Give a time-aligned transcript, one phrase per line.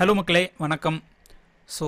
[0.00, 0.98] Hello மக்களே வணக்கம்.
[1.78, 1.86] So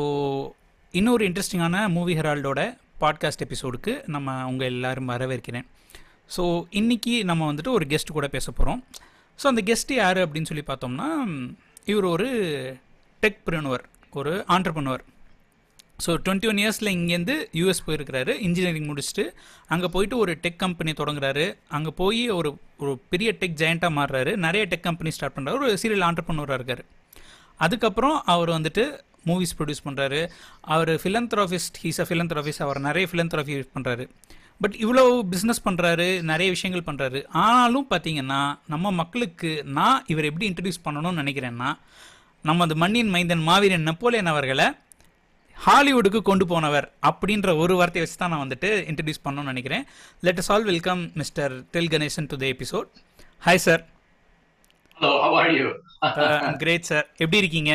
[0.92, 2.60] இன்னொரு இன்ட்ரெஸ்டிங்கான மூவி ஹெரால்டோட
[3.00, 5.66] பாட்காஸ்ட் எபிசோடுக்கு நம்ம உங்கள் எல்லோரும் வரவேற்கிறேன்.
[6.36, 6.42] ஸோ
[6.80, 8.80] இன்றைக்கி நம்ம வந்துட்டு ஒரு கெஸ்ட் கூட பேச போகிறோம்
[9.38, 11.08] ஸோ அந்த கெஸ்ட் யார் அப்படின்னு சொல்லி பார்த்தோம்னா
[11.84, 12.28] இவர் ஒரு
[13.22, 13.84] டெக் ப்ரினுவர்
[14.20, 15.04] ஒரு ஆண்டர்பனுவர்
[16.06, 19.24] ஸோ டுவெண்ட்டி ஒன் இயர்ஸில் இங்கேருந்து யூஎஸ் போயிருக்கிறாரு இன்ஜினியரிங் முடிச்சுட்டு
[19.74, 21.46] அங்கே போயிட்டு ஒரு டெக் கம்பெனி தொடங்குறாரு.
[21.68, 24.34] அங்கே போய் ஒரு ஒரு பெரிய டெக் ஜெயண்ட்டாக மாறுறாரு.
[24.46, 26.84] நிறைய டெக் கம்பெனி ஸ்டார்ட் பண்ணுறாரு ஒரு சீரியல் ஆண்டர்பனூராக இருக்கார்.
[27.64, 28.84] அதுக்கப்புறம் அவர் வந்துட்டு
[29.26, 30.20] மூவிஸ் ப்ரொடியூஸ் பண்ணுறாரு
[30.74, 34.04] அவர் ஃபிலந்த்ராஃபிஸ்ட் ஹீஸ் அ ஃபிலந்த்ராஃபிஸ்ட் அவர் நிறைய ஃபிலந்த்ராஃபி பண்ணுறாரு
[34.60, 35.02] பட் இவ்வளோ
[35.32, 41.70] பிஸ்னஸ் பண்ணுறாரு நிறைய விஷயங்கள் பண்ணுறாரு ஆனாலும் பார்த்தீங்கன்னா நம்ம மக்களுக்கு நான் இவர் எப்படி இன்ட்ரடியூஸ் பண்ணணும்னு நினைக்கிறேன்னா
[42.44, 44.66] நம்ம அந்த மண்ணின் மைந்தன் மாவீரன் நெப்போலியன் அவர்களை
[45.56, 49.84] ஹாலிவுட்டுக்கு கொண்டு போனவர் அப்படின்ற ஒரு வார்த்தையை வச்சு தான் நான் வந்துட்டு இன்ட்ரடியூஸ் பண்ணணும்னு நினைக்கிறேன்.
[50.22, 52.88] Let us all welcome mister Del Ganesan to the episode
[53.42, 53.82] hi sir
[54.96, 55.68] hello how are you
[56.62, 57.72] great sir எப்படி இருக்கீங்க?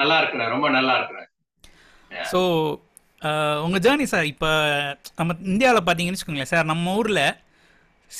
[0.00, 1.28] நல்லா இருக்கிறேன் ரொம்ப நல்லா இருக்கிறேன்.
[2.32, 2.40] ஸோ
[3.64, 4.50] உங்கள் ஜேர்னி சார் இப்போ
[5.18, 7.22] நம்ம இந்தியாவில் பார்த்தீங்கன்னு வச்சுக்கோங்களேன் சார் நம்ம ஊரில்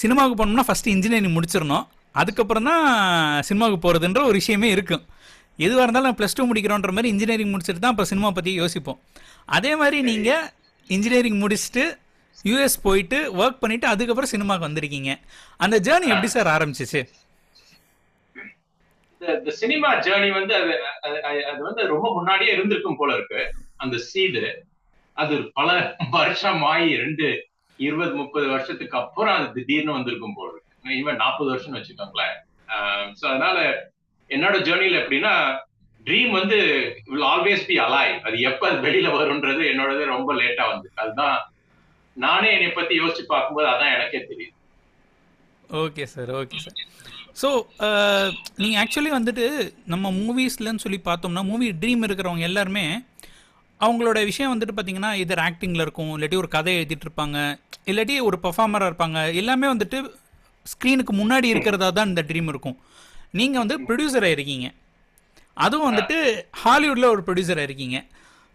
[0.01, 1.87] சினிமாவுக்கு போனோம்னா ஃபஸ்ட்டு இன்ஜினியரிங் முடிச்சிடணும்.
[2.23, 2.85] அதுக்கப்புறம் தான்
[3.49, 5.05] சினிமாவுக்கு போகிறதுன்ற ஒரு விஷயமே இருக்கும்.
[5.67, 8.99] எதுவாக இருந்தாலும் ப்ளஸ் டூ முடிக்கிறோன்ற மாதிரி இன்ஜினியரிங் முடிச்சுட்டு தான் அப்போ சினிமா பற்றி யோசிப்போம்.
[9.59, 10.45] அதே மாதிரி நீங்கள்
[10.97, 11.85] இன்ஜினியரிங் முடிச்சுட்டு
[12.49, 15.13] யூஎஸ் போயிட்டு ஒர்க் பண்ணிவிட்டு அதுக்கப்புறம் சினிமாவுக்கு வந்திருக்கீங்க.
[15.65, 17.01] அந்த ஜேர்னி எப்படி சார் ஆரம்பிச்சிச்சு?
[19.21, 20.73] இந்த சினிமா ஜேர்னி வந்து அது
[21.45, 23.41] அது- வந்து ரொம்ப முன்னாடியே இருந்திருக்கும் போல இருக்கு.
[23.77, 24.43] அந்த சீடு
[25.17, 25.69] அது பல
[26.11, 27.27] வருஷம் ஆகி ரெண்டு
[27.79, 30.65] இருபது முப்பது வருஷத்துக்கு அப்புறம் அது திடீர்னு வந்திருக்கும் போல இருக்கு.
[30.93, 32.37] ஈவன் நாற்பது வருஷம்னு வச்சுக்கோங்களேன்.
[33.19, 33.59] ஸோ அதனால
[34.31, 35.35] என்னோட ஜேர்னில எப்படின்னா
[36.07, 36.59] ட்ரீம் வந்து
[37.07, 40.89] வில் ஆல்வேஸ் பி அலாய் அது எப்ப அது வெளியில வரும்ன்றது என்னோடது ரொம்ப லேட்டா வந்து.
[40.95, 41.37] அதுதான்
[42.17, 44.55] நானே என்னை பத்தி யோசிச்சு பார்க்கும்போது அதான் எனக்கே தெரியுது.
[45.79, 46.79] Okay sir okay sir
[47.41, 47.49] so
[48.63, 49.47] நீங்கள் ஆக்சுவலி வந்துட்டு
[49.93, 52.85] நம்ம மூவிஸ்லன்னு சொல்லி பார்த்தோம்னா மூவி ட்ரீம் இருக்கிறவங்க எல்லாருமே
[53.81, 57.39] அவங்களோட விஷயம் வந்துட்டு பார்த்தீங்கன்னா இதர் ஆக்டிங்கில் இருக்கும் இல்லாட்டி ஒரு கதை எழுதிட்டு இருப்பாங்க
[57.91, 59.99] இல்லாட்டி ஒரு பர்ஃபார்மராக இருப்பாங்க எல்லாமே வந்துட்டு
[60.73, 62.79] ஸ்க்ரீனுக்கு முன்னாடி இருக்கிறதா தான் இந்த ட்ரீம் இருக்கும்.
[63.39, 64.67] நீங்கள் வந்து ப்ரொடியூசராக இருக்கீங்க.
[65.57, 66.17] அதுவும் வந்துட்டு
[66.63, 67.99] ஹாலிவுட்டில் ஒரு ப்ரொடியூசராக இருக்கீங்க.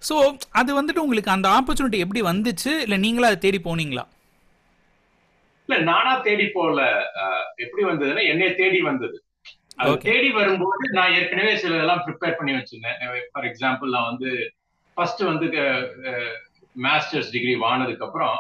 [0.08, 0.16] ஸோ
[0.60, 2.72] அது வந்துட்டு உங்களுக்கு அந்த ஆப்பர்ச்சுனிட்டி எப்படி வந்துச்சு?
[2.86, 4.04] இல்லை நீங்களா அதை தேடி போனீங்களா?
[5.70, 6.48] இல்ல நானா தேடி
[7.22, 9.18] அஹ், எப்படி வந்ததுன்னா என்னைய தேடி வந்தது.
[9.78, 9.94] அது.
[10.04, 12.98] தேடி வரும்போது நான் ஏற்கனவே சில இதெல்லாம் ப்ரிப்பேர் பண்ணி வச்சிருந்தேன்.
[13.32, 14.32] ஃபார் எக்ஸாம்பிள் நான் வந்து
[14.98, 15.48] ஃபர்ஸ்ட் வந்து
[16.76, 18.36] மாஸ்டர்ஸ் டிகிரி வாங்கினதுக்கு அப்புறம்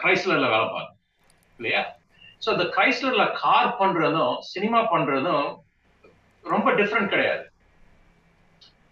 [0.00, 0.98] கிரைஸ்லர்ல வேலை பார்த்தேன்.
[1.58, 1.82] இல்லையா?
[2.42, 5.46] ஸோ அந்த கிரைஸ்லர்ல கார் பண்றதும் சினிமா பண்றதும்
[6.44, 7.44] ரொம்ப டிஃப்ரெண்ட் கிடையாது.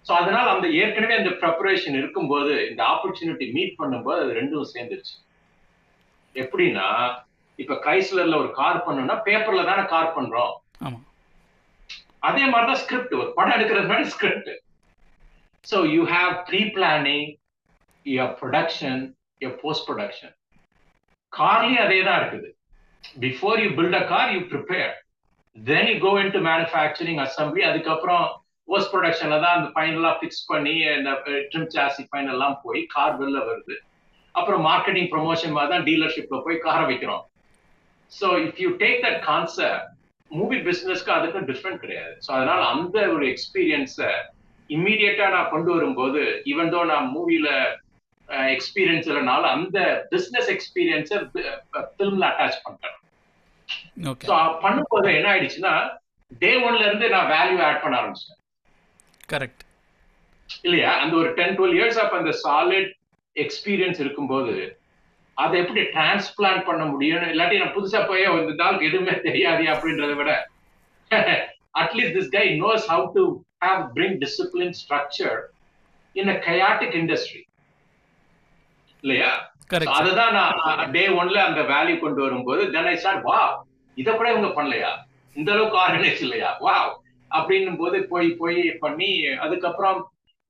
[0.06, 5.14] ஸோ அதனால அந்த ஏற்கனவே அந்த ப்ரிப்பரேஷன் இருக்கும்போது இந்த ஆப்பர்ச்சுனிட்டி மீட் பண்ணும்போது அது ரெண்டும் சேர்ந்துருச்சு.
[6.36, 6.86] எப்படின்னா
[7.62, 10.52] இப்ப கிரைஸ்லர்ல ஒரு கார் பண்ணணும்னா பேப்பர்ல தானே கார் பண்றோம்.
[12.28, 14.50] அதே மாதிரிதான் ஸ்கிரிப்ட் ஒரு படம் எடுக்கிறது மாதிரி script
[15.64, 17.28] so you have pre planning
[18.06, 19.02] your production
[19.42, 20.32] your post production
[21.32, 22.48] கார்லயும் அதே தான் இருக்குது.
[23.24, 24.92] Before you build a car you prepare
[25.56, 28.24] then you go into manufacturing assembly அதுக்கப்புறம்
[28.68, 31.10] போஸ்ட் ப்ரொடக்ஷன்ல தான் அந்த ஃபைனலா ஃபிக்ஸ் பண்ணி இந்த
[31.50, 33.74] ட்ரிம் சாசி ஃபைனல்லாம் போய் கார் வெளில வருது.
[34.34, 37.22] அப்புறம் மார்க்கெட்டிங் ப்ரொமோஷன் மாதிரி தான் டீலர்ஷிப்ல போய் காரை வைக்கிறோம்.
[38.12, 39.88] So if you take that concept
[40.30, 42.12] movie பிசினஸ்க்கு அதுக்கும் டிஃப்ரெண்ட் கிடையாது.
[42.24, 44.12] ஸோ அதனால அந்த ஒரு எக்ஸ்பீரியன்ஸை
[44.70, 46.20] இம்மீடியட்டா நான் கொண்டு வரும்போது
[46.52, 47.48] ஈவன் தோ நான் மூவில
[48.52, 49.78] எக்ஸ்பீரியன்ஸ் இல்லைனால அந்த
[50.10, 51.18] பிசினஸ் எக்ஸ்பீரியன்ஸை
[51.88, 52.60] ஃபிலிம்ல அட்டாச்
[54.10, 55.74] ஓகே ஸோ பண்ணும்போது என்ன ஆயிடுச்சுன்னா
[56.40, 58.38] டே ஒன்ல இருந்து நான் வேல்யூ ஆட் பண்ண ஆரம்பிச்சிட்டேன்.
[59.28, 59.62] கரெக்ட்
[60.64, 60.90] இல்லையா?
[61.02, 62.90] அந்த ஒரு டென் டுவெல் இயர்ஸ் அப்ப அந்த சாலிட்
[63.36, 64.54] எக்ஸ்பீரியன்ஸ் இருக்கும்போது
[65.36, 68.54] அதை எப்படி டிரான்ஸ்பிளான்ட் பண்ண முடியும் இல்லாட்டி நான் புதுசா போய் இந்த
[68.88, 70.32] எதுவுமே தெரியாது அப்படின்றத விட
[71.80, 73.24] at least this guy knows how to
[73.64, 75.38] have bring discipline structure
[76.16, 77.42] in a chaotic industry
[79.04, 79.30] இல்லையா?
[79.94, 80.58] அதுதான் நான்
[80.92, 83.38] டே ஒன்ல அந்த வேல்யூ கொண்டு வரும்போது தென் ஐ ஸ்டார்ட் வா
[83.96, 84.90] இத கூட இவங்க பண்ணலையா?
[85.36, 86.50] இந்த அளவுக்கு ஆர்கனைஸ் இல்லையா?
[86.60, 86.76] வா
[87.30, 89.98] அப்படின்னும் போது போய் போய் பண்ணி அதுக்கப்புறம்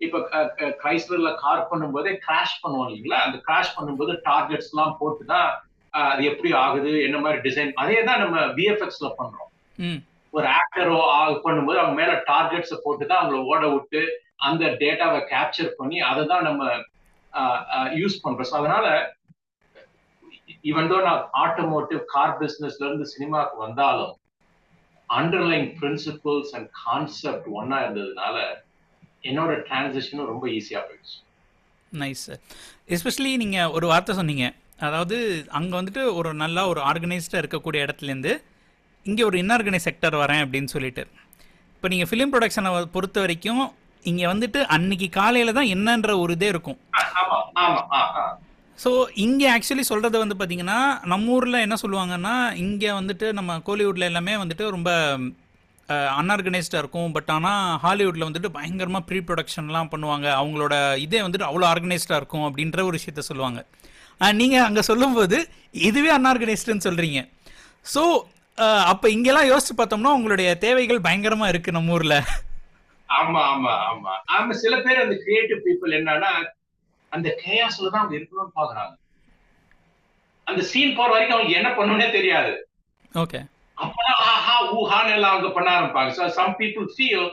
[0.07, 0.19] இப்ப
[0.83, 3.19] கிரைஸ்லர்ல கார் பண்ணும்போதே கிராஷ் பண்ணுவோம் இல்லைங்களா?
[3.27, 5.51] அந்த கிராஷ் பண்ணும்போது டார்கெட்ஸ் எல்லாம் போட்டு தான்
[5.95, 6.93] அது எப்படி ஆகுது?
[7.07, 9.51] என்ன மாதிரி டிசைன் அதே தான் நம்ம விஎஃப்எக்ஸ்ல பண்றோம்.
[10.35, 10.99] ஒரு ஆக்டரோ
[11.47, 14.03] பண்ணும்போது அவங்க மேல டார்கெட்ஸை போட்டு தான் அவங்கள ஓட விட்டு
[14.49, 16.63] அந்த டேட்டாவை கேப்சர் பண்ணி அதை தான் நம்ம
[18.01, 18.49] யூஸ் பண்றோம்.
[18.51, 18.87] ஸோ அதனால
[20.71, 24.13] ஈவன் தோ நான் ஆட்டோமோட்டிவ் கார் பிசினஸ்ல இருந்து சினிமாவுக்கு வந்தாலும்
[25.09, 28.37] அண்டர்லைன் பிரின்சிபல்ஸ் அண்ட் கான்செப்ட் ஒன்னா இருந்ததுனால
[29.31, 31.17] என்னோட டிரான்சிஷனும் ரொம்ப ஈஸியா போயிடுச்சு.
[31.93, 32.41] நைஸ் சார்
[32.95, 34.47] எஸ்பெஷலி நீங்கள் ஒரு வார்த்தை சொன்னீங்க.
[34.87, 35.17] அதாவது
[35.59, 38.33] அங்கே வந்துட்டு ஒரு நல்லா ஒரு ஆர்கனைஸ்டாக இருக்கக்கூடிய இடத்துலேருந்து
[39.07, 41.05] இங்கே ஒரு இன்ஆர்கனைஸ் செக்டர் வரேன் அப்படின்னு சொல்லிட்டு.
[41.77, 43.63] இப்போ நீங்கள் ஃபிலிம் ப்ரொடக்ஷனை பொறுத்த வரைக்கும்
[44.11, 46.79] இங்கே வந்துட்டு அன்னைக்கு காலையில் தான் என்னன்ற ஒரு இதே இருக்கும்.
[48.79, 48.91] ஸோ
[49.25, 50.79] இங்கே ஆக்சுவலி சொல்கிறது வந்து பார்த்தீங்கன்னா
[51.13, 52.35] நம்ம ஊரில் என்ன சொல்லுவாங்கன்னா
[52.65, 54.91] இங்கே வந்துட்டு நம்ம கோலிவுட்டில் எல்லாமே வந்துட்டு ரொம்ப
[56.21, 57.11] அன்ஆர்கனைஸ்டாக இருக்கும்.
[57.17, 60.27] பட் ஆனால் ஹாலிவுட்டில் வந்துட்டு பயங்கரமாக ப்ரீ ப்ரொடக்ஷன்லாம் பண்ணுவாங்க.
[60.41, 60.75] அவங்களோட
[61.07, 63.61] இதே வந்துட்டு அவ்வளோ ஆர்கனைஸ்டாக இருக்கும் அப்படின்ற ஒரு விஷயத்த சொல்லுவாங்க.
[64.41, 65.37] நீங்கள் அங்கே சொல்லும்போது
[65.89, 67.21] இதுவே அன்ஆர்கனைஸ்டுன்னு சொல்கிறீங்க
[67.95, 68.03] ஸோ
[68.93, 72.19] அப்போ இங்கெல்லாம் யோசிச்சு பார்த்தோம்னா உங்களுடைய தேவைகள் பயங்கரமாக இருக்குது நம்ம ஊரில்.
[73.09, 74.13] ஆமா ஆமா ஆமா.
[74.37, 76.33] ஆமா சில பேர் அந்த கிரியேட்டிவ் பீப்புள் என்னன்னா
[77.13, 78.95] அந்த கேயாஸ்ல தான் அவங்க இருக்கணும்னு பாக்குறாங்க
[80.47, 82.53] அந்த சீன் போற வரைக்கும் அவங்க என்ன பண்ணணும்னே தெரியாது.
[83.25, 83.41] ஓகே
[83.77, 86.09] அப்பதான் ஆஹா ஊஹான்னு எல்லாம் அவங்க பண்ண ஆரம்பிப்பாங்க.
[86.09, 87.31] So some people feel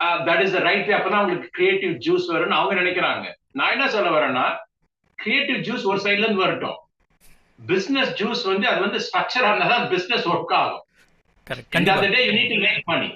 [0.00, 3.32] that is the right அப்பதான் அவங்களுக்கு கிரியேட்டிவ் ஜூஸ் வரும்னு அவங்க நினைக்கிறாங்க.
[3.52, 4.56] நான் என்ன சொல்ல வரேன்னா
[5.14, 6.76] கிரியேட்டிவ் ஜூஸ் ஒரு சைட்ல இருந்து வரட்டும்.
[7.66, 10.84] பிசினஸ் ஜூஸ் வந்து அது வந்து ஸ்ட்ரக்சர் இருந்தால் தான் பிசினஸ் ஒர்க் ஆகும்.
[11.46, 11.94] To
[12.60, 13.10] make money.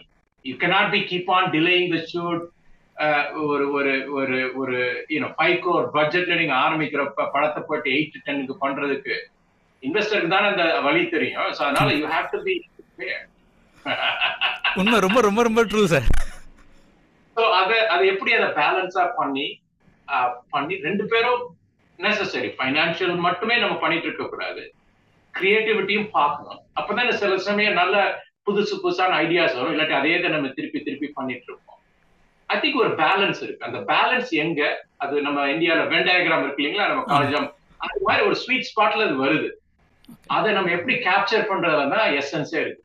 [0.45, 2.41] You cannot be keep on delaying the shoot
[2.97, 8.11] uh, ஒரு ஒரு ஒரு ஒரு யூனோ ஃபைவ் crore பட்ஜெட்ல நீங்க ஆரம்பிக்கிற ப- படத்தை போட்டு எயிட்
[8.13, 9.15] டு டென்னுக்கு பண்றதுக்கு.
[9.87, 11.51] இன்வெஸ்டருக்கு தானே அந்த வழி தெரியும்.
[11.57, 12.55] ஸோ அதனால யூ ஹேவ் டு பி
[14.81, 16.07] உண்மை ரொம்ப ரொம்ப ரொம்ப ட்ரூ சார்
[17.37, 19.47] ஸோ அதை அதை எப்படி அதை பேலன்ஸா பண்ணி
[20.55, 21.43] பண்ணி ரெண்டு பேரும்
[21.99, 24.63] நெசசரி ஃபைனான்சியல் மட்டுமே நம்ம பண்ணிட்டு இருக்க கூடாது.
[25.35, 26.61] கிரியேட்டிவிட்டியும் பார்க்கணும்.
[26.79, 27.97] அப்பதான் சில சமயம் நல்ல
[28.47, 29.73] புதுசு புதுசான ஐடியாஸ் வரும்.
[29.75, 31.81] இல்லாட்டி அதே தான் நம்ம திருப்பி திருப்பி பண்ணிட்டு இருப்போம்.
[32.49, 33.67] ஐ திங்க் ஒரு பேலன்ஸ் இருக்கு.
[33.69, 34.63] அந்த பேலன்ஸ் எங்க?
[35.05, 36.89] அது நம்ம இந்தியால வென் டயக்ராம் இருக்கு இல்லைங்களா?
[36.93, 37.39] நம்ம காலேஜ்
[37.85, 39.49] அந்த மாதிரி ஒரு ஸ்வீட் ஸ்பாட்ல அது வருது.
[40.37, 42.81] அதை நம்ம எப்படி கேப்சர் பண்றதுல தான் எசன்ஸே இருக்கு.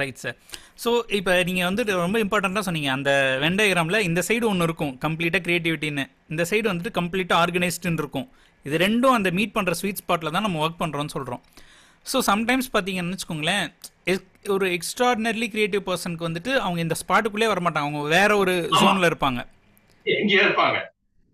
[0.00, 0.36] ரைட் சார்
[0.82, 2.90] ஸோ இப்போ நீங்கள் வந்துட்டு ரொம்ப இம்பார்ட்டண்ட்டாக சொன்னீங்க.
[2.98, 3.10] அந்த
[3.42, 8.28] வெண்டயகிராமில் இந்த சைடு ஒன்று இருக்கும் கம்ப்ளீட்டாக க்ரியேட்டிவிட்டின்னு இந்த சைடு வந்துட்டு கம்ப்ளீட்டாக ஆர்கனைஸ்டுன்னு இருக்கும்.
[8.66, 11.42] இது ரெண்டும் அந்த மீட் பண்ணுற ஸ்வீட் ஸ்பாட்டில் தான் நம்ம ஒர்க் பண்ணுறோம்னு சொல்கிறோம்
[12.06, 13.66] ஸோ சம்டைம்ஸ் பார்த்தீங்கன்னு வச்சுக்கோங்களேன்
[14.54, 17.88] ஒரு எக்ஸ்ட்ராடினரிலி கிரியேட்டிவ் பர்சனுக்கு வந்துட்டு அவங்க இந்த ஸ்பாட்டுக்குள்ளே வரமாட்டாங்க.
[17.88, 19.40] அவங்க வேற ஒரு ஜோனில் இருப்பாங்க.
[20.06, 20.78] எங்கேயோ இருப்பாங்க.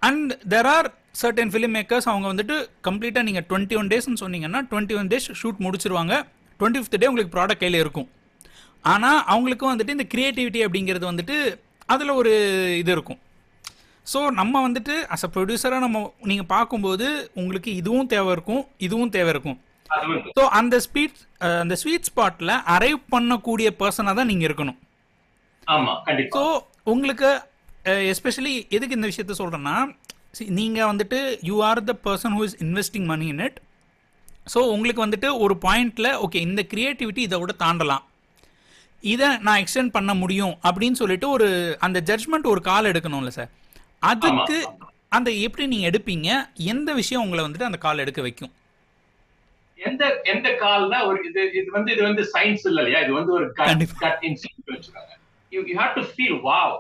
[0.03, 0.89] And there are
[1.21, 2.57] certain film makers அவங்க வந்துட்டு
[2.87, 6.15] கம்ப்ளீட்டாக நீங்கள் டுவெண்ட்டி ஒன் டேஸ்னு சொன்னீங்கன்னா டுவெண்ட்டி ஒன் டேஸ் ஷூட் முடிச்சிருவாங்க.
[6.61, 8.09] டுவெண்ட்டி ஃபிஃப்த் டே உங்களுக்கு ப்ராடக்ட் கையில் இருக்கும்.
[8.93, 11.37] ஆனால் அவங்களுக்கும் வந்துட்டு இந்த கிரியேட்டிவிட்டி அப்படிங்கிறது வந்துட்டு
[11.95, 12.33] அதில் ஒரு
[12.83, 13.21] இது இருக்கும்.
[14.13, 15.99] ஸோ நம்ம வந்துட்டு அஸ் அ ப்ரொடியூசராக நம்ம
[16.31, 17.07] நீங்கள் பார்க்கும்போது
[17.41, 19.59] உங்களுக்கு இதுவும் தேவை இருக்கும் இதுவும் தேவை இருக்கும்.
[20.37, 21.19] ஸோ அந்த ஸ்பீட்
[21.65, 24.79] அந்த ஸ்வீட் ஸ்பாட்டில் அரைவ் பண்ணக்கூடிய பர்சனாக தான் நீங்கள் இருக்கணும்.
[26.37, 26.45] ஸோ
[26.95, 27.31] உங்களுக்கு
[28.13, 29.77] எஸ்பெஷலி எதுக்கு இந்த விஷயத்த சொல்கிறேன்னா
[30.59, 31.19] நீங்கள் வந்துட்டு
[31.49, 33.59] you are the person who is investing money in it
[34.53, 38.05] so உங்களுக்கு வந்துட்டு ஒரு பாயிண்டில் ஓகே இந்த கிரியேட்டிவிட்டி இதை விட தாண்டலாம்.
[39.05, 41.49] இதை நான் எக்ஸ்டெண்ட் பண்ண முடியும் அப்படின்னு சொல்லிட்டு ஒரு
[41.87, 43.51] அந்த ஜட்ஜ்மெண்ட் ஒரு கால் எடுக்கணும்ல சார்
[44.03, 44.57] அதுக்கு
[45.17, 46.29] அந்த எப்படி நீங்கள் எடுப்பீங்க?
[46.73, 48.53] எந்த விஷயம் உங்களை வந்துட்டு அந்த கால் எடுக்க வைக்கும்?
[49.79, 50.03] எந்த
[50.33, 53.01] எந்த கால்னா ஒரு இது இது வந்து இது வந்து சயின்ஸ் இல்ல இல்லையா?
[53.05, 54.11] இது வந்து ஒரு கண்டிப்பா.
[55.53, 56.75] You have to feel wow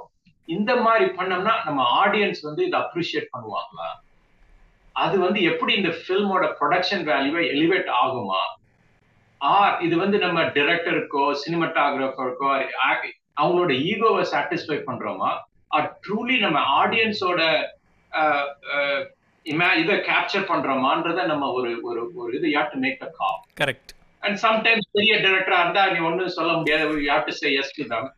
[0.56, 3.88] இந்த மாதிரி பண்ணோம்னா நம்ம ஆடியன்ஸ் வந்து இதை அப்ரிஷியேட் பண்ணுவாங்களா?
[5.04, 8.40] அது வந்து எப்படி இந்த ஃபில்மோட ப்ரொடக்ஷன் வேல்யூவை எலிவேட் ஆகுமா?
[9.40, 12.48] ஆர் இது வந்து நம்ம டிரெக்டருக்கோ சினிமாட்டோகிராஃபருக்கோ
[13.40, 15.30] அவங்களோட ஈகோவை சாட்டிஸ்ஃபை பண்றோமா?
[15.76, 17.40] ஆர் ட்ரூலி நம்ம ஆடியன்ஸோட
[19.82, 23.92] இதை கேப்சர் பண்றோமான்றத நம்ம ஒரு ஒரு ஒரு இது you'd to make the call correct
[24.22, 26.84] and sometimes பெரிய டைரக்டரா இருந்தா நீ ஒண்ணும் சொல்ல முடியாது.
[27.04, 28.08] You have to say yes to them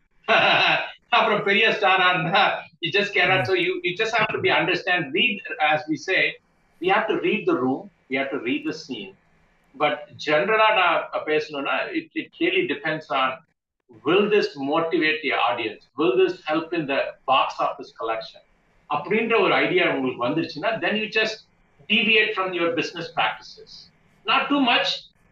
[1.16, 2.44] அப்புறம் பெரிய ஸ்டாரா இருந்தா
[2.84, 6.18] you just cannot so you you just have to be understand read as we say
[6.80, 9.12] we have to read the room we have to read the scene
[9.74, 13.34] but ஜென்ரலா நான் பேசணும்னா it it really depends on
[14.04, 17.00] will this motivate the audience will this help in the
[17.30, 18.40] box office collection
[18.90, 21.36] அப்படின்ற ஒரு idea உங்களுக்கு வந்துருச்சுன்னா then you just
[21.88, 23.70] deviate from your business practices
[24.26, 24.88] not too much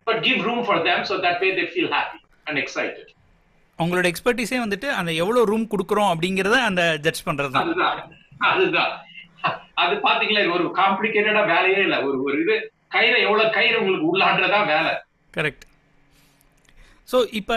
[0.06, 3.06] but give room for them so that way they feel happy and excited
[3.83, 7.69] உங்களோட எக்ஸ்பர்டீஸே வந்துட்டு அந்த எவ்வளோ room கொடுக்குறோம் அப்படிங்கிறத அந்த ஜட்ஜ் பண்ணுறது தான்.
[8.49, 8.91] அதுதான்
[9.83, 11.97] அது பாத்தீங்களா ஒரு காம்ப்ளிகேட்டடா வேலையே இல்ல.
[12.07, 12.55] ஒரு ஒரு இது
[12.95, 14.93] கயிறை எவ்வளவு கயிறு உங்களுக்கு உள்ளான்றதா வேலை.
[15.37, 15.65] கரெக்ட்
[17.11, 17.55] ஸோ இப்போ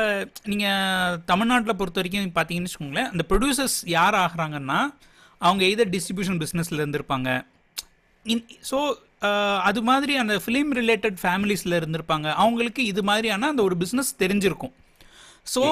[0.50, 4.78] நீங்கள் தமிழ்நாட்டில் பொறுத்த வரைக்கும் பார்த்தீங்கன்னு வச்சுக்கோங்களேன் அந்த ப்ரொடியூசர்ஸ் யார் ஆகுறாங்கன்னா
[5.40, 7.30] அவங்க எதர் டிஸ்ட்ரிபியூஷன் பிஸ்னஸில் இருந்திருப்பாங்க.
[8.32, 8.78] இன் ஸோ
[9.68, 12.28] அது மாதிரி அந்த ஃபிலிம் ரிலேட்டட் ஃபேமிலிஸில் இருந்திருப்பாங்க.
[12.42, 14.72] அவங்களுக்கு இது மாதிரியான அந்த ஒரு பிஸ்னஸ் தெரிஞ்சிருக்கும்.
[15.54, 15.62] ஸோ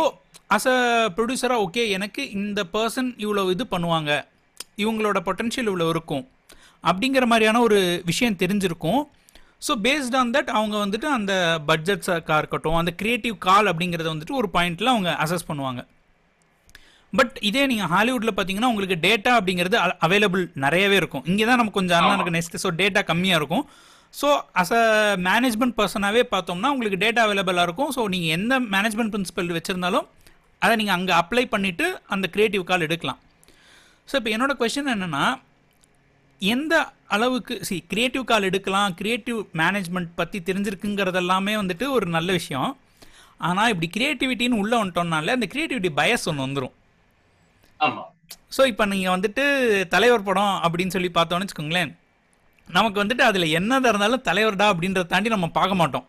[0.55, 0.79] அஸ் அ
[1.17, 4.11] ப்ரொடியூசராக ஓகே எனக்கு இந்த பர்சன் இவ்வளோ இது பண்ணுவாங்க.
[4.83, 6.25] இவங்களோட பொட்டன்ஷியல் இவ்வளோ இருக்கும்.
[6.85, 7.79] அப்படிங்கிற மாதிரியான ஒரு
[8.11, 9.01] விஷயம் தெரிஞ்சிருக்கும்.
[9.67, 11.33] ஸோ பேஸ்ட் ஆன் தட் அவங்க வந்துட்டு அந்த
[11.69, 15.81] பட்ஜெட்ஸாக இருக்கட்டும் அந்த கிரியேட்டிவ் கால் அப்படிங்கிறத வந்துட்டு ஒரு பாயிண்ட்டில் அவங்க அசஸ் பண்ணுவாங்க.
[17.19, 19.77] பட் இதே நீங்கள் ஹாலிவுட்டில் பார்த்தீங்கன்னா உங்களுக்கு டேட்டா அப்படிங்கிறது
[20.07, 21.25] அவைலபிள் நிறையவே இருக்கும்.
[21.31, 23.65] இங்கே தான் நம்ம கொஞ்சம் அண்ணனுக்கு நெக்ஸ்ட் ஸோ டேட்டா கம்மியாக இருக்கும்.
[24.21, 24.29] ஸோ
[24.63, 24.85] அஸ் அ
[25.29, 27.93] மேனேஜ்மெண்ட் பர்சனாகவே பார்த்தோம்னா உங்களுக்கு டேட்டா அவைலபிளாக இருக்கும்.
[27.97, 30.07] ஸோ நீங்கள் எந்த மேனேஜ்மெண்ட் பிரின்சிபல் வச்சுருந்தாலும்
[30.63, 33.21] அதை நீங்கள் அங்கே அப்ளை பண்ணிவிட்டு அந்த கிரியேட்டிவ் கால் எடுக்கலாம்.
[34.09, 35.25] ஸோ இப்போ என்னோட கொஷின் என்னென்னா
[36.41, 36.75] எந்த
[37.15, 42.71] அளவுக்கு சி கிரியேட்டிவ் கால் எடுக்கலாம் கிரியேட்டிவ் மேனேஜ்மெண்ட் பற்றி தெரிஞ்சிருக்குங்கிறதெல்லாமே வந்துட்டு ஒரு நல்ல விஷயம்.
[43.49, 46.75] ஆனால் இப்படி கிரியேட்டிவிட்டின்னு உள்ளே வந்துட்டோம்னால அந்த கிரியேட்டிவிட்டி பயஸ் ஒன்று வந்துடும்
[48.57, 49.45] ஸோ இப்போ நீங்கள் வந்துட்டு
[49.95, 51.93] தலைவர் படம் அப்படின்னு சொல்லி பார்த்தோன்னு வச்சுக்கோங்களேன்
[52.77, 56.07] நமக்கு வந்துட்டு அதில் என்னதான் இருந்தாலும் தலைவர்டா அப்படின்றத தாண்டி நம்ம பார்க்க மாட்டோம்.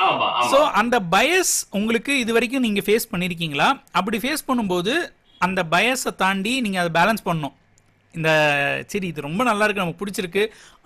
[0.00, 0.66] ஸோ ஆமா.
[0.80, 4.92] அந்த பயஸ் உங்களுக்கு இது வரைக்கும் நீங்கள் ஃபேஸ் பண்ணியிருக்கீங்களா அப்படி ஃபேஸ் பண்ணும்போது
[5.40, 7.54] அந்த பயஸை தாண்டி நீங்கள் அதை பேலன்ஸ் பண்ணணும்.
[8.14, 8.30] இந்த
[8.92, 10.42] சரி இது ரொம்ப நல்லா இருக்கு நமக்கு பிடிச்சிருக்கு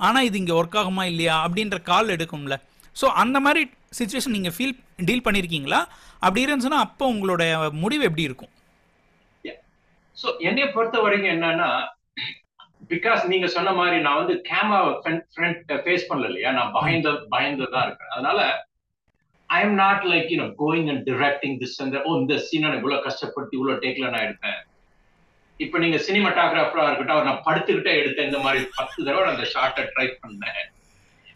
[0.07, 1.35] ஆனால் இது இங்கே ஒர்க் ஆகுமா இல்லையா?
[1.47, 2.57] அப்படின்ற கால் எடுக்கும்ல.
[2.97, 3.63] ஸோ அந்த மாதிரி
[3.99, 4.75] சுச்சுவேஷன் நீங்கள் ஃபீல்
[5.09, 5.81] டீல் பண்ணியிருக்கீங்களா
[6.25, 7.43] அப்படி இருந்துச்சுன்னா அப்போ உங்களோட
[7.83, 8.53] முடிவு எப்படி இருக்கும்?
[10.17, 11.69] சோ என்னைய பொறுத்த வரைக்கும் என்னன்னா
[12.91, 14.81] பிகாஸ் நீங்க சொன்ன மாதிரி நான் வந்து கேமரா
[15.35, 16.51] ஃப்ரண்ட் ஃபேஸ் பண்ணல இல்லையா?
[16.59, 18.13] நான் பயந்த பயந்து தான் இருக்கேன்.
[18.17, 18.41] அதனால
[19.55, 22.99] I am not like you know going and directing this அந்த ஓ இந்த சீனை இவ்வளோ
[22.99, 24.61] கஷ்டப்பட்டு கஷ்டப்படுத்தி இவ்வளவு டேக்ல நான் எடுத்தேன்
[25.61, 29.83] இப்ப நீங்க சினிமாட்டோகிராஃபரா இருக்கட்டும் அவர் நான் படுத்துக்கிட்டே எடுத்தேன் இந்த மாதிரி பத்து தடவை நான் அந்த ஷார்ட்டை
[29.93, 30.63] ட்ரை பண்ணேன்.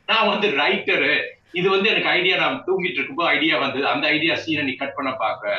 [0.08, 1.12] நான் வந்து ரைட்டரு
[1.58, 3.84] இது வந்து எனக்கு ஐடியா நான் தூங்கிட்டு இருக்கும்போது ஐடியா வந்தது.
[3.92, 5.50] அந்த ஐடியா சீனை நீ கட் பண்ண பாக்குற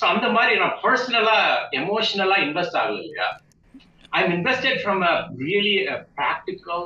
[0.00, 1.38] ஸோ அந்த மாதிரி நான் பர்சனலா
[1.80, 3.28] எமோஷனலா இன்வெஸ்ட் ஆகல இல்லையா?
[4.12, 5.14] I am invested from a
[5.46, 5.74] really
[6.18, 6.84] practical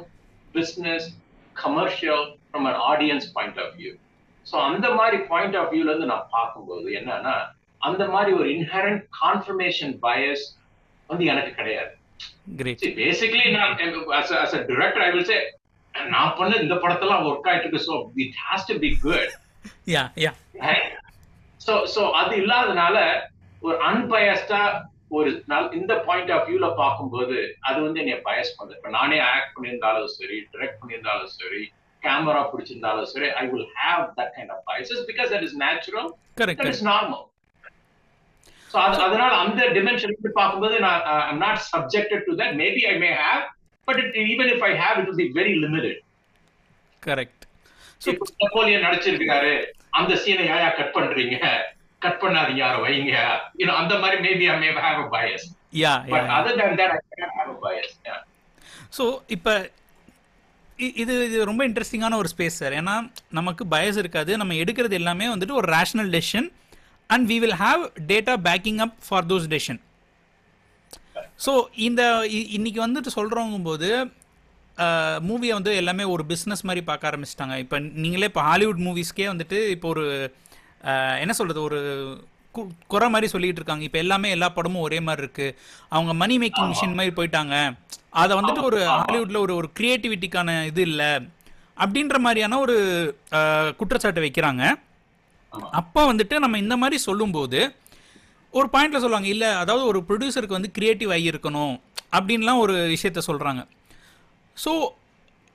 [0.55, 1.09] business
[1.57, 3.93] commercial from an audience point of view
[4.47, 7.35] so அந்த மாதிரி பாயிண்ட் ஆஃப் வியூல இருந்து நான் பார்க்கும்போது என்னன்னா
[7.81, 10.45] அந்த மாதிரி ஒரு இன்ஹரண்ட் கான்ஃபர்மேஷன் பயஸ்
[11.11, 11.93] வந்து எனக்கு கிடையாது.
[12.99, 13.75] பேசிக்கலி நான்
[14.69, 15.39] director ஐ வில் சே
[15.95, 19.33] நான் பண்ண இந்த படத்தெல்லாம் ஒர்க் ஆயிட்டு இருக்கு so it has to be good
[19.89, 20.33] yeah yeah
[21.61, 22.97] so so அது இல்லாதனால
[23.63, 24.63] ஒரு அன்பயஸ்டா
[25.11, 28.79] ஒரு நல்- இந்த பாயிண்ட் ஆஃப் வியூல பார்க்கும்போது அது வந்து என்னைய பயஸ் பண்ணுது.
[28.79, 31.63] இப்ப நானே ஆக்ட் பண்ணியிருந்தாலும் சரி டிரெக்ட் பண்ணியிருந்தாலும் சரி
[32.03, 36.09] கேமரா பிடிச்சிருந்தாலும் சரி I will have that kind of biases because that is natural
[36.41, 37.23] correct that is normal
[38.71, 43.11] so அது அதனால அந்த டிமென்ஷன் பார்க்கும்போது நான் I'm not subjected to that maybe I may
[43.21, 43.43] have
[43.89, 46.01] but it even if I have it will be very limited
[47.03, 47.39] correct
[48.41, 49.53] Napoleon நடிச்சிருக்காரு
[49.93, 51.37] அந்த சீனை யாயா cut பண்றீங்க?
[52.03, 53.13] Cut பண்ணாதீங்க யார வைங்க?
[53.61, 55.45] யூனோ அந்த மாதிரி maybe I may have a bias
[55.81, 57.93] yeah but other than that i cannot have a bias.
[58.07, 58.21] Yeah.
[58.97, 59.53] So இப்போ
[60.97, 62.95] இது இது ரொம்ப இன்ட்ரெஸ்டிங்கான ஒரு ஸ்பேஸ் சார் ஏன்னா
[63.31, 64.37] நமக்கு பயஸ் இருக்காது.
[64.37, 66.49] நம்ம எடுக்கிறது எல்லாமே வந்துட்டு ஒரு rational decision
[67.11, 69.81] and we will have data backing up for those decision
[71.47, 73.89] so இந்த இ- இன்னைக்கு வந்துட்டு சொல்கிறவங்கும் போது
[75.23, 77.57] மூவியை வந்து எல்லாமே ஒரு பிஸ்னஸ் மாதிரி பார்க்க ஆரம்பிச்சிட்டாங்க.
[77.59, 80.05] இப்போ நீங்களே இப்போ ஹாலிவுட் மூவிஸ்க்கே வந்துட்டு இப்போ ஒரு
[81.19, 81.79] என்ன சொல்கிறது ஒரு
[82.93, 83.85] குறை மாதிரி சொல்லிட்டு இருக்காங்க.
[83.89, 85.47] இப்போ எல்லாமே எல்லா படமும் ஒரே மாதிரி இருக்கு.
[85.97, 87.55] அவங்க மணி மேக்கிங் மிஷின் மாதிரி போயிட்டாங்க.
[88.23, 91.13] அதை வந்துட்டு ஒரு ஹாலிவுட்ல ஒரு ஒரு கிரியேட்டிவிட்டிக்கான இது இல்லை.
[91.83, 92.77] அப்படின்ற மாதிரியான ஒரு
[93.79, 94.65] குற்றச்சாட்டை வைக்கிறாங்க.
[95.81, 97.61] அப்போ வந்துட்டு நம்ம இந்த மாதிரி சொல்லும்போது
[98.53, 101.75] ஒரு பாயிண்ட்ல சொல்லுவாங்க இல்லை அதாவது ஒரு ப்ரொடியூசருக்கு வந்து கிரியேட்டிவ் ஆகி இருக்கணும்
[102.17, 103.63] அப்படின்லாம் ஒரு விஷயத்த சொல்கிறாங்க
[104.57, 104.73] ஸோ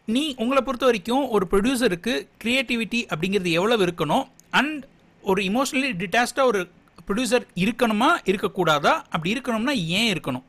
[0.07, 2.13] நீ உங்களை பொறுத்த வரைக்கும் ஒரு ப்ரொடியூசருக்கு
[2.43, 4.25] கிரியேட்டிவிட்டி அப்படிங்கிறது எவ்வளவு இருக்கணும்?
[4.59, 4.83] அண்ட்
[5.23, 6.59] ஒரு இமோஷனலி டிட்டாச்சாக ஒரு
[7.07, 8.93] ப்ரொடியூசர் இருக்கணுமா இருக்கக்கூடாதா?
[9.13, 10.45] அப்படி இருக்கணும்னா ஏன் இருக்கணும்?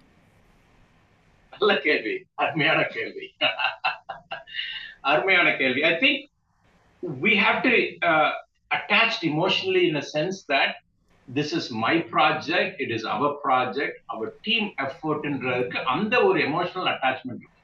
[1.53, 2.15] நல்ல கேள்வி.
[2.35, 3.27] அருமையான கேள்வி.
[5.00, 5.83] அருமையான கேள்வி.
[5.83, 6.25] I think
[7.25, 7.73] we have to
[8.11, 8.31] uh,
[8.71, 10.71] attached emotionally in a sense that
[11.29, 15.21] this is my project it is our project our team effort
[15.95, 17.59] அந்த ஒரு எமோஷனல் அட்டாச்மெண்ட் இருக்கு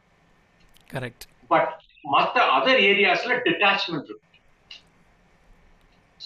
[0.93, 1.71] கரெக்ட் பட்
[2.15, 4.34] மத்த அதர் ஏரியாஸ்ல டிட்டாச்மெண்ட் இருக்கு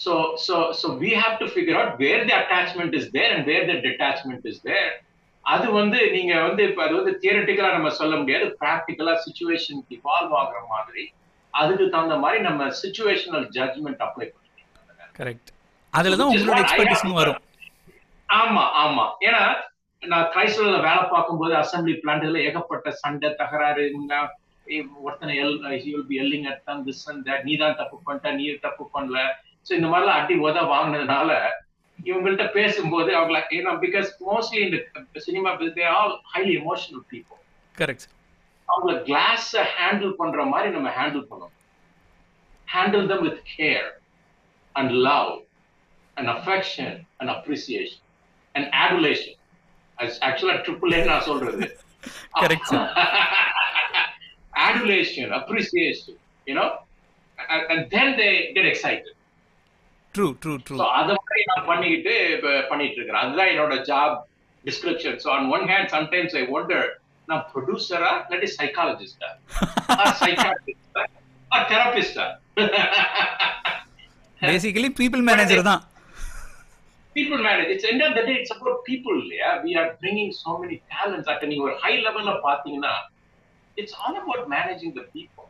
[0.03, 0.13] so
[0.45, 3.77] so so we have to figure out where the attachment is there and where the
[3.87, 4.89] detachment is there.
[5.45, 8.45] அது வந்து நீங்க வந்து இப்ப அது வந்து தியரட்டிக்கலா நம்ம சொல்ல முடியாது.
[8.61, 11.03] பிராக்டிக்கலா சுச்சுவேஷனுக்கு இவால்வ் ஆகுற மாதிரி
[11.53, 15.13] அதுக்கு தகுந்த மாதிரி நம்ம சுச்சுவேஷனல் ஜட்ஜ்மெண்ட் அப்ளை பண்ணிக்கலாம்.
[15.19, 15.49] கரெக்ட்
[15.93, 17.39] அதில் தான் உங்களோட எக்ஸ்பர்டிஸ்னு வரும்.
[18.29, 19.05] ஆமா ஆமா.
[19.27, 19.43] ஏன்னா
[20.01, 23.85] நான் கிரைஸ்டர்ல வேலை பார்க்கும்போது அசம்பிளி பிளான்ட்ல ஏகப்பட்ட சண்டை தகராறு
[25.05, 28.33] ஒருத்தனை yell he will be yelling at them this and that நீ தான் தப்பு பண்ணிட்ட
[28.39, 29.19] நீ தப்பு பண்ணல.
[29.69, 31.49] சோ இந்த மாதிரிலாம் அடி உத வாங்கினதுனால
[32.05, 37.39] இவங்கள்ட்ட பேசும்போது அவங்கள ஏன்னா பிகாஸ் மோஸ்ட்லி இந்த cinema they all highly emotional people
[37.77, 38.07] correct
[38.67, 41.55] அவங்கள கிளாஸ் ஹேண்டில் பண்ற மாதிரி நம்ம ஹேண்டில் பண்ணணும்.
[42.73, 43.87] Handle them with care
[44.71, 45.41] and love
[46.13, 48.03] and affection and appreciation
[48.51, 49.35] and adulation.
[49.97, 51.77] ஆக்சுவலா ட்ரிபிள் ஏ நான் சொல்றது.
[54.69, 56.15] Adulation appreciation
[56.47, 56.69] you know
[57.49, 59.13] and, and then they get excited.
[60.15, 62.13] True true true so அத மாதிரி நான் பண்ணிக்கிட்டு
[62.71, 64.15] பண்ணிட்டு இருக்கிறேன் அதுதான் என்னோட job
[64.65, 66.87] description so on one hand sometimes I wonder
[67.27, 69.29] நான் ப்ரொடியூசரா இல்லாட்டி சைக்காலஜிஸ்டா
[70.23, 71.03] சைக்காலஜிஸ்டா
[71.71, 72.25] தெரபிஸ்டா
[74.41, 75.83] பேசிக்கலி பீப்புள் மேனேஜர் தான்
[77.15, 77.69] people manage.
[77.73, 79.17] It's end of the day, it's about people.
[79.37, 82.91] Yeah, we are bringing so many talents at any ஒரு high level of பாத்தீங்கன்னா
[83.77, 85.47] it's all about managing the people.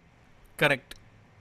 [0.59, 0.93] Correct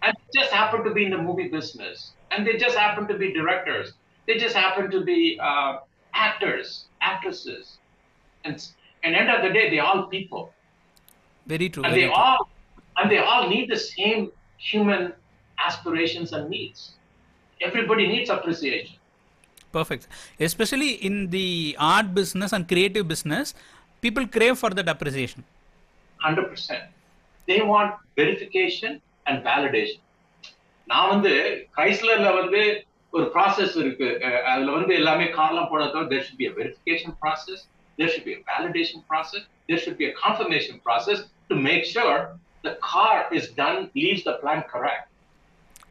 [0.02, 1.96] they just happen to be in the movie business,
[2.30, 3.92] and they just happen to be directors.
[4.26, 5.78] They just happen to be uh,
[6.14, 7.78] actors, actresses,
[8.44, 8.66] and
[9.02, 10.52] and end of the day, they all people.
[11.46, 11.84] Very true.
[11.84, 12.16] And very they true.
[12.16, 12.48] all
[12.98, 15.12] and they all need the same human
[15.64, 16.92] aspirations and needs.
[17.60, 18.96] Everybody needs appreciation.
[19.72, 20.08] Perfect.
[20.40, 23.54] Especially in the art business and creative business,
[24.00, 25.44] people crave for that appreciation.
[26.18, 26.84] Hundred percent.
[27.46, 30.00] They want verification and validation.
[30.92, 31.32] நான் வந்து
[31.76, 32.60] கிரைஸ்லர்ல வந்து
[33.16, 34.08] ஒரு process இருக்கு.
[34.52, 37.60] அதுல வந்து எல்லாமே கார்லாம் போனதோ there should be a verification process
[37.98, 41.18] there should be a validation process there should be a confirmation process
[41.50, 42.18] to make sure
[42.66, 45.04] the car is done leaves the plan correct.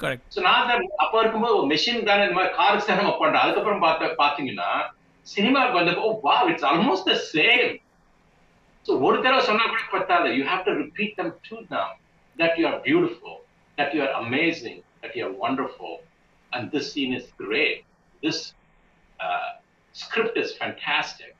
[0.02, 0.24] Correct.
[0.34, 0.72] So நான்
[1.04, 3.44] அப்ப இருக்கும்போது ஒரு machine தானே இந்த மாதிரி காருக்கு தான் நம்ம பண்றோம்.
[3.44, 4.70] அதுக்கப்புறம் பார்த்த பாத்தீங்கன்னா
[5.28, 7.72] சினிமாவுக்கு வந்தப்போ வா it's almost the same
[8.86, 10.28] so ஒரு தடவை சொன்னா கூட பத்தாது.
[10.38, 11.94] You have to repeat them to them
[12.38, 13.40] that you are beautiful
[13.78, 16.02] that you are amazing that you're wonderful,
[16.54, 17.86] and this scene is great,
[18.22, 18.54] this
[19.20, 19.52] uh,
[19.94, 21.36] script is fantastic.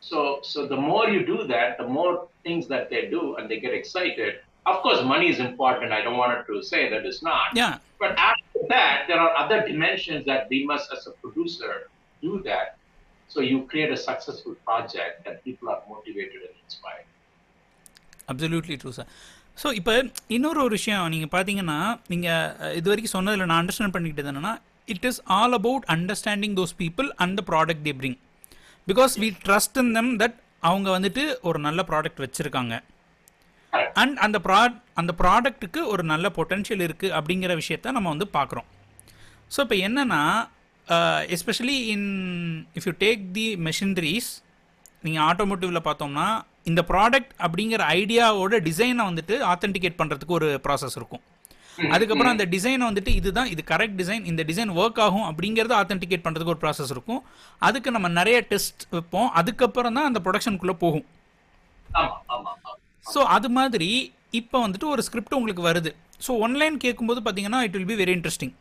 [0.00, 3.58] So, so the more you do that, the more things that they do, and they
[3.60, 4.34] get excited.
[4.66, 5.92] Of course, money is important.
[5.92, 7.48] I don't want to say that it's not.
[7.54, 7.78] Yeah.
[7.98, 11.88] But after that, there are other dimensions that we must, as a producer,
[12.20, 12.76] do that.
[13.28, 17.06] So you create a successful project that people are motivated and inspired.
[18.28, 19.06] Absolutely true, sir.
[19.56, 19.92] So இப்போ
[20.28, 24.54] இன்னொரு ஒரு விஷயம் நீங்கள் பார்த்தீங்கன்னா நீங்கள் இது வரைக்கும் சொன்னதில் நான் அண்டர்ஸ்டாண்ட் பண்ணிக்கிட்டது என்னென்னா
[24.88, 28.18] it is all about understanding those people and the product they bring
[28.88, 32.74] because we trust in them that அவங்க வந்துட்டு ஒரு நல்ல ப்ராடக்ட் வச்சுருக்காங்க.
[33.96, 34.58] அண்ட் அந்த ப்ரா
[34.94, 38.68] அந்த ப்ராடக்ட்டுக்கு ஒரு நல்ல பொட்டென்ஷியல் இருக்குது அப்படிங்கிற விஷயத்த நம்ம வந்து பார்க்குறோம்
[39.56, 40.20] ஸோ இப்போ என்னென்னா
[41.28, 42.08] especially in
[42.74, 44.30] if you take the machineries
[45.02, 46.26] நீங்கள் ஆட்டோமோட்டிவில் பார்த்தோம்னா
[46.70, 51.22] இந்த ப்ராடக்ட் அப்படிங்கிற ஐடியாவோட டிசைனை வந்துட்டு ஆத்தென்டிகேட் பண்ணுறதுக்கு ஒரு ப்ராசஸ் இருக்கும்.
[51.94, 56.54] அதுக்கப்புறம் அந்த டிசைனை வந்துட்டு இதுதான் இது கரெக்ட் டிசைன் இந்த டிசைன் ஒர்க் ஆகும் அப்படிங்கிறத ஆத்தென்டிகேட் பண்ணுறதுக்கு
[56.54, 57.20] ஒரு ப்ராசஸ் இருக்கும்.
[57.68, 59.28] அதுக்கு நம்ம நிறைய டெஸ்ட் வைப்போம்.
[59.40, 61.06] அதுக்கப்புறம் தான் அந்த ப்ரொடக்ஷனுக்குள்ளே போகும்.
[63.12, 63.90] ஸோ அது மாதிரி
[64.40, 65.90] இப்போ வந்துட்டு ஒரு ஸ்கிரிப்ட் உங்களுக்கு வருது.
[66.26, 68.54] ஸோ ஒன்லைன் கேட்கும்போது பார்த்தீங்கன்னா it will be very interesting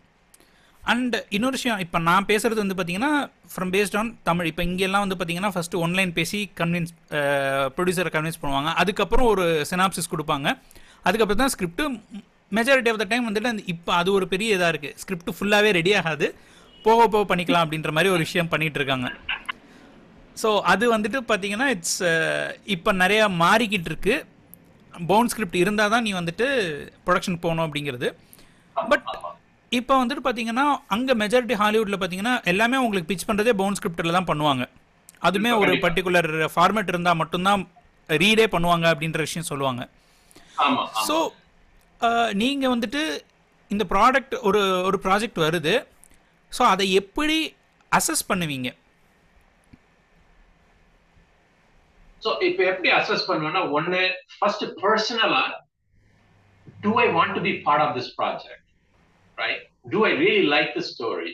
[0.92, 3.12] and இன்னொரு விஷயம் இப்போ நான் பேசுகிறது வந்து பார்த்தீங்கன்னா
[3.52, 4.48] ஃப்ரம் பேஸ்ட் ஆன் தமிழ்.
[4.52, 6.92] இப்போ இங்கெல்லாம் வந்து பார்த்தீங்கன்னா ஃபஸ்ட்டு ஒன்லைன் பேசி கன்வின்ஸ்
[7.76, 8.72] ப்ரொடியூசரை கன்வின்ஸ் பண்ணுவாங்க.
[8.82, 10.48] அதுக்கப்புறம் ஒரு சினாப்சிஸ் கொடுப்பாங்க.
[11.10, 11.86] அதுக்கப்புறம் தான் script
[12.58, 15.94] majority of the time வந்துட்டு அந்த இப்போ அது ஒரு பெரிய இதாக இருக்குது ஸ்கிரிப்ட் ஃபுல்லாகவே ரெடி
[16.00, 16.28] ஆகாது.
[16.86, 19.08] போக போக பண்ணிக்கலாம் அப்படின்ற மாதிரி ஒரு விஷயம் பண்ணிகிட்டு இருக்காங்க.
[20.42, 22.00] ஸோ அது வந்துட்டு பார்த்தீங்கன்னா இட்ஸ்
[22.76, 24.16] இப்போ நிறையா மாறிக்கிட்டு இருக்கு.
[25.12, 26.48] பவுன் ஸ்கிரிப்ட் இருந்தால் தான் நீ வந்துட்டு
[27.06, 28.10] ப்ரொடக்ஷன் போகணும் அப்படிங்கிறது.
[28.76, 29.08] பட்
[29.78, 34.64] இப்போ வந்துட்டு பார்த்தீங்கன்னா அங்கே மெஜாரிட்டி ஹாலிவுட்டில் பார்த்தீங்கன்னா எல்லாமே உங்களுக்கு பிச் பண்ணுறதே பவுன் ஸ்கிரிப்டில் தான் பண்ணுவாங்க.
[35.28, 35.72] அதுவுமே ஒரு.
[35.86, 37.62] பர்டிகுலர் ஃபார்மேட் இருந்தால் மட்டும்தான்
[38.10, 39.82] ரீடே பண்ணுவாங்க அப்படின்ற விஷயம் சொல்லுவாங்க.
[41.08, 41.16] ஸோ
[42.42, 43.02] நீங்கள் வந்துட்டு
[43.74, 45.76] இந்த ப்ராடக்ட் ஒரு ஒரு ப்ராஜெக்ட் வருது.
[46.52, 47.38] ஸோ அதை எப்படி
[47.92, 48.70] அசஸ் பண்ணுவீங்க?
[52.24, 54.02] ஸோ இப்போ எப்படி அசஸ் பண்ணுவேன்னா ஒன்னு
[54.36, 55.44] ஃபர்ஸ்ட் பர்சனலா
[56.84, 58.63] do I want to be part of this project
[59.38, 61.34] right do I really like the story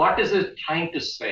[0.00, 1.30] what is it trying to say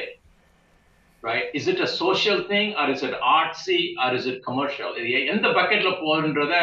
[1.23, 5.21] right is it a social thing or is it artsy or is it commercial இது
[5.35, 6.57] எந்த பக்கெட்ல போகுதுன்றத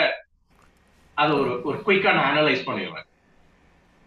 [1.18, 3.06] அது ஒரு ஒரு குயிக்கா நான் analyse பண்ணிடுவேன்.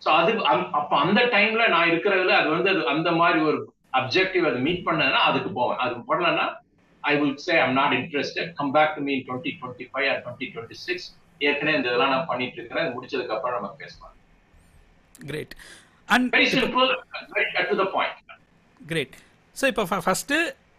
[0.02, 0.30] So அது
[0.78, 3.58] அப்போ அந்த டைம்ல நான் இருக்கிறதுல அது வந்து அது அந்த மாதிரி ஒரு
[4.00, 5.80] அப்ஜெக்டிவ் அது மீட் பண்ணதுன்னா அதுக்கு போவேன்.
[5.84, 6.46] அது பண்ணலன்னா
[7.04, 10.48] I will say I'm not interested come back to me twenty twenty five or twenty
[10.54, 11.06] twenty six
[11.46, 12.88] ஏற்கனவே இந்த இதெல்லாம் நான் பண்ணிட்டு இருக்கிறேன்.
[12.94, 14.16] முடிச்சதுக்கப்புறம் முடிச்சதுக்கு அப்புறம் நம்ம பேசலாம்.
[15.30, 15.54] Great
[16.08, 16.90] and very simple
[17.70, 18.18] to the point
[18.80, 19.14] great
[19.56, 20.36] so இப்போ ஃபஸ்ட்டு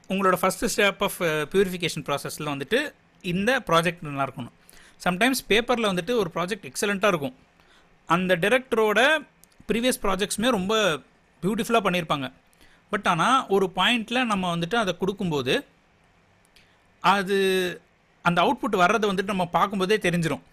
[0.09, 1.17] உங்களோட ஃபஸ்ட்டு ஸ்டெப் ஆஃப்
[1.53, 2.79] பியூரிஃபிகேஷன் ப்ராசஸில் வந்துட்டு
[3.33, 4.53] இந்த ப்ராஜெக்ட் நல்லா இருக்கணும்.
[5.05, 7.35] சம்டைம்ஸ் பேப்பரில் வந்துட்டு ஒரு ப்ராஜெக்ட் எக்ஸலண்ட்டாக இருக்கும்.
[8.09, 8.99] அந்த டைரக்டரோட
[9.69, 10.73] ப்ரீவியஸ் ப்ராஜெக்ட்ஸுமே ரொம்ப
[11.43, 12.27] பியூட்டிஃபுல்லாக பண்ணியிருப்பாங்க
[12.91, 15.53] பட் ஆனால் ஒரு பாயிண்டில் நம்ம வந்துட்டு அதை கொடுக்கும்போது
[17.03, 17.37] அது
[18.25, 20.43] அந்த அவுட்புட் வர்றதை வந்துட்டு நம்ம பார்க்கும்போதே தெரிஞ்சிரும்.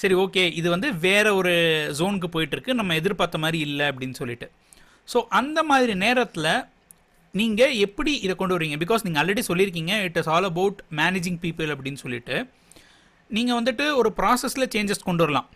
[0.00, 0.44] சரி ஓகே.
[0.60, 1.52] இது வந்து வேற ஒரு
[1.98, 2.72] ஜோனுக்கு போயிட்டுருக்கு.
[2.80, 4.46] நம்ம எதிர்பார்த்த மாதிரி இல்லை அப்படின்னு சொல்லிட்டு.
[5.12, 6.52] ஸோ அந்த மாதிரி நேரத்தில்
[7.40, 11.70] நீங்கள் எப்படி இதை கொண்டு வரீங்க பிகாஸ் நீங்கள் ஆல்ரெடி சொல்லியிருக்கீங்க it is all about managing people
[11.74, 12.36] அப்படின்னு சொல்லிட்டு.
[13.36, 15.48] நீங்கள் வந்துட்டு ஒரு ப்ராசஸில் சேஞ்சஸ் கொண்டு வரலாம்.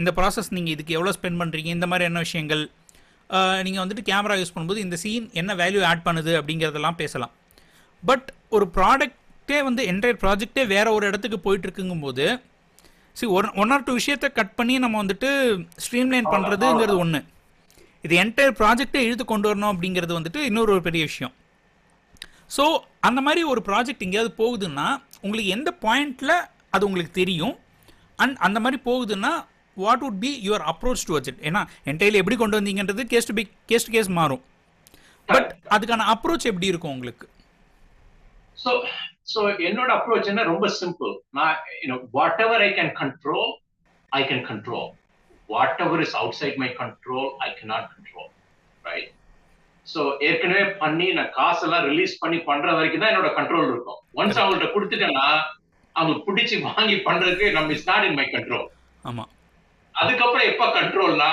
[0.00, 2.62] இந்த ப்ராசஸ் நீங்கள் இதுக்கு எவ்வளோ ஸ்பெண்ட் பண்ணுறீங்க இந்த மாதிரி என்ன விஷயங்கள்?
[3.66, 7.32] நீங்கள் வந்துட்டு கேமரா யூஸ் பண்ணும்போது இந்த சீன் என்ன வேல்யூ ஆட் பண்ணுது அப்படிங்கிறதெல்லாம் பேசலாம்.
[8.02, 12.26] பட் ஒரு ப்ராடக்ட்டே வந்து என்டையர் ப்ராஜெக்டே வேறு ஒரு இடத்துக்கு போயிட்டுருக்குங்கும்போது
[13.18, 15.30] C one one or two விஷயத்தை கட் பண்ணி நம்ம வந்துட்டு
[15.84, 17.20] ஸ்ட்ரீம்லைன் பண்ணுறதுங்கிறது ஒன்று
[18.06, 21.34] இது என்டையர் ப்ராஜெக்டை இழுத்து கொண்டு வரணும் அப்படிங்கிறது வந்துட்டு இன்னொரு ஒரு பெரிய விஷயம்.
[22.56, 22.64] ஸோ
[23.08, 24.86] அந்த மாதிரி ஒரு ப்ராஜெக்ட் எங்கேயாவது போகுதுன்னா
[25.24, 26.32] உங்களுக்கு எந்த பாயிண்ட்ல
[26.74, 27.54] அது உங்களுக்கு தெரியும்.
[28.22, 29.32] அண்ட் அந்த மாதிரி போகுதுன்னா
[29.76, 33.44] what would be your approach towards it ஏன்னா என்டையில் எப்படி கொண்டு வந்தீங்கன்றது case to be
[33.70, 34.42] case to case மாறும்.
[35.28, 37.26] பட் அதுக்கான அப்ரோச் எப்படி இருக்கும் உங்களுக்கு?
[38.64, 38.72] ஸோ
[39.32, 40.42] ஸோ என்னோட அப்ரோச் என்ன?
[40.52, 41.56] ரொம்ப சிம்பிள் நான்
[42.44, 43.50] whatever I can control
[44.12, 44.88] I can control
[45.84, 48.30] whatever is outside my control I not control
[48.84, 49.10] right
[49.86, 54.00] so ஏற்கனவே பண்ணி நான் காசெல்லாம் ரிலீஸ் பண்ணி பண்ற வரைக்கும் தான் என்னோட கண்ட்ரோல் இருக்கும்.
[54.20, 55.26] ஒன்ஸ் அவங்கள்ட்ட கொடுத்துட்டேன்னா
[55.96, 58.68] அவங்களுக்கு பிடிச்சி வாங்கி பண்றதுக்கு நம்ம is not in my control
[59.04, 59.30] ஆமாம்
[59.94, 61.30] அதுக்கப்புறம் எப்ப கண்ட்ரோல்னா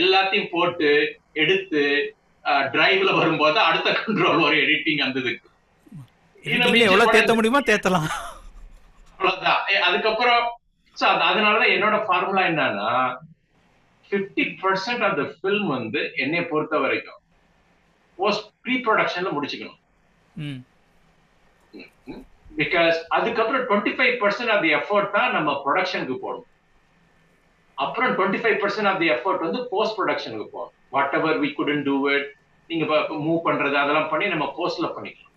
[0.00, 0.90] எல்லாத்தையும் போட்டு
[1.42, 1.82] எடுத்து
[2.74, 5.51] டிரைவ்ல வரும்போது அடுத்த கண்ட்ரோல் ஒரு எடிட்டிங் அந்த இதுக்கு editing-ல
[6.86, 8.08] எவ்வளவு தேத்த முடியுமோ தேத்தலாம்.
[9.18, 9.60] அவ்வளவுதான்.
[9.82, 10.42] அதுக்கப்புறம்
[10.96, 12.88] அது- அதனாலதான் என்னோட ஃபார்முலா என்னன்னா
[14.10, 17.20] fifty percent of the film வந்து என்னை பொறுத்த வரைக்கும்
[18.18, 19.78] போஸ்ட் ப்ரீ ப்ரொடக்ஷன்ல முடிச்சுக்கணும்
[22.56, 26.48] பிகாஸ் அதுக்கப்புறம் twenty five percent of the effort தான் நம்ம ப்ரொடக்ஷனுக்கு போடும்
[27.78, 30.72] அப்புறம் twenty five percent of the effort வந்து போஸ்ட் ப்ரொடக்ஷனுக்கு போகும்
[31.14, 32.28] whatever we couldn't do it
[32.70, 32.84] நீங்க
[33.20, 35.31] மூவ் பண்றது அதெல்லாம் பண்ணி நம்ம போஸ்ட்ல பண்ணிக்கலாம்.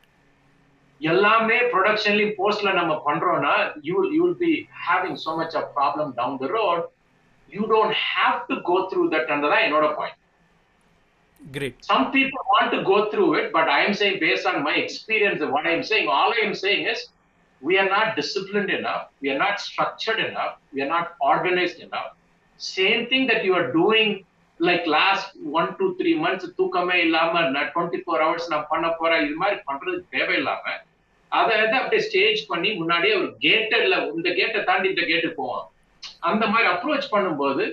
[1.01, 3.53] எல்லாமே ப்ரொடக்ஷன்லயும் போஸ்ட்ல நம்ம பண்றோம்னா
[3.87, 4.51] you you be
[4.85, 6.83] having so much of problem down the road
[7.53, 10.21] you don't have to go through that தான் என்னோட point
[11.41, 14.75] great some people want to go through it, but I am saying based on my
[14.75, 16.99] experience of what I am saying, all I am saying is
[17.61, 22.09] we are not disciplined enough, we are not structured enough, we are not organized enough.
[22.59, 24.09] Same thing that you are doing
[24.59, 25.27] like last
[25.59, 29.57] one, two, three months, தூக்கமே இல்லாம நான் twenty four hours நான் பண்ண போறேன் இது மாதிரி
[29.69, 30.75] பண்றது தேவையில்லாம
[31.37, 35.65] அதை வந்து அப்படியே ஸ்டேஜ் பண்ணி முன்னாடியே ஒரு கேட்டர்ல இந்த கேட்டை தாண்டி இந்த கேட்டு போவான்
[36.29, 37.65] அந்த மாதிரி அப்ரோச் பண்ணும்போது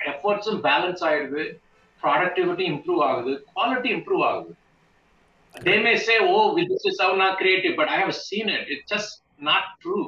[0.00, 1.44] எஃபர்ட்ஸும் பேலன்ஸ் ஆயிடுது
[2.02, 4.52] ப்ராடக்டிவிட்டி இம்ப்ரூவ் ஆகுது குவாலிட்டி இம்ப்ரூவ் ஆகுது
[5.54, 8.88] they may say oh this is how not creative but i have seen it it's
[8.88, 10.04] just not true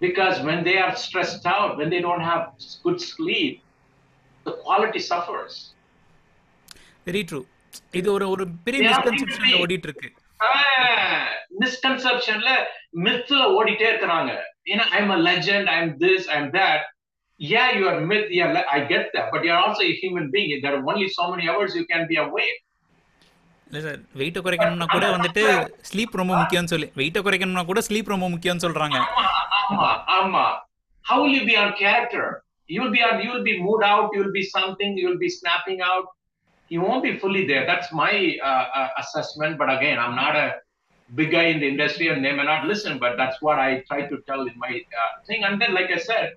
[0.00, 2.42] because when they are stressed out when they don't have
[2.84, 3.54] good sleep
[4.46, 5.56] the quality suffers
[7.06, 7.40] very true
[7.92, 9.52] இது ஒரு ஒரு பெரிய maybe.
[9.60, 10.08] ஓடிட்டு இருக்கு
[11.62, 12.50] மிஸ்கன்செப்ஷன்ல
[13.06, 14.32] மித்ல ஓடிட்டே இருக்கிறாங்க
[14.72, 16.84] ஏன்னா I'm a legend I'm this I'm that
[17.40, 20.72] yeah you are myth yeah i get that but you're also a human being there
[20.76, 22.56] are only so many hours you can be awake
[23.70, 25.42] இல்லை sir வெயிட்டை குறைக்கணும்னா கூட வந்துட்டு
[25.88, 28.98] sleep ரொம்ப முக்கியம்னு சொல்லி வெயிட்டை குறைக்கணும்னா கூட ஸ்லீப் ரொம்ப முக்கியம்னு சொல்றாங்க
[29.62, 30.44] ஆமா ஆமா
[31.04, 32.24] how will you be on character
[32.68, 35.22] you will be on you will be moved out you will be something you will
[35.26, 36.06] be snapping out
[36.69, 38.13] you won't be fully there that's my
[38.49, 40.47] uh, uh, assessment but again i'm not a
[41.09, 44.01] big guy in the industry and they may not listen but that's what i try
[44.11, 46.27] to tell in my uh, thing and then like i said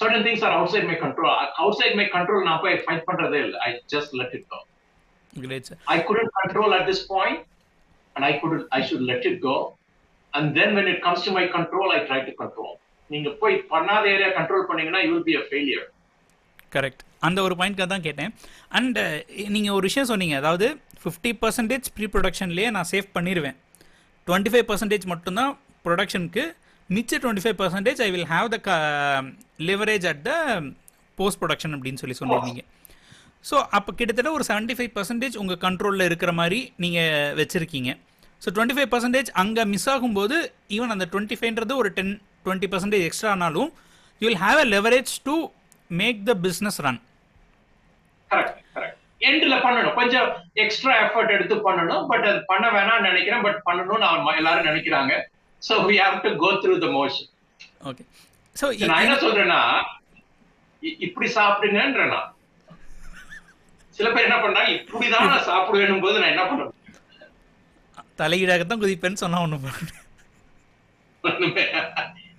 [0.00, 3.72] certain things are outside my control outside my control now i fight பண்றதே இல்ல i
[3.94, 4.60] just let it go
[5.44, 7.38] great sir I couldn't control at this point,
[8.16, 8.66] and I couldn't.
[8.78, 9.56] I should let it go.
[10.34, 12.72] And then when it comes to my control, I try to control.
[13.12, 15.86] நீங்க போய் பண்ணாத area control பண்ணீங்கன்னா you will be a failure.
[16.74, 18.31] Correct அந்த ஒரு பாயிண்ட்காக தான் கேட்டேன்.
[18.77, 19.03] And
[19.55, 20.35] நீங்கள் ஒரு விஷயம் சொன்னீங்க.
[20.41, 20.67] அதாவது
[21.01, 23.57] ஃபிஃப்டி பர்சன்டேஜ் ப்ரீ ப்ரொடக்ஷன்லேயே நான் சேவ் பண்ணிடுவேன்
[24.27, 25.51] டுவெண்ட்டி ஃபைவ் பர்சன்டேஜ் மட்டும்தான்
[25.87, 26.43] ப்ரொடக்ஷனுக்கு
[26.89, 28.57] மிச்ச twenty five percentage I will have the
[29.69, 30.31] leverage at the
[31.17, 32.63] post production அப்படின்னு சொல்லி சொல்லியிருந்தீங்க.
[33.49, 37.91] ஸோ அப்போ கிட்டத்தட்ட ஒரு செவன்ட்டி ஃபைவ் பர்சன்டேஜ் உங்கள் கண்ட்ரோலில் இருக்கிற மாதிரி நீங்கள் வச்சுருக்கீங்க.
[38.43, 40.37] ஸோ டுவெண்ட்டி ஃபைவ் பர்சன்டேஜ் அங்கே மிஸ் ஆகும்போது
[40.77, 42.13] ஈவன் அந்த டுவெண்ட்டி ஃபைவ்ன்றது ஒரு டென்
[42.45, 43.69] டுவெண்ட்டி பர்சன்டேஜ் எக்ஸ்ட்ரா ஆனாலும்
[44.21, 45.35] you will have a leverage to
[45.89, 46.99] make the business run
[48.35, 49.95] correct correct எண்ட்ல பண்ணணும்.
[49.99, 50.27] கொஞ்சம்
[50.63, 52.03] எக்ஸ்ட்ரா எஃபர்ட் எடுத்து பண்ணணும்.
[52.11, 53.43] பட் அது பண்ண வேணாம்னு நினைக்கிறேன்.
[53.47, 55.13] பட் பண்ணணும்னு எல்லாரும் நினைக்கிறாங்க.
[55.61, 57.29] So we have to go through the motion
[57.89, 58.03] okay
[58.55, 59.59] so நான் என்ன சொல்றேன்னா
[61.07, 62.29] இப்படி சாப்பிடுங்கன்றேன் நான்.
[63.97, 66.73] சில பேர் என்ன பண்றாங்க இப்படிதான் நான் சாப்பிடுவேன் போது நான் என்ன பண்ணுவேன்?
[68.21, 69.71] தலையீடாகத்தான் குதிப்பேன்னு சொன்னா ஒன்று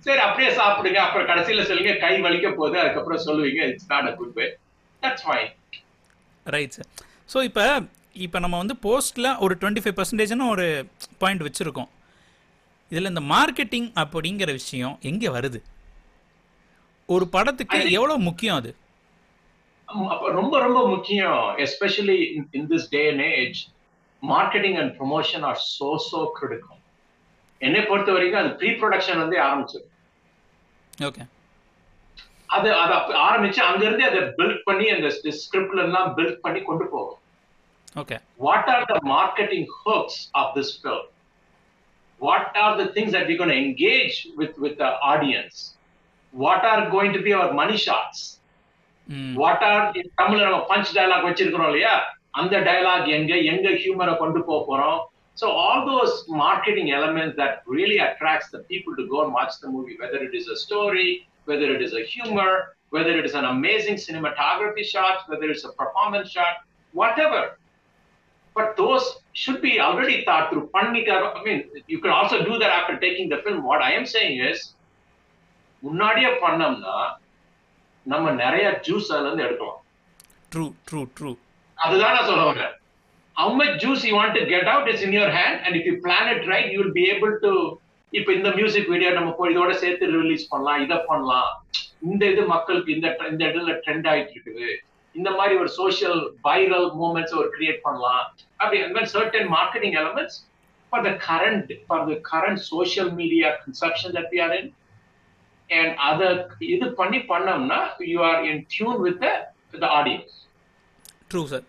[0.05, 0.99] சரி அப்படியே சாப்பிடுங்க.
[1.05, 2.75] அப்புறம் கடைசியில சொல்லுங்க கை வலிக்க போகுது.
[2.83, 4.45] அதுக்கப்புறம் சொல்லுவீங்க it's not a good way
[5.03, 5.49] that's fine
[6.55, 6.89] right sir
[7.33, 7.63] so இப்போ
[8.25, 10.65] இப்போ நம்ம வந்து போஸ்ட்டில் ஒரு டுவெண்ட்டி ஃபைவ் பர்சன்டேஜ்னு ஒரு
[11.21, 11.89] பாயிண்ட் வச்சுருக்கோம்.
[12.91, 15.59] இதில் இந்த மார்க்கெட்டிங் அப்படிங்கிற விஷயம் எங்கே வருது?
[17.09, 18.71] ஒரு படத்துக்கு எவ்வளோ முக்கியம் அது?
[20.37, 21.41] ரொம்ப ரொம்ப முக்கியம்.
[21.65, 22.17] Especially
[22.59, 23.59] in this day and age
[24.23, 26.81] marketing and promotion are so so critical
[27.61, 29.87] என்னை பொறுத்த வரைக்கும் அது ப்ரீ ப்ரொடக்ஷன் வந்து ஆரம்பிச்சது
[31.07, 31.23] ஓகே
[32.55, 35.09] அது அதை ஆரம்பிச்சு அங்கிருந்து அதை பில்ட் பண்ணி அந்த
[35.41, 37.21] ஸ்கிரிப்ட்ல எல்லாம் பில்ட் பண்ணி கொண்டு போகும்
[38.01, 41.05] okay what are the marketing hooks of this film?
[42.21, 45.57] What are the things that we're going to engage with, with the audience?
[46.33, 48.19] What are going to be our money shots?
[49.07, 49.83] ம் what are
[50.21, 51.93] தமிழ்ல நம்ம punch dialogue வச்சிருக்கிறோம் இல்லையா
[52.39, 54.97] அந்த dialogue எங்க எங்க ஹியூமரை கொண்டு போக போறோம்
[55.37, 59.69] So all those marketing elements that really attracts the people to go and watch the
[59.73, 61.09] movie, whether it is a story,
[61.46, 65.72] whether it is a humor, whether it is an amazing cinematography shot, whether it's a
[65.72, 66.54] performance shot,
[66.92, 67.58] whatever.
[68.54, 70.70] But those should be already thought through.
[70.74, 73.62] Pannika, I mean, you can also do that after taking the film.
[73.64, 74.58] What I am saying is,
[75.86, 76.96] முன்னாடியே பண்ணோம்னா
[78.12, 79.80] நம்ம நிறைய juice அதுல இருந்து எடுக்கலாம்
[80.52, 81.30] true true true
[81.84, 82.72] அதுதான் நான் சொல்ல வரேன்
[83.40, 85.94] how much juice you want to get out is in your hand and if you
[86.06, 87.52] plan it right you will be able to
[88.13, 91.49] இப்ப இந்த மியூசிக் வீடியோ நம்ம போய் இதோட சேர்த்து ரிலீஸ் பண்ணலாம் இதை பண்ணலாம்.
[92.09, 94.67] இந்த இது மக்களுக்கு இந்த இந்த இடத்துல ட்ரெண்ட் ஆயிட்டு இருக்குது
[95.15, 98.23] இந்த மாதிரி ஒரு சோஷியல் வைரல் மூமெண்ட்ஸ் ஒரு கிரியேட் பண்ணலாம்.
[98.61, 100.37] அப்படி அந்த மாதிரி certain marketing elements
[100.91, 104.69] for the current for the current social media consumption that we are in
[105.69, 106.27] and அதை
[106.75, 107.79] இது பண்ணி பண்ணோம்னா
[108.13, 109.25] you are in tune with
[109.83, 110.35] the audience
[111.31, 111.65] true sir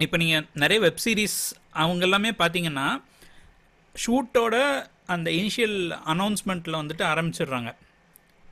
[0.00, 1.38] இப்போ நீங்கள் நிறைய வெப் சீரிஸ்
[1.80, 2.88] அவங்க எல்லாமே பார்த்தீங்கன்னா
[3.94, 4.56] ஷூட்டோட
[5.10, 7.70] அந்த இனிஷியல் அனௌன்ஸ்மெண்ட்டில் வந்துட்டு ஆரம்பிச்சிடுறாங்க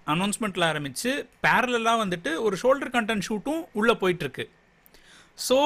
[0.06, 1.10] அனௌன்ஸ்மெண்ட்டில் ஆரம்பித்து
[1.42, 4.44] பேரலாக வந்துட்டு ஒரு ஷோல்டர் கண்டென்ட் ஷூட்டும் உள்ளே போயிட்டுருக்கு
[5.48, 5.56] ஸோ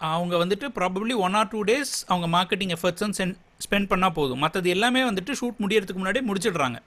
[0.00, 4.68] அவங்க வந்துட்டு probably one or two days அவங்க மார்க்கெட்டிங் எஃபர்ட்ஸ் சென் ஸ்பெண்ட் பண்ணால் போதும் மற்றது
[4.70, 6.78] எல்லாமே வந்துட்டு ஷூட் முடியறதுக்கு முன்னாடியே முடிச்சிடுறாங்க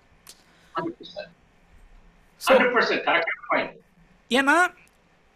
[0.76, 1.30] 100%.
[2.42, 3.72] So- 100% correct point.
[4.32, 4.56] ஏன்னா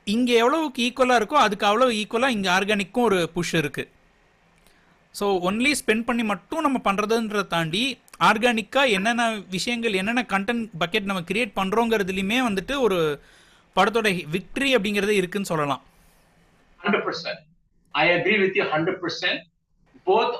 [0.08, 3.90] இங்கே எவ்வளவுக்கு ஈக்குவலாக இருக்கோ அதுக்கு அவ்வளோ ஈக்குவலாக இங்கே ஆர்கானிக்கும் ஒரு புஷ் இருக்குது
[5.16, 7.84] ஸோ ஒன்லி ஸ்பெண்ட் பண்ணி மட்டும் நம்ம பண்ணுறதுன்றத தாண்டி
[8.30, 12.98] ஆர்கானிக்காக என்னென்ன விஷயங்கள் என்னென்ன கண்டென்ட் பக்கெட் நம்ம கிரியேட் பண்ணுறோங்கிறதுலையுமே வந்துட்டு ஒரு
[13.76, 15.84] படத்தோட விக்ட்ரி அப்படிங்கிறது இருக்குன்னு சொல்லலாம்
[16.80, 17.38] 100%.
[17.94, 19.36] I agree with you 100%.
[20.08, 20.34] Both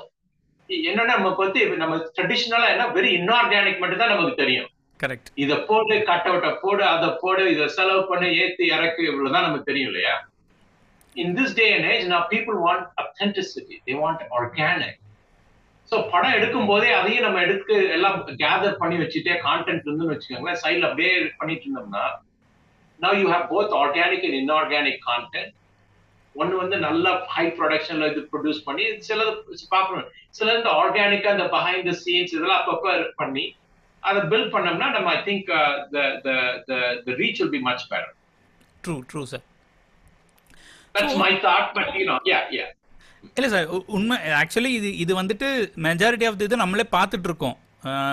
[0.70, 4.68] என்னன்னா நமக்கு வந்து நம்ம ட்ரெடிஷ்னலா என்ன வெரி இன்ஆர்கானிக் மட்டும் தான் நமக்கு தெரியும்
[5.00, 9.68] கரெக்ட் இத போடு கட் அவுட்ட போடு அதை போடு இத செலவு பண்ணு ஏத்து இறக்கு இவ்வளவுதான் நமக்கு
[9.70, 10.14] தெரியும் இல்லையா
[11.16, 13.76] in this day and age, நான் people want authenticity.
[13.86, 15.00] They want organic
[15.92, 20.88] so படம் எடுக்கும் போதே அதையும் நம்ம எடுத்து எல்லாம் கேதர் பண்ணி வச்சுட்டே கான்டென்ட் இருந்துன்னு வச்சுக்கோங்களேன் சைட்ல
[20.88, 22.04] அப்படியே பண்ணிட்டு இருந்தோம்னா
[23.00, 25.52] now you have both organic and inorganic content
[26.34, 29.32] ஒன்னு வந்து நல்ல ஹை ப்ரொடக்ஷன்ல இது ப்ரொடியூஸ் பண்ணி சிலது
[29.74, 33.44] பார்க்கணும் சில இந்த ஆர்கானிக்கா இந்த பிஹைண்ட் த சீன்ஸ் இதெல்லாம் அப்பப்போ பண்ணி
[34.02, 35.50] அதை பில்ட் பண்ணோம்னா நம்ம I think
[37.06, 38.14] the reach will be much better
[38.84, 39.44] true true sir
[40.94, 42.66] that's my thought but you know yeah yeah
[43.36, 45.48] இல்லை சார் உண்மை ஆக்சுவலி இது இது வந்துட்டு
[45.86, 47.56] மெஜாரிட்டி ஆஃப் இது நம்மளே பார்த்துட்டு இருக்கோம்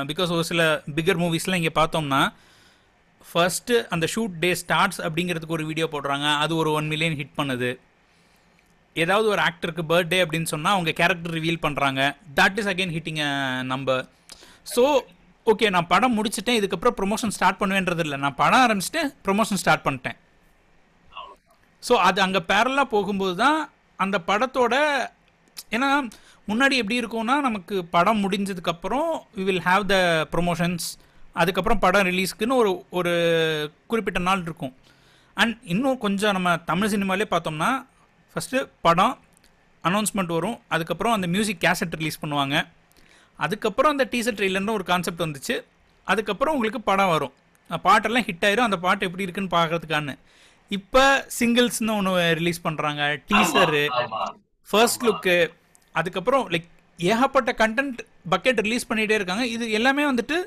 [0.09, 0.63] பிகாஸ் ஒரு சில
[0.97, 2.21] பிகர் மூவிஸ்லாம் இங்கே பார்த்தோம்னா
[3.25, 6.27] ஃபர்ஸ்ட்டு அந்த ஷூட் டே ஸ்டார்ட்ஸ் அப்படிங்கிறதுக்கு ஒரு வீடியோ போடுறாங்க.
[6.43, 7.69] அது ஒரு ஒன் மில்லியன் ஹிட் பண்ணுது.
[8.95, 12.01] ஏதாவது ஒரு ஆக்டருக்கு பர்த்டே அப்படின்னு சொன்னால் அவங்க கேரக்டர் ரிவீல் பண்ணுறாங்க
[12.39, 13.21] that is again hitting
[13.73, 14.01] number
[14.73, 14.83] so
[15.47, 20.17] okay நான் படம் முடிச்சிட்டேன் இதுக்கப்புறம் ப்ரொமோஷன் ஸ்டார்ட் பண்ணுவேன்றது இல்லை நான் படம் ஆரம்பிச்சிட்டேன் ப்ரொமோஷன் ஸ்டார்ட் பண்ணிட்டேன்.
[21.87, 23.59] ஸோ அது அங்கே பேரலாக போகும்போது தான்
[23.99, 24.75] அந்த படத்தோட
[25.75, 25.89] ஏன்னா
[26.49, 29.97] முன்னாடி எப்படி இருக்கும்னா நமக்கு படம் முடிஞ்சதுக்கப்புறம் we will have the
[30.33, 30.85] promotions
[31.41, 33.11] அதுக்கப்புறம் படம் ரிலீஸ்க்குன்னு ஒரு ஒரு
[33.91, 34.73] குறிப்பிட்ட நாள் இருக்கும்.
[35.41, 37.69] அண்ட் இன்னும் கொஞ்சம் நம்ம தமிழ் சினிமாலே பார்த்தோம்னா
[38.31, 39.13] ஃபஸ்ட்டு படம்
[39.83, 40.57] அனௌன்ஸ்மெண்ட் வரும்.
[40.75, 42.55] அதுக்கப்புறம் அந்த மியூசிக் கேசட் ரிலீஸ் பண்ணுவாங்க.
[43.39, 45.55] அதுக்கப்புறம் அந்த டீசர் ட்ரெயிலர்னு ஒரு கான்செப்ட் வந்துச்சு.
[46.07, 47.33] அதுக்கப்புறம் உங்களுக்கு படம் வரும்.
[47.87, 48.67] பாட்டெல்லாம் ஹிட் ஆயிரும்.
[48.69, 50.15] அந்த பாட்டு எப்படி இருக்குன்னு பார்க்கறதுக்கான
[50.77, 51.03] இப்போ
[51.37, 53.81] சிங்கிள்ஸ்னு ஒன்று ரிலீஸ் பண்ணுறாங்க டீசரு
[54.69, 55.35] ஃபர்ஸ்ட் லுக்கு
[55.95, 56.67] அதுக்கப்புறம் லைக்
[56.99, 57.99] ஏகப்பட்ட கண்டென்ட்
[58.33, 59.43] பக்கெட் ரிலீஸ் பண்ணிகிட்டே இருக்காங்க.
[59.55, 60.37] இது எல்லாமே வந்துட்டு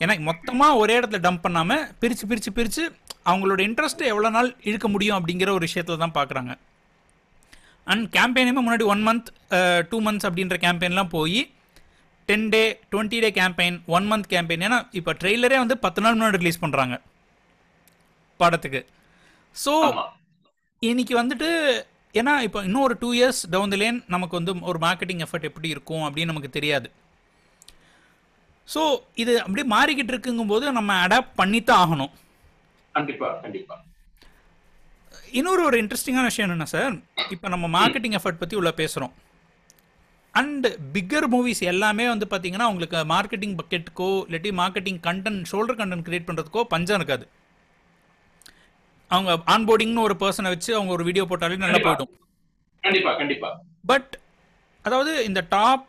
[0.00, 2.84] எனக்கு மொத்தமாக ஒரே இடத்துல டம்ப் பண்ணாமல் பிரித்து பிரித்து பிரித்து
[3.30, 6.52] அவங்களோட இன்ட்ரெஸ்ட் எவ்வளோ நாள் இழுக்க முடியும் அப்படிங்கிற ஒரு விஷயத்தில் தான் பார்க்குறாங்க
[7.86, 9.28] அண்ட் கேம்பெயினுமே முன்னாடி ஒன் மந்த்
[9.90, 11.40] டூ மந்த்ஸ் அப்படின்ற கேம்பெயின்லாம் போய்
[12.28, 16.40] ten day twenty day campaign one month campaign ஏன்னா இப்போ ட்ரெய்லரே வந்து பத்து நாள் முன்னாடி
[16.42, 16.96] ரிலீஸ் பண்ணுறாங்க
[18.40, 18.80] படத்துக்கு.
[19.56, 19.72] ஸோ
[20.82, 21.48] இன்னைக்கு வந்துட்டு
[22.20, 25.68] ஏன்னா இப்போ இன்னும் ஒரு two years down the lane நமக்கு வந்து ஒரு மார்க்கெட்டிங் எஃபர்ட் எப்படி
[25.74, 26.88] இருக்கும் அப்படின்னு நமக்கு தெரியாது.
[28.68, 28.82] ஸோ
[29.22, 32.12] இது அப்படியே மாறிக்கிட்டு இருக்குங்கும்போது நம்ம அடாப்ட் பண்ணித்தான் ஆகணும்.
[32.94, 33.76] கண்டிப்பா கண்டிப்பா.
[35.38, 36.94] இன்னொரு ஒரு இன்ட்ரெஸ்டிங்கான விஷயம் என்னென்னா சார்
[37.34, 39.14] இப்போ நம்ம மார்க்கெட்டிங் எஃபர்ட் பற்றி உள்ள பேசுகிறோம்
[40.34, 46.28] அண்ட் பிக்கர் மூவிஸ் எல்லாமே வந்து பார்த்தீங்கன்னா உங்களுக்கு மார்க்கெட்டிங் பக்கெட்டுக்கோ இல்லாட்டி marketing content shoulder content create
[46.28, 47.24] பண்ணுறதுக்கோ பஞ்சம் இருக்காது.
[49.14, 51.80] அவங்க ஆன்போர்டிங்னு ஒரு பர்சனை வச்சு அவங்க ஒரு வீடியோ போட்டாலே நல்லா.
[51.86, 52.12] போய்டும்.
[52.82, 53.50] கண்டிப்பா கண்டிப்பா.
[53.90, 54.12] பட்
[54.84, 55.88] அதாவது இந்த டாப்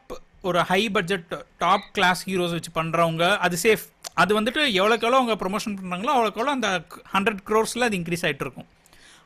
[0.50, 1.30] ஒரு high budget
[1.64, 3.86] top class heroes வச்சு பண்ணுறவங்க அது சேஃப்
[4.22, 6.70] அது வந்துட்டு எவ்வளோக்கு எவ்வளோ அவங்க ப்ரொமோஷன் பண்ணுறாங்களோ அவ்வளோக்கு எவ்வளோ அந்த
[7.14, 8.68] ஹண்ட்ரட் க்ரோர்ஸில் அது இன்க்ரீஸ் ஆகிட்டு இருக்கும்.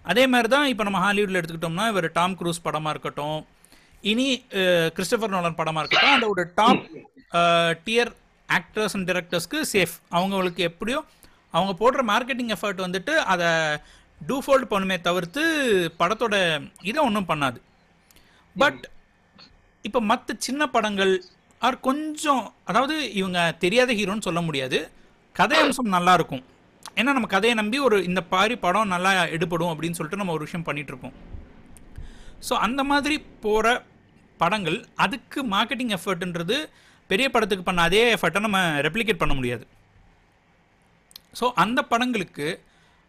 [0.06, 3.40] அதே மாதிரி தான் இப்போ நம்ம ஹாலிவுட்டில் எடுத்துக்கிட்டோம்னா இவர் டாம் க்ரூஸ் படமாக இருக்கட்டும்
[4.12, 4.28] இனி
[4.98, 6.84] கிறிஸ்டபர் நோலன் படமாக இருக்கட்டும் அந்த ஒரு டாப்
[7.88, 8.12] டியர்
[8.50, 11.00] ஆக்டர்ஸ் அண்ட் டிரெக்டர்ஸ்க்கு சேஃப் அவங்களுக்கு எப்படியோ
[11.56, 13.50] அவங்க போடுற மார்க்கெட்டிங் எஃபர்ட் வந்துட்டு அதை
[14.22, 15.42] டூ ஃபோல்ட் பண்ணுமே தவிர்த்து
[16.02, 16.36] படத்தோட
[16.90, 17.60] இதை ஒன்றும் பண்ணாது.
[18.62, 18.84] பட்
[19.88, 21.14] இப்போ மற்ற சின்ன படங்கள்
[21.68, 24.80] ஆர் கொஞ்சம் அதாவது இவங்க தெரியாத ஹீரோன்னு சொல்ல முடியாது.
[25.40, 26.44] கதை அம்சம் நல்லா இருக்கும்.
[27.00, 30.68] ஏன்னா நம்ம கதையை நம்பி ஒரு இந்த பாரி படம் நல்லா எடுபடும் அப்படின்னு சொல்லிட்டு நம்ம ஒரு விஷயம்
[30.68, 32.46] பண்ணிகிட்ருப்போம் இருப்போம்.
[32.48, 33.68] ஸோ அந்த மாதிரி போகிற
[34.42, 36.58] படங்கள் அதுக்கு மார்க்கெட்டிங் எஃபர்ட்ன்றது
[37.10, 39.66] பெரிய படத்துக்கு பண்ண அதே எஃபர்ட்டை நம்ம ரெப்ளிகேட் பண்ண முடியாது.
[41.40, 42.48] ஸோ அந்த படங்களுக்கு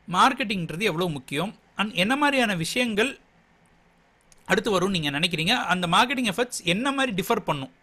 [0.09, 3.11] மார்க்கெட்டிங்கிறது எவ்வளோ முக்கியம் அண்ட் என்ன மாதிரியான விஷயங்கள்
[4.49, 7.75] அடுத்து வரும் நீங்கள் நினைக்கிறீங்க அந்த மார்க்கெட்டிங் எஃபர்ட்ஸ் என்ன மாதிரி டிஃபர் பண்ணும்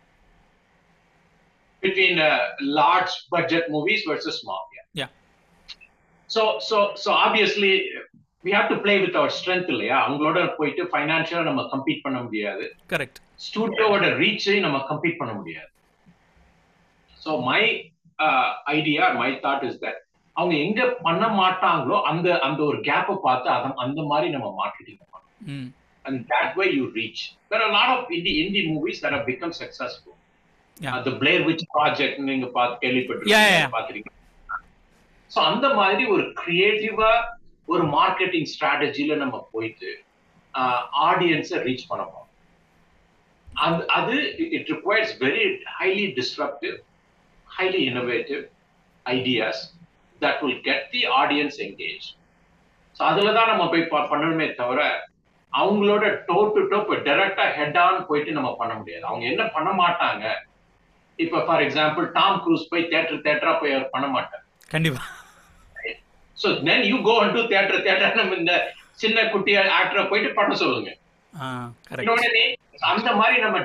[1.84, 2.38] between uh,
[2.78, 4.62] large budget movies versus small.
[4.74, 4.86] Yeah.
[4.94, 5.10] Yeah.
[6.30, 7.72] So so so obviously
[8.44, 12.66] we have to play with our strength இல்லையா அவங்களோட போயிட்டு ஃபைனான்ஷியலா நம்ம கம்பீட் பண்ண முடியாது
[12.94, 15.72] கரெக்ட் ஸ்டூடியோவோட ரீச்சை நம்ம கம்பீட் பண்ண முடியாது
[17.22, 17.62] so my
[18.76, 20.02] idea my thought is that
[20.36, 25.50] அவங்க எங்க பண்ண மாட்டாங்களோ அந்த அந்த ஒரு கேப்பை பார்த்து அதை அந்த மாதிரி நம்ம மார்க்கெட்டிங் பண்ணணும்
[25.56, 25.72] ம்
[26.06, 27.20] and that way you reach.
[27.50, 30.14] There are a lot of indie indie movies that have become successful.
[30.78, 30.92] Yeah.
[30.92, 33.70] Uh, the Blair Witch Project நீங்க பார்த்து கேள்விப்பட்டிருக்கீங்க.
[33.76, 34.12] பாத்திருக்கீங்க
[35.32, 37.12] ஸோ அந்த மாதிரி ஒரு கிரியேட்டிவா
[37.68, 39.90] ஒரு மார்க்கெட்டிங் ஸ்ட்ராட்டஜில நம்ம போயிட்டு
[41.08, 42.30] ஆடியன்ஸை ரீச் பண்ண போறோம்
[43.48, 44.16] அது அது
[44.58, 45.46] it requires very
[45.80, 46.78] highly disruptive
[47.50, 48.44] highly innovative
[49.06, 49.64] ideas
[50.22, 52.06] that will get the audience engage
[52.96, 54.82] so அதுல தான் நம்ம போய் பண்ணணுமே தவிர
[55.54, 59.04] அவங்களோட டோ டு டோப் டைரக்டா ஹெட் ஆன் போயிட்டு நம்ம பண்ண முடியாது.
[59.10, 60.24] அவங்க என்ன பண்ண மாட்டாங்க?
[61.20, 64.44] இப்ப ஃபார் எக்ஸாம்பிள் டாம் க்ரூஸ் போய் தேட்டர் தேட்டரா போய் அவர் பண்ண மாட்டார்.
[64.70, 65.14] கண்டிப்பாக
[66.38, 68.54] so then you go to theatre theatre நம்ம இந்த
[69.04, 70.92] சின்ன குட்டியா ஆக்டரை போயிட்டு பண்ண சொல்லுங்க?
[72.92, 73.58] அந்த மாதிரி நம்ம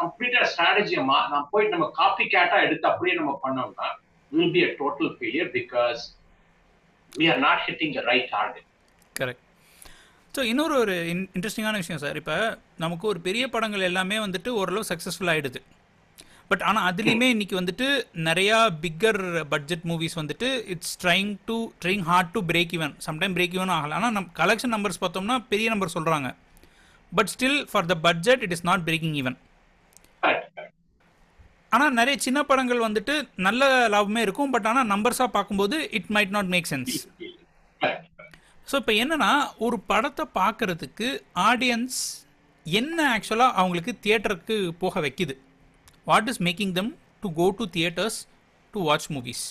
[0.00, 3.88] கம்ப்ளீட்டா ஸ்ட்ராட்டஜியை நம்ம போயிட்டு நம்ம காப்பி கேட்டா எடுத்து அப்படியே நம்ம பண்ணோம்னா
[4.32, 6.02] will be a total failure because
[7.12, 8.64] we are not hitting the right target.
[9.16, 9.44] Correct
[10.34, 12.36] so இன்னொரு ஒரு இன் இன்ட்ரெஸ்டிங்கான விஷயம் சார் இப்போ
[12.76, 15.60] நமக்கு ஒரு பெரிய படங்கள் எல்லாமே வந்துட்டு ஓரளவு சக்ஸஸ்ஃபுல் ஆகிடுது
[16.50, 17.86] பட் ஆனால் அதுலேயுமே இன்னைக்கு வந்துட்டு
[18.28, 23.56] நிறையா பிக்கர் பட்ஜெட் மூவிஸ் வந்துட்டு it's trying to trying hard to break even sometime break
[23.58, 26.30] even ஆகலாம் ஆனால் நம் கலெக்ஷன் நம்பர்ஸ் பார்த்தோம்னா பெரிய நம்பர் சொல்கிறாங்க
[27.12, 29.38] but still for the budget it is not breaking even
[30.22, 30.59] Correct, correct.
[31.72, 33.14] ஆனால் நிறைய சின்ன படங்கள் வந்துட்டு
[33.46, 34.52] நல்ல லாபமே இருக்கும்.
[34.54, 36.96] பட் ஆனால் நம்பர்ஸாக பார்க்கும்போது it might not make sense
[38.70, 39.30] so இப்போ என்னன்னா
[39.66, 41.06] ஒரு படத்தை பார்க்குறதுக்கு
[41.50, 42.00] ஆடியன்ஸ்
[42.66, 45.34] என்ன ஆக்சுவலாக அவங்களுக்கு தியேட்டருக்கு போக வைக்குது?
[46.10, 48.18] What is making them to go to theatres
[48.74, 49.44] to watch movies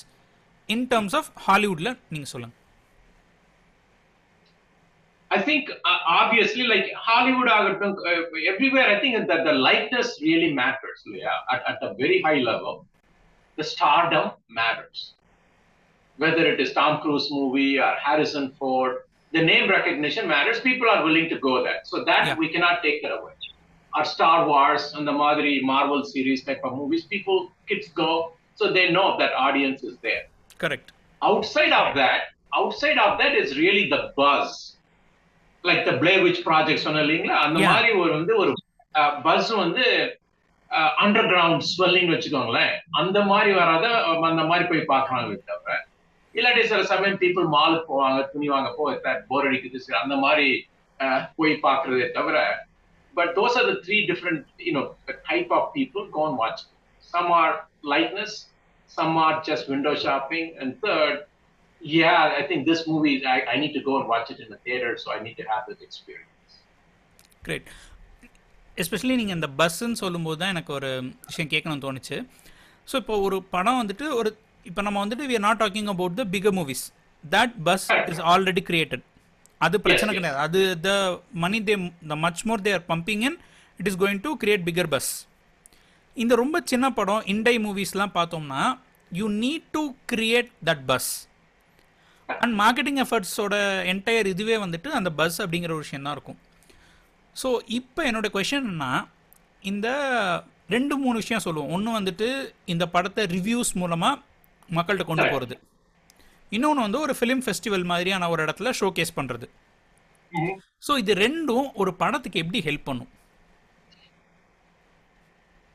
[0.70, 2.59] in terms of ஹாலிவுட்டில் நீங்கள் சொல்லுங்கள்
[5.32, 7.94] I think uh, obviously, like Hollywood, uh,
[8.48, 11.04] everywhere, I think that the likeness really matters.
[11.06, 12.86] Yeah, at, at a very high level,
[13.56, 15.14] the stardom matters.
[16.18, 20.60] Whether it is Tom Cruise movie or Harrison Ford, the name recognition matters.
[20.62, 22.36] People are willing to go there, so that yeah.
[22.36, 23.34] we cannot take that away.
[23.94, 28.74] Our Star Wars and the Madri Marvel series type of movies, people kids go, so
[28.74, 30.24] they know that audience is there.
[30.58, 30.92] Correct.
[31.22, 32.22] Outside of that,
[32.56, 34.78] outside of that is really the buzz
[35.64, 37.38] The Blair Witch Project சொன்ன இல்லைங்களா?
[37.46, 37.60] அந்த.
[37.70, 38.52] மாதிரி ஒரு வந்து ஒரு
[39.26, 39.84] buzz வந்து
[41.04, 42.74] underground swelling வச்சுக்கோங்களேன்.
[43.00, 43.86] அந்த மாதிரி வராத
[44.30, 45.76] அந்த மாதிரி போய் பார்க்கறாங்க தவிர
[46.36, 48.86] இல்லாட்டி சில சமயம் பீப்புள் மாலுக்கு போவாங்க துணி வாங்க போ
[49.30, 50.48] போர் அடிக்குது சரி அந்த மாதிரி
[51.38, 52.38] போய் பார்க்கறதே தவிர
[53.14, 54.84] but those are the three different you know
[55.32, 56.64] type of people gonna watch
[57.14, 57.56] some are
[57.94, 58.38] lightness
[58.92, 61.18] some are just window shopping, and third,
[61.82, 64.58] yeah, I think this movie I, I need to go and watch it in the
[64.58, 66.26] theater, so I need to have that experience.
[67.46, 67.70] Great
[68.78, 70.90] especially நீங்கள் இந்த பஸ்ஸுன்னு சொல்லும்போது தான் எனக்கு ஒரு
[71.30, 72.18] விஷயம் கேட்கணும்னு தோணுச்சு.
[72.88, 74.30] So இப்போ ஒரு படம் வந்துட்டு ஒரு
[74.66, 76.84] இப்போ நம்ம வந்துட்டு we are not talking about the bigger movies
[77.24, 79.06] that buzz is already created
[79.62, 80.12] அது பிரச்சனை.
[80.18, 80.38] கிடையாது.
[80.46, 80.92] அது the
[81.44, 81.76] money they
[82.12, 83.38] the much more they're pumping in
[83.80, 85.10] it is going to create bigger buzz
[86.18, 88.62] இந்த ரொம்ப சின்ன படம் இண்டை மூவிஸ்லாம் பார்த்தோம்னா
[89.12, 91.10] you need to create that buzz
[92.44, 93.56] and marketing எஃபர்ட்ஸோட
[93.94, 96.40] entire இதுவே வந்துட்டு அந்த பஸ் அப்படிங்கிற ஒரு விஷயம் தான் இருக்கும்.
[97.42, 97.50] ஸோ
[97.80, 98.92] இப்போ என்னோட கொஷன்னா
[99.72, 99.88] இந்த
[100.76, 101.72] ரெண்டு மூணு விஷயம் சொல்லுவோம்.
[101.76, 102.28] ஒன்று வந்துட்டு
[102.74, 104.22] இந்த படத்தை ரிவ்யூஸ் மூலமாக
[104.78, 105.26] மக்கள்கிட்ட கொண்டு.
[105.34, 105.56] போகிறது
[106.56, 109.48] இன்னொன்று வந்து ஒரு ஃபிலிம் ஃபெஸ்டிவல் மாதிரியான ஒரு இடத்துல ஷோகேஸ் பண்ணுறது
[110.88, 113.12] ஸோ இது ரெண்டும் ஒரு படத்துக்கு எப்படி ஹெல்ப் பண்ணும்?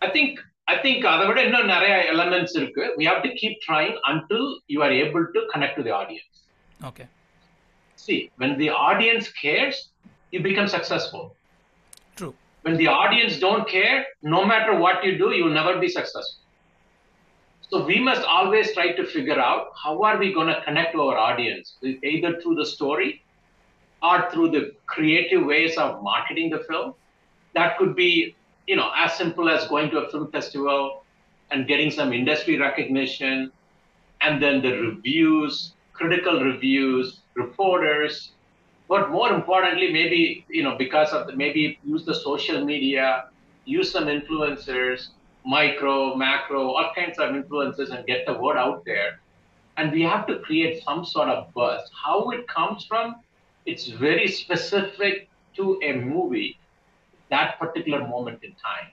[0.02, 0.32] I think
[0.72, 2.82] I think அதை விட இன்னும் நிறைய எலமெண்ட்ஸ் இருக்கு.
[2.98, 6.33] We have to keep trying until you are able to connect to the audience.
[6.82, 7.08] Okay.
[7.96, 9.90] See, when the audience cares,
[10.30, 11.36] you become successful.
[12.16, 12.34] True.
[12.62, 16.40] When the audience don't care, no matter what you do, you'll never be successful.
[17.70, 21.02] So we must always try to figure out how are we going to connect to
[21.02, 23.22] our audience, either through the story
[24.02, 26.94] or through the creative ways of marketing the film.
[27.54, 31.04] That could be, you know, as simple as going to a film festival
[31.50, 33.50] and getting some industry recognition,
[34.20, 38.32] and then the reviews critical reviews, reporters,
[38.88, 43.28] but more importantly, maybe you know because of the, maybe use the social media,
[43.64, 45.08] use some influencers,
[45.46, 49.20] micro, macro, all kinds of influences, and get the word out there.
[49.76, 51.90] And we have to create some sort of buzz.
[52.04, 53.16] How it comes from,
[53.66, 56.58] it's very specific to a movie,
[57.30, 58.90] that particular moment in time,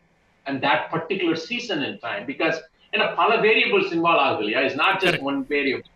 [0.48, 2.56] and that particular season in time, because
[2.94, 4.66] you know, pala variables involved, Agulia.
[4.66, 5.88] It's not just one variable.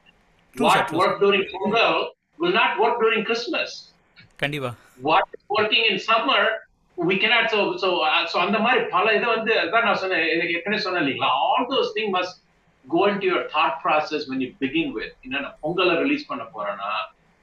[0.57, 2.07] What worked during Pongal
[2.39, 3.91] will not work during Christmas.
[4.35, 4.75] கண்டிப்பா.
[5.01, 6.41] What is working in summer,
[6.97, 7.45] we cannot.
[7.49, 10.23] So, so, uh, so அந்த மாதிரி பல இது வந்து அதான் நான் சொன்னேன்
[10.55, 11.29] ஏற்கனவே சொன்னேன் இல்லைங்களா?
[11.45, 12.33] All those things must
[12.87, 15.13] go into your thought process when you begin with.
[15.21, 16.91] என்ன நான் பொங்கலை ரிலீஸ் பண்ண போறேனா?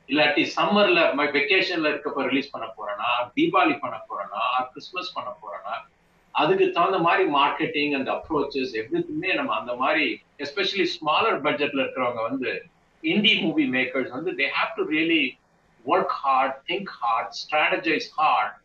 [0.08, 1.00] இல்லாட்டி சம்மர்ல
[1.36, 3.10] வெக்கேஷன்ல இருக்கப்ப ரிலீஸ் பண்ண போறேனா?
[3.36, 4.42] தீபாவளி பண்ண போறேனா?
[4.72, 5.74] கிறிஸ்மஸ் பண்ண போறேனா?
[6.30, 12.64] அதுக்கு தகுந்த மாதிரி மார்க்கெட்டிங் அண்ட் அப்ரோச்சஸ் எவ்ரித்துமே நம்ம அந்த மாதிரி எஸ்பெஷலி ஸ்மாலர் பட்ஜெட்ல இருக்கிறவங்க வந்து
[13.13, 15.23] இண்டி மூவி மேக்கர்ஸ் வந்து they have to really
[15.85, 18.55] work hard think hard strategise hard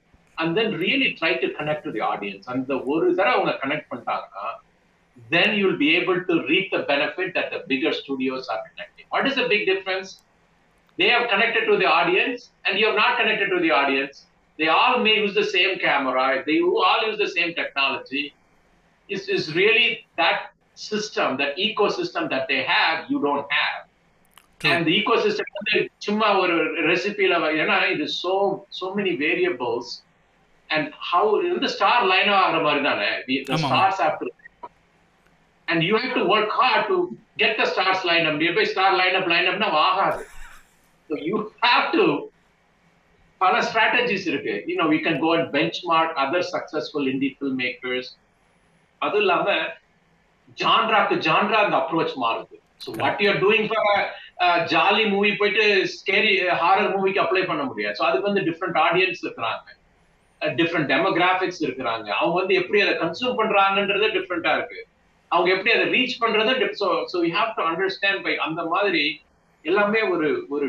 [0.42, 4.46] and then really try to connect to the audience அந்த ஒரு தடவை அவங்க கனெக்ட் பண்ணிட்டாங்கன்னா
[5.30, 9.06] then you'll be able to reap the benefit that the bigger studios are connecting.
[9.10, 10.22] What is the big difference?
[10.98, 14.26] They have connected to the audience, and you have not connected to the audience.
[14.58, 16.42] They all may use the same camera.
[16.46, 18.34] They all use the same technology.
[19.08, 23.85] It's, it's really that system, that ecosystem that they have, you don't have.
[24.61, 26.55] And the ecosystem வந்து சும்மா ஒரு
[26.89, 28.33] ரெசிபியில ஏன்னா இது so
[28.79, 29.87] so many variables
[30.69, 33.09] and how இந்த star line ஆகிற மாதிரி தானே
[35.67, 36.97] and you have to work hard to
[37.41, 40.23] get the stars line up nearby star line up line upனா ஆகாது
[41.09, 42.05] so you have to
[43.41, 48.07] பல strategies இருக்கு you know we can go and benchmark other successful indie filmmakers
[49.01, 49.47] அது இல்லாம
[50.57, 54.01] ஜான்ராக்கு genre அந்த approach மாறுது so what you're doing for
[54.73, 55.63] jolly movie போயிட்டு
[55.93, 56.33] scary
[56.63, 57.97] horror மூவிக்கு அப்ளை பண்ண முடியாது.
[57.99, 59.65] ஸோ அதுக்கு வந்து டிஃப்ரெண்ட் ஆடியன்ஸ் இருக்கிறாங்க.
[60.41, 62.07] டிஃப்ரெண்ட் டெமோகிராஃபிக்ஸ் இருக்கிறாங்க.
[62.19, 64.81] அவங்க வந்து எப்படி அதை கன்சியூம் பண்றாங்கன்றது டிஃப்ரெண்டா இருக்கு.
[65.31, 69.03] அவங்க எப்படி அதை ரீச் பண்றது so so you have to understand by அந்த மாதிரி
[69.65, 70.67] எல்லாமே ஒரு ஒரு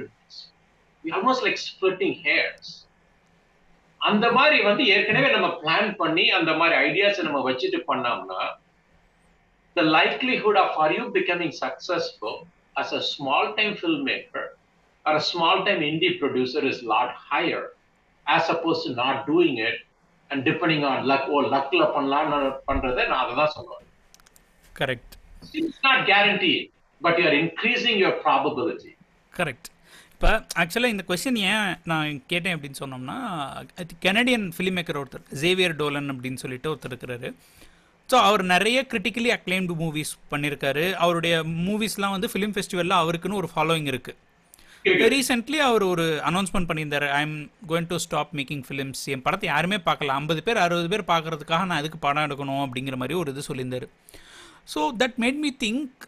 [1.05, 2.71] ஆல்மோஸ்ட் லைக் ஸ்பிளிட்டிங் ஹேர்ஸ்
[4.01, 8.41] அந்த மாதிரி வந்து ஏற்கனவே நம்ம பிளான் பண்ணி அந்த மாதிரி ஐடியாஸ் நம்ம வச்சுட்டு பண்ணோம்னா
[9.77, 12.39] the likelihood of are you becoming successful
[12.79, 14.45] as a small time filmmaker
[15.07, 17.65] or a small time indie producer is a lot higher
[18.27, 19.79] as opposed to not doing it
[20.31, 23.87] and depending on luck oh luckல பண்ணலாம்னு பண்றதை நான் அதை தான் சொல்லுவேன்
[24.75, 25.15] correct
[25.61, 26.63] it's not guaranteed
[27.01, 28.93] but you are increasing your probability
[29.35, 29.69] correct
[30.15, 33.19] இப்போ ஆக்சுவலாக இந்த கொஸ்டின் ஏன் நான் கேட்டேன் அப்படின்னு சொன்னோம்னா
[34.07, 37.29] கெனடியன் ஃபிலிம் மேக்கர் ஒருத்தர் ஜேவியர் டோலன் அப்படின்னு சொல்லிட்டு ஒருத்தர் இருக்கிறாரு
[38.11, 41.35] ஸோ அவர் நிறைய கிரிட்டிக்கலி அக்ளைம்டு மூவிஸ் பண்ணியிருக்காரு அவருடைய
[41.67, 44.17] மூவிஸ்லாம் வந்து ஃபிலிம் ஃபெஸ்டிவலில் அவருக்குன்னு ஒரு ஃபாலோயிங் இருக்குது
[45.13, 47.07] ரீசெண்ட்லி அவர் ஒரு அனௌன்ஸ்மெண்ட் பண்ணியிருந்தார்.
[47.19, 47.37] I am
[47.71, 50.15] going to stop making films என் படத்தை யாருமே பார்க்கல.
[50.21, 53.87] ஐம்பது பேர் அறுபது பேர் பார்க்கறதுக்காக நான் எதுக்கு படம் எடுக்கணும் அப்படிங்கிற மாதிரி ஒரு இது சொல்லியிருந்தார்.
[54.75, 56.07] So that made me think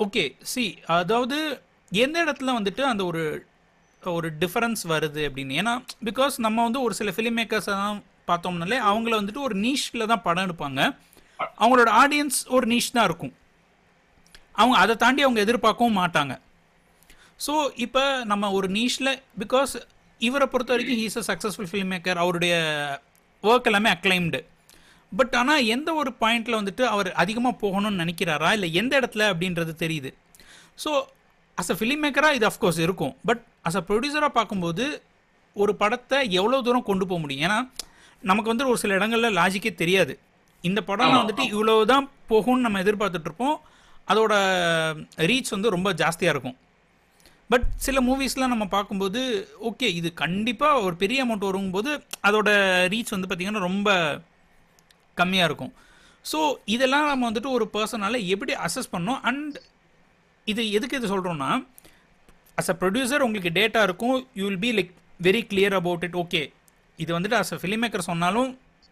[0.00, 0.64] okay see
[0.98, 1.38] அதாவது
[1.92, 3.24] எந்த இடத்துல வந்துட்டு அந்த ஒரு
[4.02, 5.54] ஒரு டிஃபரன்ஸ் வருது அப்படின்னு.
[5.62, 5.74] ஏன்னா
[6.08, 8.00] பிகாஸ் நம்ம வந்து ஒரு சில ஃபிலிம் மேக்கர்ஸ் தான்
[8.30, 10.80] பார்த்தோம்னாலே அவங்கள வந்துட்டு ஒரு நீஷில் தான் படம் எடுப்பாங்க.
[11.62, 13.34] அவங்களோட ஆடியன்ஸ் ஒரு நீஷ் தான் இருக்கும்.
[14.60, 16.34] அவங்க அதை தாண்டி அவங்க எதிர்பார்க்கவும் மாட்டாங்க.
[17.46, 17.52] ஸோ
[17.84, 19.12] இப்போ நம்ம ஒரு நீஷில்
[19.42, 19.74] பிகாஸ்
[20.20, 22.54] இவரை பொறுத்த வரைக்கும் he's a successful film maker அவருடைய
[23.44, 24.40] ஒர்க் எல்லாமே அக்ளைம்டு
[25.12, 28.48] பட் ஆனால் எந்த ஒரு பாயிண்டில் வந்துட்டு அவர் அதிகமாக போகணும்னு நினைக்கிறாரா?
[28.56, 30.10] இல்லை எந்த இடத்துல அப்படின்றது தெரியுது.
[30.82, 30.90] ஸோ
[31.58, 33.14] அஸ் அ ஃபிலிம் மேக்கராக இது அஃப்கோர்ஸ் இருக்கும்.
[33.28, 34.84] பட் அஸ் அ ப்ரொடியூசராக பார்க்கும்போது
[35.56, 37.44] ஒரு படத்தை எவ்வளோ தூரம் கொண்டு போக முடியும்?
[37.46, 37.58] ஏன்னா
[38.30, 40.14] நமக்கு வந்து ஒரு சில இடங்களில் லாஜிக்கே தெரியாது.
[40.64, 43.56] இந்த படம் வந்துட்டு இவ்வளோ தான் போகும்னு நம்ம எதிர்பார்த்துட்டு இருப்போம்
[44.10, 44.34] அதோட
[45.30, 46.56] ரீச் வந்து ரொம்ப ஜாஸ்தியாக இருக்கும்.
[47.52, 49.20] பட் சில மூவிஸ்லாம் நம்ம பார்க்கும்போது
[49.68, 51.90] ஓகே இது கண்டிப்பாக ஒரு பெரிய அமௌண்ட் வரும்போது
[52.28, 52.48] அதோட
[52.94, 53.88] ரீச் வந்து பார்த்திங்கன்னா ரொம்ப
[55.20, 55.72] கம்மியாக இருக்கும்.
[56.24, 56.38] ஸோ
[56.74, 59.56] இதெல்லாம் நம்ம வந்துட்டு ஒரு பர்சனால் எப்படி அசஸ் பண்ணோம் அண்ட்
[60.46, 61.50] இது எதுக்கு இது சொல்கிறோன்னா
[62.60, 64.16] அஸ் அ ப்ரொடியூசர் உங்களுக்கு டேட்டா இருக்கும்.
[64.38, 64.92] You will be like
[65.26, 66.42] very clear about it okay
[66.98, 68.50] இது வந்துட்டு அஸ் அ ஃபிலிம் மேக்கர் சொன்னாலும்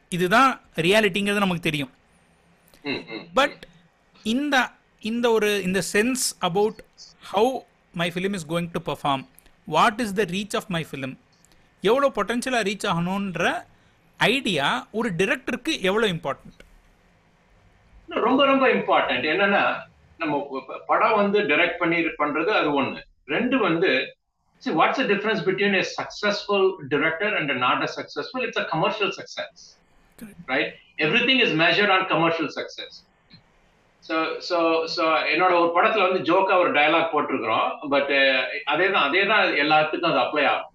[0.09, 1.93] இதுதான் ரியாலிட்டிங்கிறது நமக்கு தெரியும்.
[3.35, 3.67] பட்
[4.23, 6.85] இந்த இந்த ஒரு இந்த sense about
[7.33, 7.61] how
[7.95, 9.27] my film is going to perform
[9.67, 11.17] what is the reach of my film
[11.81, 13.67] எவ்வளோ பொட்டன்ஷியலாக ரீச் ஆகணுன்ற
[14.17, 16.63] ஐடியா ஒரு டிரெக்டருக்கு எவ்வளோ இம்பார்ட்டண்ட்
[18.09, 19.83] ரொம்ப ரொம்ப இம்பார்ட்டன்ட் என்னன்னா
[20.19, 23.03] நம்ம படம் வந்து டைரக்ட் பண்ணி பண்றது அது ஒண்ணு.
[23.25, 24.15] ரெண்டு வந்து
[24.63, 28.41] See, what's the difference between a successful director and a not a successful?
[28.43, 28.57] It's
[30.47, 30.69] right?
[30.99, 32.95] Everything is measured on commercial success.
[34.05, 34.17] So
[34.49, 34.59] so
[34.93, 38.13] so என்னோட ஒரு படத்துல வந்து ஜோக்கா ஒரு டயலாக் போட்டிருக்கிறோம் பட்
[38.73, 40.71] அதே தான் அதே தான் எல்லாத்துக்கும் அது அப்ளை ஆகும்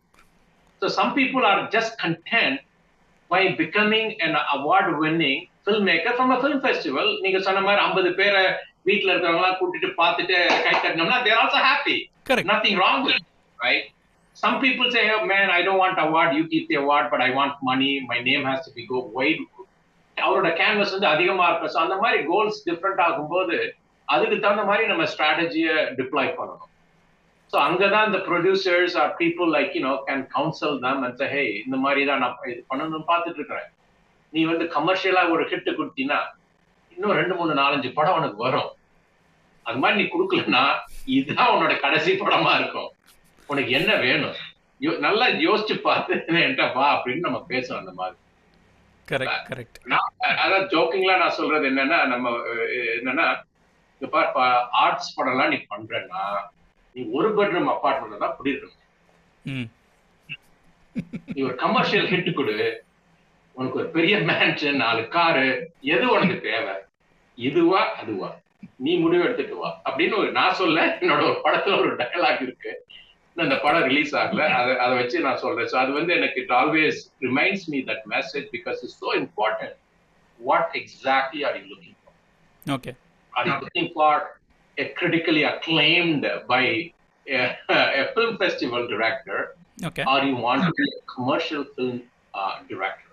[0.81, 2.57] so some people are just content
[3.31, 8.11] by becoming an award winning film maker from a film festival நீங்க சொன்ன மாதிரி ஐம்பது
[8.19, 8.43] பேரை
[8.89, 11.97] வீட்டில் இருக்கிறவங்களாம் கூட்டிட்டு பார்த்துட்டு கை தட்டினோம்னா they're also happy
[12.29, 13.25] correct nothing wrong with it,
[13.59, 13.85] right?
[14.41, 17.29] Some people say, oh, man, I don't want award, you keep the award, but I
[17.39, 19.41] want money, my name has to be go wide.
[20.17, 21.71] அவரோட canvas வந்து அதிகமா இருக்கும்.
[21.73, 23.55] So அந்த மாதிரி goals different ஆகும்போது
[24.13, 26.69] அதுக்கு தகுந்த மாதிரி நம்ம ஸ்ட்ராட்டஜியை டிப்ளாய் பண்ணணும்.
[27.51, 31.77] ஸோ அங்கே தான் இந்த producers are people like you know can counsel them and hey இந்த
[31.85, 33.69] மாதிரி தான் நான் இது பண்ணணும்னு பார்த்துட்டு இருக்கிறேன்.
[34.33, 36.21] நீ வந்து கமர்ஷியலாக ஒரு ஹிட் கொடுத்தீங்கன்னா
[36.95, 38.69] இன்னும் ரெண்டு மூணு நாலஞ்சு படம் உனக்கு வரும்.
[39.67, 40.65] அது மாதிரி நீ கொடுக்கலன்னா
[41.17, 42.91] இதுதான் உன்னோட கடைசி படமா இருக்கும்.
[43.49, 44.37] உனக்கு என்ன வேணும்?
[45.05, 48.17] நல்லா யோசிச்சு பார்த்து என்கிட்ட வா அப்படின்னு நம்ம பேசுவோம் அந்த மாதிரி.
[49.07, 50.11] கரெக்ட் கரெக்ட் நான்
[50.43, 52.29] அதான் ஜோக்கிங்லாம் நான் சொல்றது என்னன்னா நம்ம
[52.99, 53.25] என்னன்னா
[53.95, 54.31] இந்த பார்
[54.83, 56.23] ஆர்ட்ஸ் படம்லாம் நீ பண்றேன்னா
[56.95, 58.79] நீ ஒரு பெட்ரூம் அப்பார்ட்மெண்ட் தான் குடியிருக்கணும்.
[61.33, 62.55] நீ ஒரு கமர்ஷியல் ஹிட் கொடு.
[63.55, 65.47] உனக்கு ஒரு பெரிய மேன்ஷன் நாலு காரு
[65.93, 66.75] எது உனக்கு தேவை?
[67.37, 68.29] இதுவா அதுவா?
[68.85, 69.69] நீ முடிவு எடுத்துட்டு வா.
[69.89, 72.71] அப்படின்னு ஒரு நான் சொல்ல என்னோட ஒரு படத்துல ஒரு டயலாக் இருக்கு.
[73.36, 76.54] இன்னும் அந்த படம் ரிலீஸ் ஆகல அதை அதை வச்சு நான் சொல்றேன் ஸோ அது வந்து எனக்கு it
[76.60, 79.76] always reminds me that message because it's so important
[80.40, 81.92] what exactly are you looking
[82.66, 82.92] okay
[83.32, 84.12] are you looking for
[84.78, 86.22] a critically acclaimed
[86.52, 86.62] by
[87.26, 87.42] a,
[88.00, 89.38] a film festival director
[89.88, 91.96] okay or you want to be a commercial film
[92.34, 93.12] uh, director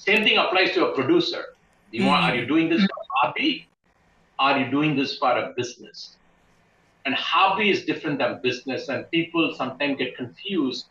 [0.00, 1.42] same thing applies to a producer
[1.92, 3.50] you want, are you doing this for hobby
[4.38, 5.98] are you doing this for a business
[7.04, 10.86] and hobby is different than business and people sometimes get confused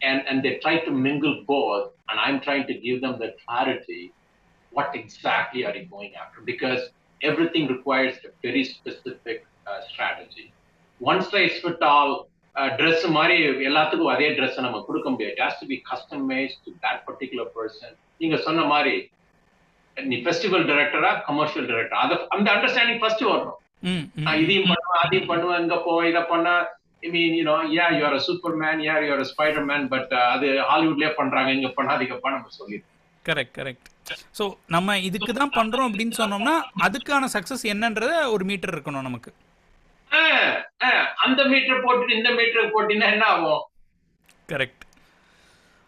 [0.00, 4.02] and, and they try to mingle both and i'm trying to give them the clarity
[4.72, 6.80] what exactly are you going after because
[7.20, 10.46] everything requires a very specific uh, strategy
[11.00, 12.12] one size fit all
[12.78, 13.36] dress மாதிரி
[13.68, 18.36] எல்லாத்துக்கும் அதே dress நம்ம கொடுக்க முடியாது has to be customise to that particular person நீங்க
[18.46, 18.94] சொன்ன மாதிரி
[19.96, 23.63] நீ ஃபெஸ்டிவல் டைரக்டரா கமர்ஷியல் டைரக்டர் அத அந்த அண்டர்ஸ்டாண்டிங் ஃபர்ஸ்ட் வரணும் ம்
[24.25, 26.53] நான் இதையும் பண்ணுவேன் அதையும் பண்ணுவேன் இங்க போ இதை பண்ணா
[27.05, 28.17] I mean you know yeah you're
[28.61, 32.91] Superman yeah you're Spider man but அது ஹாலிவுட்லயே பண்றாங்க இங்க பண்ணாதீங்கப்பா நம்ம சொல்லிடுறோம்.
[33.25, 33.87] கரெக்ட் கரெக்ட்
[34.37, 34.43] ஸோ
[34.75, 36.55] நம்ம இதுக்கு தான் பண்ணுறோம் அப்படின்னு சொன்னோம்னா
[36.87, 39.31] அதுக்கான சக்ஸஸ் என்னன்றத ஒரு மீட்டர் இருக்கணும் நமக்கு.
[41.25, 43.63] அந்த மீட்டர் போட்டுட்டு இந்த மீட்டர் போட்டீங்கன்னா என்ன ஆகும்?
[44.51, 44.83] கரெக்ட்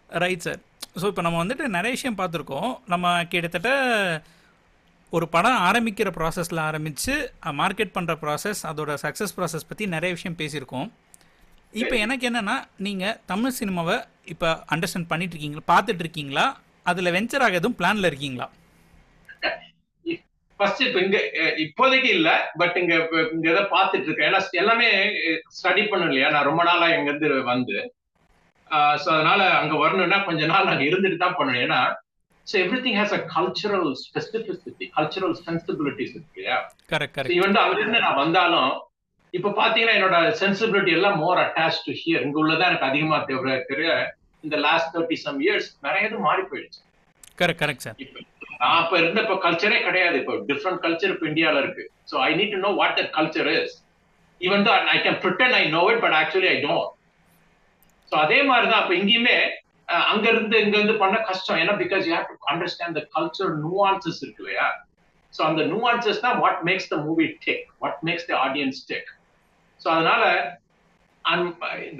[0.09, 0.61] ரைட் சார்
[1.01, 2.71] ஸோ இப்போ நம்ம வந்துட்டு நிறைய விஷயம் பார்த்துருக்கோம்.
[2.93, 3.71] நம்ம கிட்டத்தட்ட
[5.15, 7.13] ஒரு படம் ஆரம்பிக்கிற ப்ராசஸில் ஆரம்பித்து
[7.59, 10.87] மார்க்கெட் பண்ணுற ப்ராசஸ் அதோட சக்ஸஸ் ப்ராசஸ் பற்றி நிறைய விஷயம் பேசியிருக்கோம்.
[11.81, 12.55] இப்போ எனக்கு என்னென்னா
[12.85, 13.95] நீங்கள் தமிழ் சினிமாவை
[14.33, 16.45] இப்போ அண்டர்ஸ்டாண்ட் பண்ணிட்டு இருக்கீங்களா பார்த்துட்டு இருக்கீங்களா
[16.91, 18.47] அதில் வெஞ்சர் ஆக எதுவும் பிளானில் இருக்கீங்களா?
[20.59, 21.17] ஃபர்ஸ்ட் இப்ப இங்க
[21.65, 22.29] இப்போதைக்கு இல்ல
[22.61, 22.95] பட் இங்க
[23.35, 24.87] இங்க எதை பார்த்துட்டு இருக்கேன் ஏன்னா எல்லாமே
[25.57, 26.29] ஸ்டடி பண்ணும் இல்லையா?
[26.35, 27.77] நான் ரொம்ப நாளா இங்க இருந்து வந்து
[29.03, 31.63] ஸோ அதனால அங்க வரணும்னா கொஞ்ச நாள் அங்க இருந்துட்டு தான் பண்ணணும்.
[31.65, 31.79] ஏன்னா
[32.47, 36.59] so everything has a cultural specificity cultural sensibilities இருக்கு இல்லையா?
[37.51, 38.71] Though அங்கிருந்து நான் வந்தாலும்
[39.33, 43.89] இப்ப பாத்தீங்கன்னா என்னோட சென்சிபிலிட்டி எல்லாம் மோர் அட்டாச் டு ஹியர் இங்க உள்ளதான் எனக்கு அதிகமா தேவை தெரிய
[44.43, 46.79] இந்த லாஸ்ட் தேர்ட்டி சம் இயர்ஸ் நிறைய இது மாறி போயிடுச்சு.
[47.37, 47.97] கரெக்ட் கரெக்ட் சார்
[48.61, 50.15] நான் இப்ப இருந்த இப்ப கல்ச்சரே கிடையாது.
[50.21, 51.83] இப்போ டிஃப்ரெண்ட் கல்ச்சர் இப்ப இந்தியால இருக்கு.
[52.09, 53.75] So I need to know what that culture is
[54.41, 56.93] even though I can Britain I know it but actually I don't
[58.11, 59.37] so அதே மாதிரி தான் இப்ப இங்கேயுமே
[60.11, 61.59] அங்க இருந்து இங்க இருந்து பண்ண கஷ்டம்.
[61.63, 64.67] ஏன்னா because you have to understand the culture nuances இருக்கு இல்லையா?
[65.33, 69.09] ஸோ அந்த நுவான்சஸ் தான் what makes the movie tick what makes the audience tick
[69.81, 70.23] so அதனால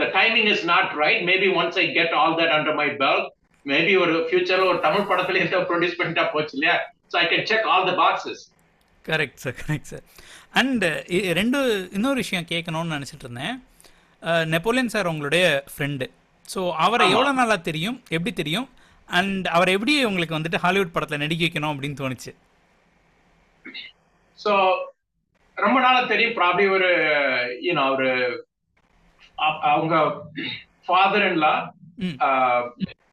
[0.01, 3.23] the timing is not right maybe once I get all that under my belt
[3.65, 6.77] maybe ஒரு ஃபியூச்சர்ல ஒரு தமிழ் படத்துல ஏதோ ப்ரொடியூஸ் பண்ணிட்டா போச்சு இல்லையா?
[7.11, 8.43] So I can check all the boxes
[9.05, 10.05] correct sir correct sir
[10.59, 10.87] and
[11.39, 11.59] ரெண்டு
[11.97, 13.55] இன்னொரு விஷயம் கேட்கணும்னு நினச்சிட்டு இருந்தேன்.
[14.53, 16.05] நெப்போலியன் சார் உங்களுடைய ஃப்ரெண்டு
[16.47, 17.05] ஸோ அவரை.
[17.11, 17.97] எவ்வளோ நாளாக தெரியும்?
[18.09, 18.67] எப்படி தெரியும்?
[19.09, 22.31] அண்ட் அவர் எப்படி உங்களுக்கு வந்துட்டு ஹாலிவுட் படத்தில் நடிக்க வைக்கணும் அப்படின்னு தோணுச்சு?
[24.39, 24.51] ஸோ
[25.57, 26.35] ரொம்ப நாளா தெரியும்.
[26.35, 26.89] ப்ராப்ளி ஒரு
[27.61, 28.09] யூனோ ஒரு
[29.69, 29.95] அவங்க
[30.85, 31.53] father in law.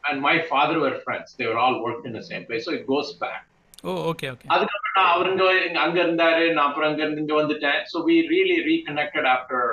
[0.00, 3.12] And my father were friends they were all work in the same place so it goes
[3.18, 3.42] back
[3.84, 6.52] oh okay okay அதுக்கப்புறம் நான் அவர் இங்க இங்க- அங்க இருந்தாரு.
[6.52, 7.80] நான் அப்புறம் அங்க இருந்து இங்க வந்துட்டேன்.
[7.90, 9.68] So we really reconnected after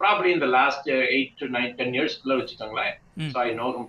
[0.00, 2.94] probably இந்த last eight to nine ten இயர்ஸ்க்குள்ள வச்சுக்கோங்களேன்.
[3.32, 3.88] ஸோ ஐ நோ ஹிம்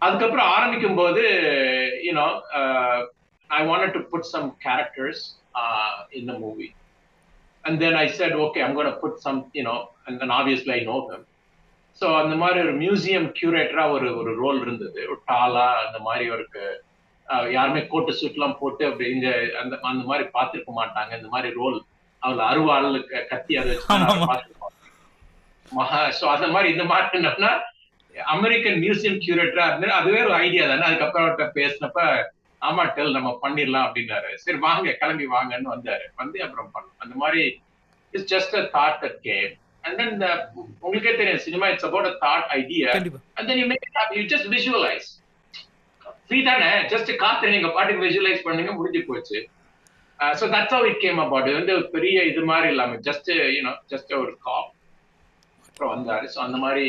[0.00, 1.22] அதுக்கப்புறம் ஆரம்பிக்கும் போது
[2.06, 2.26] you know
[3.50, 5.24] I wanted to put some characters
[6.12, 6.68] in the movie.
[7.64, 9.76] And then i said okay i'm going to put some you know
[10.06, 11.22] and then obviously i know him
[11.98, 15.00] so அந்த மாதிரி ஒரு museum கியூரேட்டரா ஒரு ஒரு role இருந்தது.
[15.08, 16.44] ஒரு டாலா அந்த மாதிரி ஒரு
[17.26, 19.28] அஹ், யாருமே கோட்டு சூட்லாம் போட்டு அப்படி இந்த
[19.62, 21.12] அந்த அந்த மாதிரி பார்த்திருக்க மாட்டாங்க.
[21.18, 21.78] இந்த மாதிரி ரோல்
[22.26, 22.86] அவள அருவாள்
[23.32, 23.74] கத்தி அதை
[25.72, 27.52] மகா ஸோ அந்த மாதிரி இந்த மாதிரி என்னன்னா
[28.34, 30.84] அமெரிக்கன் மியூசியம் கியூரேட்டரா இருந்து அதுவே ஒரு ஐடியா தானே.
[30.88, 32.00] அதுக்கப்புறம் அவர்கிட்ட பேசினப்ப
[32.62, 34.30] ஆமா டெல் நம்ம பண்ணிடலாம் அப்படின்னாரு.
[34.42, 36.04] சரி வாங்க கிளம்பி வாங்கன்னு வந்தாரு.
[36.20, 37.42] வந்து அப்புறம் பண்ணோம் அந்த மாதிரி
[38.14, 39.52] it's just a thought that came
[39.84, 40.14] and then
[40.84, 43.20] உங்களுக்கே தெரியும் cinema it's about a thought idea கண்டிப்பா.
[43.38, 44.16] And then you make it happen.
[44.20, 45.08] You just visualize.
[46.28, 46.70] Free தானே?
[46.92, 49.38] ஜஸ்ட் காத்து நீங்க பாட்டுக்கு விஜுவலைஸ் பண்ணுங்க முடிஞ்சு போச்சு.
[50.20, 54.12] So that's how it came about இது வந்து பெரிய இது மாதிரி இல்லாம ஜஸ்ட் யூனோ ஜஸ்ட்
[54.22, 54.70] ஒரு காப்
[55.68, 56.26] அப்புறம் வந்தாரு.
[56.34, 56.86] ஸோ அந்த மாதிரி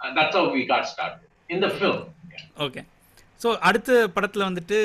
[0.00, 2.00] that's how we got start இந்த ஃபில்ம்
[2.66, 2.82] ஓகே
[3.40, 4.76] ஸோ அடுத்த படத்தில் வந்துட்டு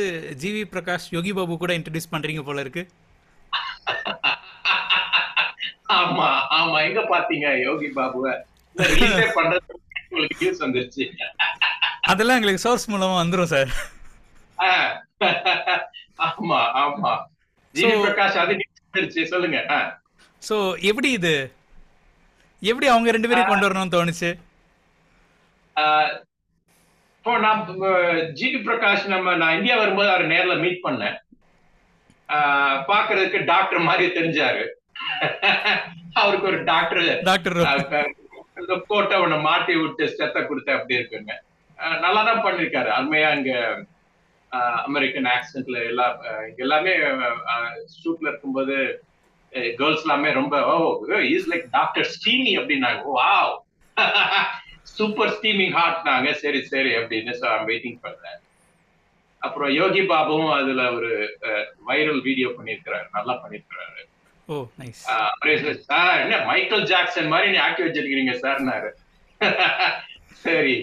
[0.43, 2.83] ஜிவி பிரகாஷ் யோகி பாபு கூட இன்ட்ரடியூஸ் பண்ணுறீங்க போல இருக்கு.
[5.97, 6.77] ஆமா ஆமா.
[6.87, 8.33] எங்க பாத்தீங்க யோகி பாபுவை
[9.37, 9.75] பண்றது
[10.09, 11.05] உங்களுக்கு நியூஸ் வந்துருச்சு.
[12.11, 13.71] அதெல்லாம் எங்களுக்கு சோர்ஸ் மூலமாக வந்துடும் சார்.
[16.27, 17.11] ஆமா ஆமா.
[17.75, 18.53] ஜிவி பிரகாஷ் அது
[19.33, 19.59] சொல்லுங்க.
[20.43, 20.55] ஸோ
[20.89, 21.33] எப்படி இது?
[22.61, 24.29] எப்படி அவங்க ரெண்டு பேரையும் கொண்டு வரணும்னு தோணுச்சு?
[27.17, 27.61] இப்போ நான்
[28.39, 31.17] ஜிபி பிரகாஷ் நம்ம நான் இந்தியா வரும்போது அவர் நேர்ல மீட் பண்ணேன்.
[32.91, 34.63] பாக்குறதுக்கு டாக்டர் மாதிரி தெரிஞ்சாரு.
[36.21, 38.07] அவருக்கு ஒரு டாக்டர் டாக்டர்
[38.61, 41.33] இந்த கோட்டை உன்னை மாட்டி விட்டு ஸ்டெத்த கொடுத்த அப்படி இருக்குங்க.
[42.05, 42.89] நல்லா தான் பண்ணிருக்காரு.
[42.97, 43.51] அருமையா இங்க
[44.51, 46.19] அமெரிக்கன் ஆக்சென்ட்ல எல்லா
[46.57, 46.93] எல்லாமே
[48.03, 48.75] ஷூட்ல இருக்கும்போது
[49.77, 50.75] கேர்ள்ஸ் எல்லாமே ரொம்ப oh
[51.21, 53.01] is like doctor steamy அப்படின்னாங்க.
[53.13, 53.53] வாவ்
[54.83, 58.39] சூப்பர் ஸ்டீமிங் ஹாட் நாங்க சரி சரி அப்படின்னு ஸோ ஐம் வெயிட்டிங் பண்றேன்
[59.41, 61.11] அப்புறம் யோகி பாபுவும் அதுல ஒரு
[61.87, 64.03] வைரல் வீடியோ பண்ணியிருக்கிறாரு நல்லா பண்ணியிருக்கிறாரு
[65.73, 68.89] சார் என்ன மைக்கேல் ஜாக்சன் மாதிரி நீ ஆக்கி வச்சிருக்கீங்க சார்னாரு.
[70.43, 70.75] சரி.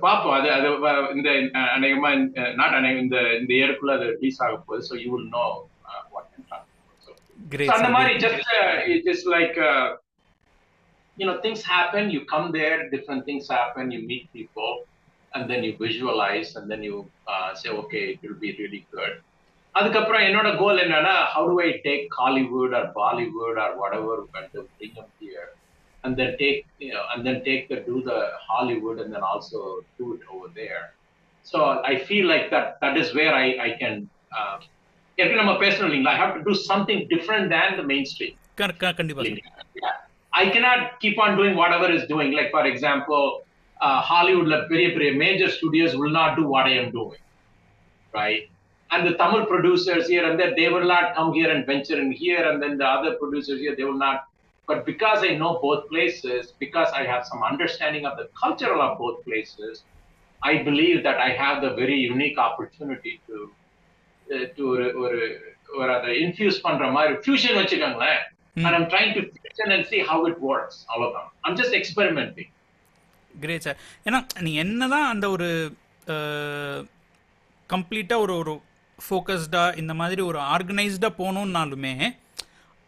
[0.00, 0.68] பார்ப்போம் அது அது
[1.14, 2.10] இந்த அஹ், அநேகமா
[2.54, 5.46] நாட் அநேகம் இந்த இந்த இயருக்குள்ள அது ரிலீஸ் ஆக போகுது so you will know
[6.10, 6.28] what
[7.06, 7.10] so
[7.70, 8.52] அந்த மாதிரி just
[8.94, 9.58] it is like
[11.16, 14.70] you know things happen you come there different things happen you meet people
[15.32, 19.12] and then you visualize and then you uh, say okay it will be really good
[19.74, 24.62] அதுக்கப்புறம் என்னோட goal என்னன்னா how do I take Hollywood or Bollywood or whatever and to
[24.70, 25.46] bring them here
[26.03, 29.59] and then take you know and then take the do the Hollywood and then also
[30.01, 30.83] do it over there
[31.51, 31.57] so
[31.91, 33.95] I feel like that that is where I I can
[34.37, 34.57] uh,
[35.19, 38.33] ஏற்கனவே நம்ம பேசணும் இல்லைங்களா I have to do something different than the mainstream
[38.99, 39.45] கண்டிப்பா sir
[39.83, 39.95] yeah.
[40.35, 42.33] I cannot keep on doing whatever is doing.
[42.33, 43.43] Like for example,
[43.79, 47.21] uh, Hollywood, like very, very major studios will not do what I am doing,
[48.13, 48.43] right?
[48.91, 52.11] And the Tamil producers here and there, they will not come here and venture in
[52.11, 54.25] here, and then the other producers here, they will not.
[54.70, 58.98] But because I know both places, because I have some understanding of the culture of
[58.98, 59.82] both places,
[60.40, 63.36] I believe that I have the very unique opportunity to
[64.26, 65.18] uh, to ஒரு ஒரு
[65.78, 68.20] ஒரு அதை infuse பண்ற மாதிரி fusion வச்சுக்கோங்களேன்
[68.56, 70.76] and I'm trying to fusion and see how it works.
[70.90, 71.26] All of them.
[71.44, 72.48] I'm just experimenting.
[73.42, 75.48] Great sir ஏன்னா நீ என்னதான் அந்த ஒரு
[77.70, 78.54] கம்ப்ளீட்டாக ஒரு ஒரு
[78.98, 81.94] ஃபோக்கஸ்டாக இந்த மாதிரி ஒரு ஆர்கனைஸ்டாக போகணுன்னாலுமே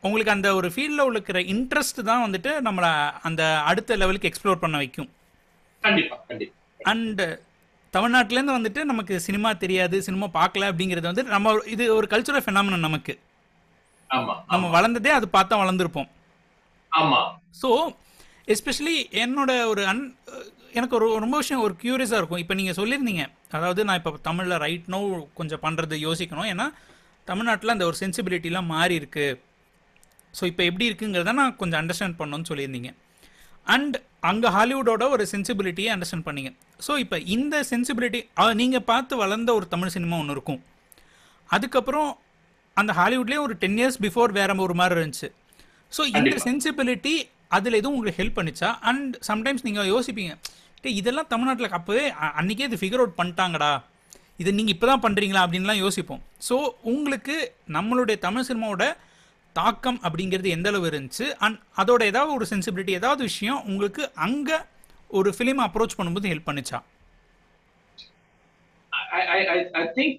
[0.06, 2.90] உங்களுக்கு அந்த ஒரு ஃபீல்டில் இருக்கிற இன்ட்ரெஸ்ட் தான் வந்துட்டு நம்மளை
[3.28, 5.10] அந்த அடுத்த லெவலுக்கு எக்ஸ்ப்ளோர் பண்ண வைக்கும்.
[6.92, 7.26] அண்டு
[7.94, 13.14] தமிழ்நாட்டிலேருந்து வந்துட்டு நமக்கு சினிமா தெரியாது சினிமா பார்க்கல அப்படிங்கிறது வந்து நம்ம இது ஒரு கல்ச்சுரல் ஃபெனாமினன் நமக்கு.
[14.52, 16.08] நம்ம வளர்ந்ததே அது பார்த்தா வளர்ந்துருப்போம்.
[17.60, 17.70] ஸோ
[18.54, 20.02] எஸ்பெஷலி என்னோட ஒரு அன்
[20.78, 22.42] எனக்கு ஒரு ரொம்ப விஷயம் ஒரு க்யூரியஸாக இருக்கும்.
[22.42, 23.24] இப்போ நீங்கள் சொல்லியிருந்தீங்க.
[23.56, 25.00] அதாவது நான் இப்போ தமிழில் ரைட் நோ
[25.38, 26.50] கொஞ்சம் பண்ணுறது யோசிக்கணும்.
[26.52, 26.66] ஏன்னா
[27.30, 29.26] தமிழ்நாட்டில் அந்த ஒரு சென்சிபிலிட்டிலாம் மாறி இருக்கு
[30.40, 32.94] ஸோ இப்போ எப்படி இருக்குங்கிறத நான் கொஞ்சம் அண்டர்ஸ்டாண்ட் பண்ணணும்னு சொல்லியிருந்தீங்க.
[33.64, 36.54] அண்ட் அங்கே ஹாலிவுட்டோட ஒரு சென்சிபிலிட்டியை அண்டர்ஸ்டாண்ட் பண்ணீங்க.
[36.88, 40.62] ஸோ இப்போ இந்த சென்சிபிலிட்டி நீங்கள் பார்த்து வளர்ந்த ஒரு தமிழ் சினிமா ஒன்று இருக்கும்.
[41.48, 42.18] அதுக்கப்புறம்
[42.74, 45.28] அந்த ஹாலிவுட்லேயே ஒரு டென் இயர்ஸ் பிஃபோர் வேற ஒரு மாதிரி இருந்துச்சு.
[45.92, 46.18] ஸோ இந்த.
[46.44, 48.78] சென்சிபிலிட்டி அதில் எதுவும் உங்களுக்கு ஹெல்ப் பண்ணிச்சா?
[48.80, 50.38] அண்ட் சம்டைம்ஸ் நீங்கள் யோசிப்பீங்க
[50.84, 53.82] இதெல்லாம் தமிழ்நாட்டில் அப்போவே அ- அன்னைக்கே இது ஃபிகர் அவுட் பண்ணிட்டாங்கடா.
[54.36, 56.22] இதை நீங்கள் இப்போ தான் பண்ணுறீங்களா அப்படின்லாம் யோசிப்போம்.
[56.48, 58.96] ஸோ உங்களுக்கு நம்மளுடைய தமிழ் சினிமாவோட
[59.52, 61.32] தாக்கம் அப்படிங்கிறது எந்த அளவு இருந்துச்சு?
[61.38, 64.56] அண்ட் அதோட ஏதாவது ஒரு சென்சிபிலிட்டி ஏதாவது விஷயம் உங்களுக்கு அங்கே
[65.08, 66.82] ஒரு ஃபிலிம் அப்ரோச் பண்ணும்போது help பண்ணுச்சா?
[69.10, 70.18] I think I think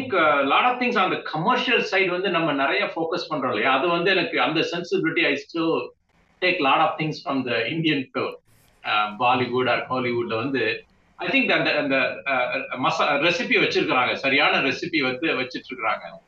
[0.00, 3.78] think of things th- I think uh, uh, வந்து நம்ம நிறைய ஃபோக்கஸ் பண்றோம் இல்லையா?
[3.78, 5.88] அது வந்து எனக்கு அந்த sensibility I still
[6.40, 8.10] take lot of things from the Indian
[9.18, 10.84] Bollywood or ஹாலிவுட்ல வந்து
[11.14, 14.14] ஐ திங்க் அந்த அந்த uh, மசா ரெசிபி வச்சிருக்கிறாங்க.
[14.14, 16.26] சரியான ரெசிபி வந்து வச்சிட்டு இருக்கிறாங்க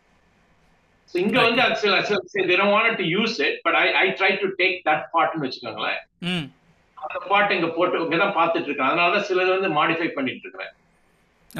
[1.10, 4.08] So இங்க வந்து அது சில சில they don't want to use it but I I
[4.18, 6.00] try to take that part னு வச்சுக்கோங்களேன்.
[6.98, 10.72] அந்த பாட்டு இங்க போட்டு இங்க தான் பார்த்துட்டு இருக்கேன் அதனால தான் சிலது வந்து மாடிஃபை பண்ணிட்டு இருக்கிறேன்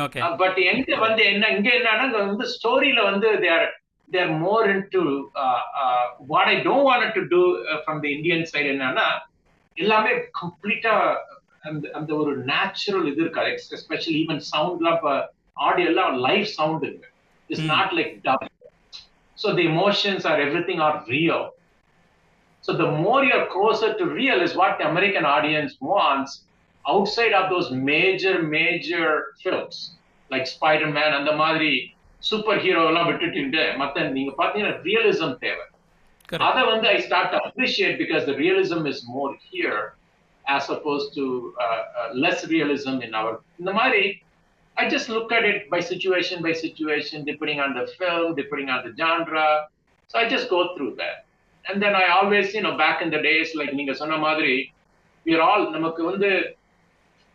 [0.05, 3.66] ஓகே பட் எங்க வந்து என்ன இங்க என்னன்னா வந்து ஸ்டோரியில வந்து there
[4.11, 5.03] there more in to
[6.32, 7.40] what I don't want to do
[7.82, 9.07] from the Indian side என்னன்னா
[9.76, 10.94] எல்லாமே கம்ப்ளீட்டா
[11.68, 13.51] அந்த அந்த ஒரு நேச்சுரல் இது இருக்காது.
[13.78, 15.14] எஸ்பெஷலி ஈவன் சவுண்ட்லாம் இப்போ
[15.66, 17.09] ஆடியோ எல்லாம் லைவ் சவுண்ட் இருக்கு
[17.51, 17.66] it's.
[17.74, 18.46] Not like dub
[19.39, 21.45] so the emotions are everything are real
[22.64, 26.32] So the more you're closer to real is what the American audience wants
[26.86, 29.08] outside of those major, major
[29.43, 29.76] films
[30.32, 31.70] like Spider-Man அந்த மாதிரி
[32.24, 35.66] super hero எல்லாம் விட்டுட்டு மத்த நீங்க பாத்தீங்கன்னா realism தேவை
[36.30, 39.80] correct அதை வந்து I start appreciate because the realism is more here
[40.45, 41.26] as opposed to
[42.26, 44.03] less realism in our இந்த மாதிரி
[44.77, 48.81] I just look at it by situation by situation, depending on the film, depending on
[48.87, 49.49] the genre.
[50.11, 51.18] So I just go through that.
[51.64, 54.55] And then I always, you know, back in the days, like நீங்க சொன்ன மாதிரி,
[55.27, 56.31] we're all நமக்கு வந்து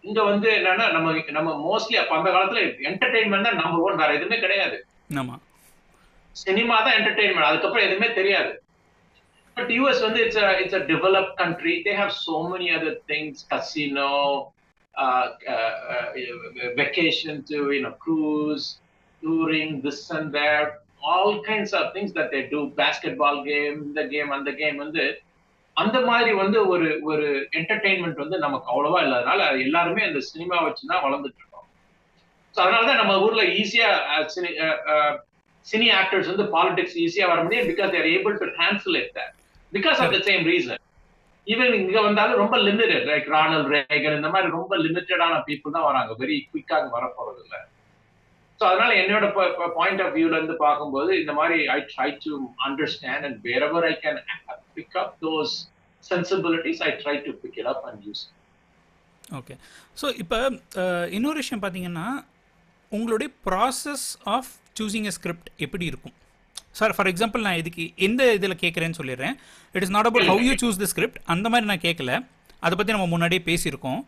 [0.04, 4.38] இங்க வந்து என்னன்னா நம்ம நம்ம மோஸ்ட்லி அப்ப அந்த காலத்துல என்டர்டைன்மெண்ட் தான் நம்பர் ஒன் வேற எதுவுமே
[4.46, 4.78] கிடையாது.
[6.36, 8.52] சினிமா தான் என்டர்டைன்மெண்ட் அதுக்கப்புறம் எதுவுமே தெரியாது.
[9.58, 14.12] பட் யூஎஸ் வந்து it's it's a develop country they have so many other things casino
[16.82, 18.68] vacation to you know cruise
[19.24, 20.72] touring this and that
[21.12, 22.62] all kinds of things that they do
[23.18, 25.06] basketball game இந்த game அந்த game வந்து
[25.78, 27.26] அந்த மாதிரி வந்து ஒரு ஒரு
[27.60, 31.68] entertainment வந்து நமக்கு அவ்வளவா இல்லாதனால எல்லாருமே அந்த சினிமா வச்சு தான் வளர்ந்துட்டு இருக்கோம்.
[32.56, 33.90] ஸோ அதனாலதான் நம்ம ஊர்ல ஈஸியா
[35.66, 39.34] சினி ஆக்டர்ஸ் வந்து பாலிடிக்ஸ் ஈஸியா வர முடியும் because they're able to translate that
[39.74, 40.82] because of the same reason
[41.48, 46.12] even இங்க வந்தாலும் ரொம்ப லிமிடெட் லைக் ரானல் ரேகன் இந்த மாதிரி ரொம்ப லிமிட்டடான பீப்புள் தான் வராங்க.
[46.22, 47.60] வெரி குயிக்காக வர போறது இல்லை
[48.60, 49.26] ஸோ அதனால என்னோட
[49.76, 52.34] பாயிண்ட் ஆஃப் வியூல இருந்து பார்க்கும்போது இந்த மாதிரி I try to
[52.68, 54.20] understand and wherever I can
[54.74, 55.54] pick up those
[56.04, 58.24] sensibilities I try to pick it up and use
[59.36, 59.56] okay
[59.96, 60.40] so இப்போ
[61.12, 62.08] இன்னொரு விஷயம் பார்த்தீங்கன்னா
[62.92, 66.16] உங்களுடைய process of choosing a script எப்படி இருக்கும்?
[66.78, 69.36] சார் ஃபார் எக்ஸாம்பிள் நான் இதுக்கு எந்த இதில் கேட்குறேன்னு சொல்லிடுறேன்.
[69.76, 72.14] It is not about how you choose the script அந்த மாதிரி நான் கேட்கல
[72.66, 74.02] அதை பற்றி நம்ம முன்னாடியே பேசியிருக்கோம்.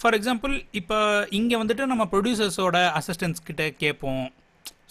[0.00, 0.96] ஃபார் எக்ஸாம்பிள் இப்போ
[1.38, 4.24] இங்கே வந்துட்டு நம்ம ப்ரொடியூசர்ஸோட அசிஸ்டன்ஸ் கிட்ட கேட்போம்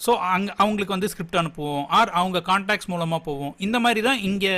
[0.04, 1.84] ஸோ அங்கே அவங்களுக்கு வந்து ஸ்கிரிப்ட் அனுப்புவோம்.
[1.98, 3.52] ஆர் அவங்க கான்டாக்ட்ஸ் மூலமாக போவோம்.
[3.66, 4.54] இந்த மாதிரி தான் இங்கே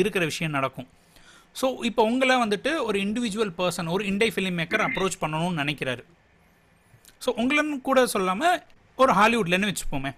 [0.00, 0.88] இருக்கிற விஷயம் நடக்கும்.
[1.60, 6.02] ஸோ இப்போ உங்களை வந்துட்டு ஒரு இண்டிவிஜுவல் பர்சன் ஒரு இண்டை ஃபிலிம் மேக்கர் அப்ரோச் பண்ணணும்னு நினைக்கிறாரு.
[7.24, 8.60] ஸோ உங்களன்னு கூட சொல்லாமல்
[8.98, 10.12] ஒரு ஹாலிவுட்லன்னு வச்சுப்போமே.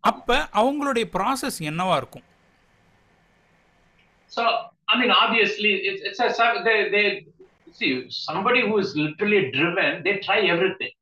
[0.00, 2.26] அப்போ அவங்களுடைய ப்ராசஸ் என்னவா இருக்கும்
[4.32, 4.42] So,
[4.88, 7.04] I mean, obviously, it's, it's a, they, they,
[7.72, 10.92] see, somebody who is literally driven, they try everything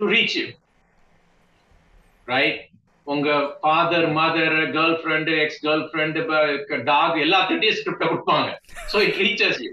[0.00, 0.48] to reach you.
[2.28, 2.56] Right?
[3.06, 3.28] உங்க
[3.60, 4.56] father mother
[5.02, 5.60] girlfriend ex
[5.90, 6.20] girlfriend
[6.88, 8.48] dog எல்லாத்துட்டையும் ஸ்கிரிப்ட கொடுப்பாங்க
[8.92, 9.70] ஸோ இட் ரீச்சஸ் யூ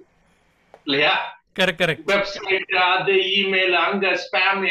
[0.85, 1.13] இல்லையா
[1.55, 4.61] correct correct website அது email அங்க spam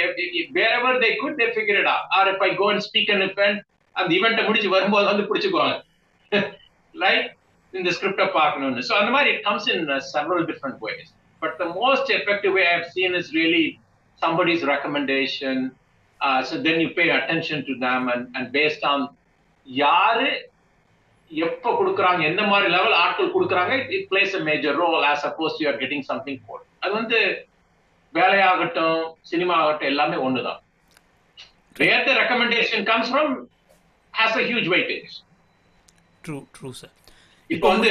[0.58, 3.60] whatever they could they figure it or if I go and speak and event
[3.96, 5.76] அந்த இவெண்ட்டை முடிச்சு வரும்போது வந்து பிடிச்சிக்குவாங்க.
[6.94, 7.28] லைக்
[7.78, 8.82] இந்த ஸ்கிரிப்டை பார்க்கணும்னு.
[8.88, 11.12] ஸோ அந்த மாதிரி it comes in several different ways
[11.42, 13.64] but the most effective way how scene is really
[14.22, 15.56] somebody's recommendation.
[16.20, 19.00] Uh, so then you pay attention to them and, and based on
[19.66, 20.28] யாரு
[21.30, 25.66] எப்ப கொடுக்குறாங்க எந்த மாதிரி லெவல் ஆட்கள் கொடுக்குறாங்க it plays a major role as suppose you
[25.70, 27.18] are getting something போல் அது வந்து
[28.14, 28.98] வேலையாகட்டும்
[29.30, 30.60] சினிமா ஆகட்டும் எல்லாமே ஒண்ணுதான்.
[31.76, 33.32] Where the recommendation comes from
[34.14, 35.12] has a huge weightage
[36.24, 36.94] true true sir
[37.50, 37.90] இப்போ வந்து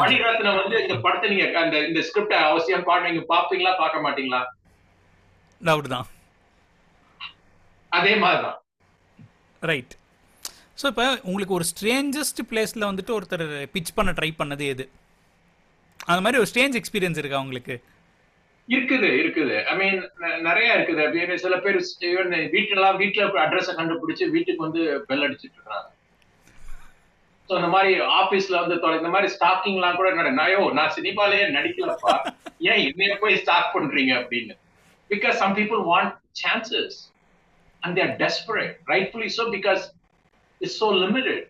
[0.00, 4.40] மணிரத்னம் வந்து இந்த படத்தை நீங்க அந்த இந்த ஸ்கிரிப்ட் அவசியம் பாட்டு நீங்க பாப்பீங்களா பார்க்க மாட்டீங்களா?
[5.60, 6.06] டவுட் தான்.
[7.92, 8.58] அதே மாதிரிதான்.
[9.62, 9.94] ரைட்
[10.80, 13.44] ஸோ இப்போ உங்களுக்கு ஒரு ஸ்ட்ரேஞ்சஸ்ட் பிளேஸில் வந்துட்டு ஒருத்தர்
[13.74, 14.84] பிச் பண்ண ட்ரை பண்ணது எது?
[16.06, 17.74] அந்த மாதிரி ஒரு ஸ்ட்ரேஞ்ச் எக்ஸ்பீரியன்ஸ் இருக்கா உங்களுக்கு?
[18.68, 19.64] இருக்குது இருக்குது.
[19.64, 20.10] ஐ மீன்
[20.40, 21.06] நிறைய இருக்குது.
[21.06, 25.94] அப்படி சில பேர் ஈவன் வீட்டுலாம் வீட்டுல அட்ரஸை கண்டுபிடிச்சு வீட்டுக்கு வந்து பெல் அடிச்சிட்டு இருக்காங்க.
[27.48, 32.32] ஸோ இந்த மாதிரி ஆபீஸ்ல வந்து தொலை- இந்த மாதிரி ஸ்டாக்கிங்லாம் கூட நயோ நான் சினிமாலேயே நடிக்கலப்பா.
[32.58, 34.58] ஏன் என்னைய போய் ஸ்டாக் பண்றீங்க அப்படின்னு?
[35.10, 37.14] Because some people want chances
[37.80, 39.80] and they're desperate rightfully so because
[40.58, 41.48] it's so limited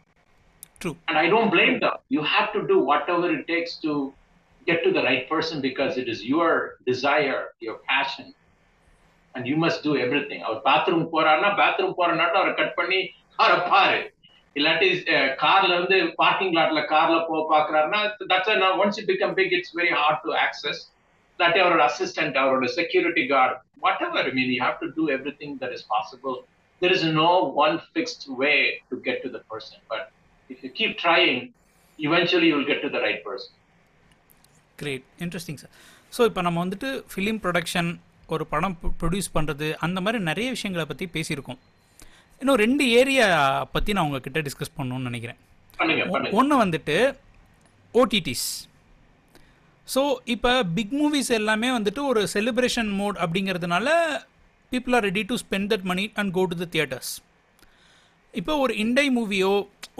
[0.85, 1.95] true And I don't blame them.
[2.11, 4.13] You have to do whatever it takes to
[4.68, 8.34] get to the right person because it is your desire, your passion.
[9.36, 10.40] And you must do everything.
[10.48, 13.00] Our bathroom போறாருன்னா bathroom போறனாட்டும் அவரை cut பண்ணி
[13.42, 14.00] அவரை பாரு
[14.56, 14.88] இல்லாட்டி
[15.44, 18.02] கார்ல இருந்து parking லாட்ல கார்ல போ பாக்குறாருன்னா
[18.32, 18.52] that's
[18.84, 20.82] once it become big it's very hard to access
[21.36, 23.56] இல்லாட்டி அவரோட அசிஸ்டன்ட் அவரோட security guard
[24.08, 25.06] whatever I mean you have to do
[25.44, 26.38] everything that is possible
[26.82, 29.78] there is no one fixed way to get to the person.
[29.88, 30.12] But
[30.50, 31.54] if you keep trying,
[32.00, 33.54] eventually you'll get to the right person.
[34.81, 35.73] Great interesting sir
[36.13, 37.91] so இப்போ நம்ம வந்துட்டு film production
[38.35, 41.59] ஒரு படம் produce பண்ணுறது அந்த மாதிரி நிறைய விஷயங்களை பற்றி பேசியிருக்கோம்.
[42.41, 43.27] இன்னும் ரெண்டு ஏரியா
[43.75, 45.39] பற்றி நான் உங்ககிட்ட டிஸ்கஸ் பண்ணணும்னு நினைக்கிறேன்.
[46.41, 46.97] ஒன்று வந்துட்டு
[47.95, 48.49] ஓடிடிஸ்
[49.89, 50.03] ஸோ
[50.35, 53.89] இப்போ பிக் மூவிஸ் எல்லாமே வந்துட்டு ஒரு செலிப்ரேஷன் மோட் அப்படிங்கிறதுனால
[54.73, 57.13] people are ready to spend that money and go to the theatres
[58.35, 59.53] இப்போ ஒரு இண்டை மூவியோ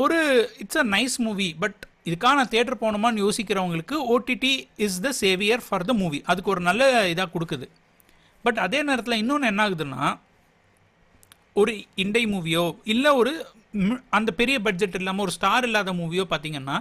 [0.05, 0.19] ஒரு
[0.63, 4.53] it's a nice movie but இதுக்கான தேட்டர் போகணுமான்னு யோசிக்கிறவங்களுக்கு OTT
[4.87, 6.83] is the saviour for the movie அதுக்கு ஒரு நல்ல
[7.13, 7.67] இதாக கொடுக்குது.
[8.45, 10.03] பட் அதே நேரத்தில் இன்னொன்று என்ன ஆகுதுன்னா
[11.61, 13.33] ஒரு இண்டை மூவியோ இல்லை ஒரு
[14.11, 16.77] அந்த பெரிய பட்ஜெட் இல்லாமல் ஒரு ஸ்டார் இல்லாத மூவியோ பார்த்தீங்கன்னா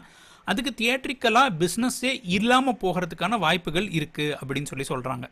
[0.47, 5.26] அதுக்கு தியேட்ரிக்கலாக பிஸ்னஸ்ஸே இல்லாமல் போகிறதுக்கான வாய்ப்புகள் இருக்குது அப்படின்னு சொல்லி சொல்கிறாங்க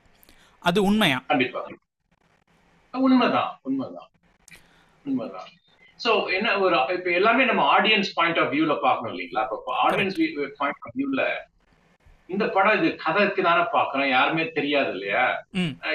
[0.63, 1.17] அது உண்மையா?
[1.27, 1.61] கண்டிப்பா.
[2.93, 3.51] உண்மைதான்.
[3.61, 4.09] உண்மைதான்.
[5.05, 5.49] உண்மைதான்.
[6.03, 10.17] சோ என்ன ஒரு இப்ப எல்லாமே நம்ம ஆடியன்ஸ் பாயிண்ட் ஆஃப் வியூல பார்க்கணும் இல்லைங்களா இப்ப ஆடியன்ஸ்
[10.61, 11.23] பாயிண்ட் ஆஃப் வியூல
[12.27, 15.43] இந்த படம் இது கதைக்கு தானே பார்க்கணும் யாருமே தெரியாது இல்லையா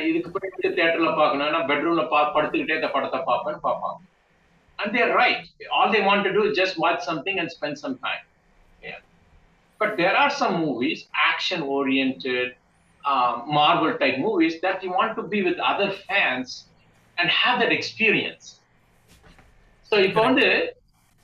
[0.09, 3.99] இதுக்கு போய் தியேட்டர்ல பார்க்கணும்னா பெட்ரூம்ல பா படுத்துக்கிட்டே இந்த படத்தை பார்ப்பேன்னு பார்ப்பாங்க
[4.79, 7.99] and they're right all they want to do is just watch something and spend some
[7.99, 8.25] time
[8.83, 9.01] yeah
[9.81, 12.55] but there are some movies action oriented
[13.05, 16.67] uh, marvel type movies that you want to be with other fans
[17.17, 17.31] and
[19.91, 20.47] so இப்போ வந்து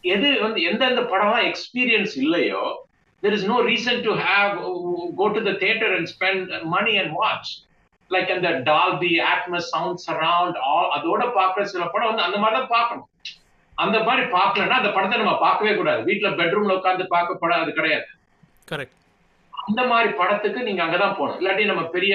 [0.05, 2.65] எது வந்து எந்தெந்த படம்லாம் experience இல்லையோ
[3.23, 4.51] there is no reason to have
[5.21, 6.41] go to the theater and spend
[6.75, 7.47] money and watch.
[8.11, 9.11] Like அந்த Dolby
[9.71, 13.09] sound surround all அதோட பார்க்குற சில படம் வந்து அந்த மாதிரி தான் பார்க்கணும்.
[13.85, 16.03] அந்த மாதிரி பார்க்கலன்னா அந்த படத்தை நம்ம பார்க்கவே கூடாது.
[16.09, 18.07] வீட்ல பெட்ரூம்ல உட்கார்ந்து பார்க்க படம் அது கிடையாது.
[18.71, 19.01] கரெக்ட்
[19.53, 21.39] அந்த மாதிரி படத்துக்கு நீங்க அங்கதான் போகணும்.
[21.41, 22.15] இல்லாட்டி நம்ம பெரிய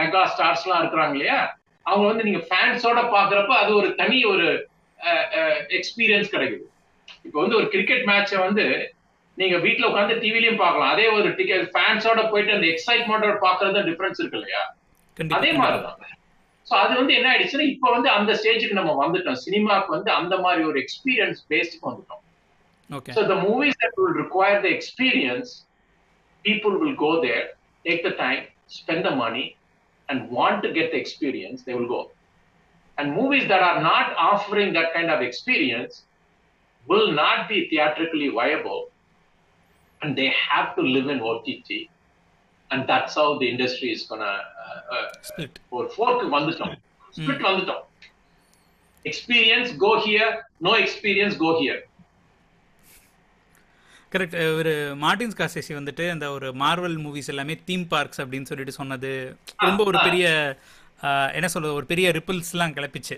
[0.00, 1.38] மெகா ஸ்டார்ஸ் எல்லாம் இருக்கிறாங்க இல்லையா?
[1.86, 4.46] அவங்க வந்து நீங்க ஃபேன்ஸோட பாக்குறப்ப அது ஒரு தனி ஒரு
[5.78, 6.66] எக்ஸ்பீரியன்ஸ் கிடைக்குது.
[7.26, 8.64] இப்போ வந்து ஒரு கிரிக்கெட் மேட்சை வந்து
[9.40, 10.92] நீங்க வீட்ல உட்காந்து டிவிலையும் பார்க்கலாம்.
[10.94, 14.62] அதே ஒரு டிக்கெட் ஃபேன்ஸோட போயிட்டு அந்த எக்ஸைட்மெண்டோட பாக்குறது டிஃபரன்ஸ் இருக்கு இல்லையா?
[15.38, 15.98] அதே மாதிரிதான்.
[16.68, 19.40] சோ அது வந்து என்ன ஆயிடுச்சுன்னா இப்போ வந்து அந்த ஸ்டேஜுக்கு நம்ம வந்துட்டோம்.
[19.46, 22.22] சினிமாக்கு வந்து அந்த மாதிரி ஒரு எக்ஸ்பீரியன்ஸ் பேஸ்டுக்கு வந்துட்டோம்.
[23.32, 25.50] The movies that will require the experience,
[26.44, 27.44] people will go there,
[27.86, 28.42] take the time,
[28.78, 29.46] spend the money,
[30.08, 32.00] and want to get the experience, they will go.
[32.98, 36.04] And movies that are not offering that kind of experience
[36.86, 38.90] will not be theatrically viable,
[40.00, 41.90] and they have to live in OTT.
[42.70, 44.34] And that's how the industry is gonna
[44.64, 46.76] uh, uh, split ஒரு ஃபோர்க்கு வந்துட்டோம்
[47.16, 47.82] split வந்துட்டோம்
[49.04, 50.32] experience go here
[50.68, 51.82] no experience go here
[54.12, 54.72] correct ஒரு
[55.04, 59.10] Martin Scorsese வந்துட்டு அந்த ஒரு Marvel movies எல்லாமே theme parks அப்படின்னு சொல்லிட்டு சொன்னது
[59.68, 60.26] ரொம்ப ஒரு பெரிய
[61.36, 63.16] என்ன சொல்றது ஒரு பெரிய ரிப்பிள்ஸ்லாம் கிளப்பிச்சு.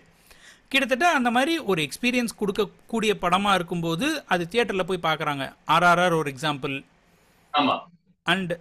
[0.72, 6.74] கிட்டத்தட்ட அந்த மாதிரி ஒரு எக்ஸ்பீரியன்ஸ் கொடுக்கக்கூடிய படமாக இருக்கும்போது அது தியேட்டரில் போய் பார்க்குறாங்க ஆர்ஆர்ஆர் ஒரு எக்ஸாம்பிள்
[8.26, 8.52] அண்ட்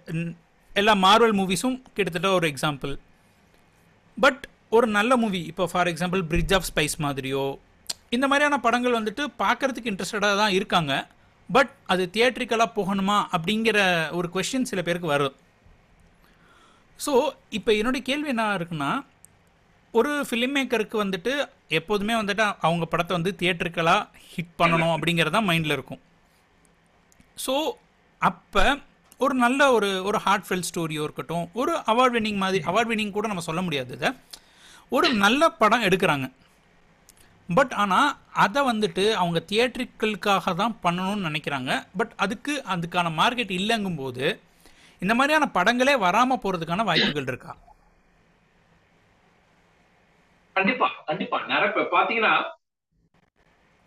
[0.76, 2.92] எல்லா மார்வல் மூவிஸும் கிட்டத்தட்ட ஒரு எக்ஸாம்பிள்
[4.18, 4.42] பட்
[4.76, 7.44] ஒரு நல்ல மூவி இப்போ for example bridge of spies மாதிரியோ
[8.16, 10.92] இந்த மாதிரியான படங்கள் வந்துட்டு பார்க்கறதுக்கு இன்ட்ரெஸ்டடாக தான் இருக்காங்க.
[11.50, 13.78] பட் அது தியேட்ரிக்கலாக போகணுமா அப்படிங்கிற
[14.18, 15.34] ஒரு கொஸ்டின் சில பேருக்கு வரும்.
[17.04, 17.12] ஸோ
[17.58, 18.90] இப்போ என்னுடைய கேள்வி என்ன இருக்குன்னா
[19.98, 21.32] ஒரு ஃபிலிம் மேக்கருக்கு வந்துட்டு
[21.78, 26.00] எப்போதுமே வந்துட்டு அவங்க படத்தை வந்து தியேட்டருக்கெல்லாம் ஹிட் பண்ணணும் அப்படிங்கிறது தான் மைண்டில் இருக்கும்.
[27.44, 27.54] ஸோ
[28.22, 28.64] அப்போ
[29.24, 33.26] ஒரு நல்ல ஒரு ஒரு ஹார்ட் ஃபில் ஸ்டோரியோ இருக்கட்டும் ஒரு அவார்ட் வின்னிங் மாதிரி அவார்ட் வின்னிங் கூட
[33.32, 34.10] நம்ம சொல்ல முடியாது இதை.
[34.96, 36.26] ஒரு நல்ல படம் எடுக்கிறாங்க.
[37.48, 38.10] பட் ஆனால்
[38.44, 41.70] அதை வந்துட்டு அவங்க தியேட்ரிக்கலுக்காக தான் பண்ணணும்னு நினைக்கிறாங்க.
[41.98, 44.24] பட் அதுக்கு அதுக்கான மார்க்கெட் இல்லைங்கும்போது
[45.02, 47.52] இந்த மாதிரியான படங்களே வராம போறதுக்கான வாய்ப்புகள் இருக்கா?
[50.56, 51.38] கண்டிப்பா கண்டிப்பா.
[51.48, 52.34] நிறைய பாத்தீங்கன்னா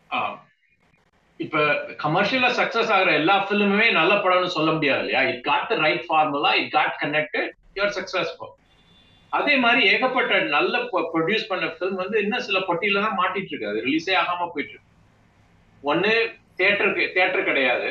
[0.09, 0.35] ஆஹ்,
[1.39, 1.57] இப்ப
[2.03, 5.21] கமர்ஷியலா சக்சஸ் ஆகுற எல்லா பிலிமுமே நல்ல படம்னு சொல்ல முடியாது இல்லையா?
[5.31, 8.53] It got the right formula it got connected your successful
[9.31, 10.75] அதே மாதிரி ஏகப்பட்ட நல்ல
[11.11, 13.71] ப்ரொடியூஸ் பண்ண ஃபிலிம் வந்து இன்னும் சில பட்டியல தான் மாட்டிட்டு இருக்கு.
[13.71, 14.87] அது ரிலீஸே ஆகாம போயிட்டு இருக்கு.
[15.83, 16.13] ஒன்னு
[16.59, 17.89] தேட்டருக்கு தேட்டர் கிடையாது.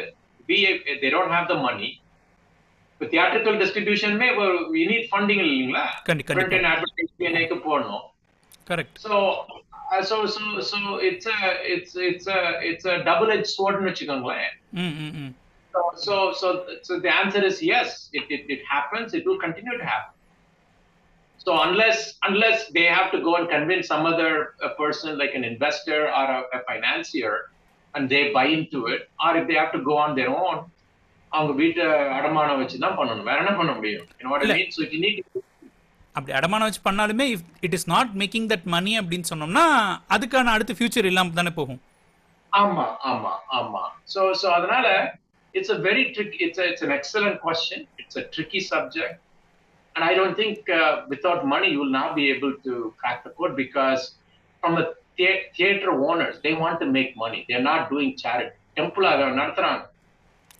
[0.48, 0.56] B
[1.02, 1.88] they don't have the money
[2.98, 4.28] இப்போ தியேட்டரிக்கல் டிஸ்ட்ரிபியூஷனுமே
[4.82, 8.06] யூனிட் ஃபண்டிங் இல்லைங்களா கண்டி பிரிண்ட் கண்டிப்பாக அண்ட் அட்வர்டைஸ்மெண்ட் போடணும்
[8.70, 9.12] correct So,
[9.90, 10.40] uh, so, so,
[10.70, 10.78] so
[11.08, 11.38] it's a,
[11.74, 12.40] it's, it's a,
[12.70, 14.48] it's a double-edged sword னு வச்சுக்கோங்களேன்.
[14.84, 15.30] ம் ம் ம்
[15.74, 16.48] So, so, so,
[16.86, 17.88] so the answer is yes.
[18.18, 19.14] It, it, it happens.
[19.18, 20.14] It will continue to happen.
[21.44, 25.44] So unless, unless they have to go and convince some other uh, person like an
[25.44, 27.34] investor or a, a financier,
[27.94, 30.56] and they buy into it, or if they have to go on their own,
[31.32, 31.84] அவங்க வீட்டை
[32.18, 34.06] அடமானம் வச்சு தான் பண்ணணும் வேற என்ன பண்ண முடியும்
[36.16, 39.66] அப்படி அடமானம் வச்சு பண்ணாலுமே if it is not making that money அப்படின்னு சொன்னோம்னா
[40.16, 41.80] அதுக்கான அடுத்த ஃபியூச்சர் இல்லாமல் தானே போகும்
[42.52, 43.82] ஆமா ஆமா ஆமா
[44.14, 44.86] சோ சோ அதனால
[45.54, 49.14] it's a very trick it's a, it's an excellent question it's a tricky subject
[49.96, 53.32] and i don't think uh, without money you will not be able to crack the
[53.38, 54.02] code because
[54.62, 54.86] from the
[55.18, 59.80] thea- theater owners they want to make money they're not doing charity temple அதை நடத்துறாங்க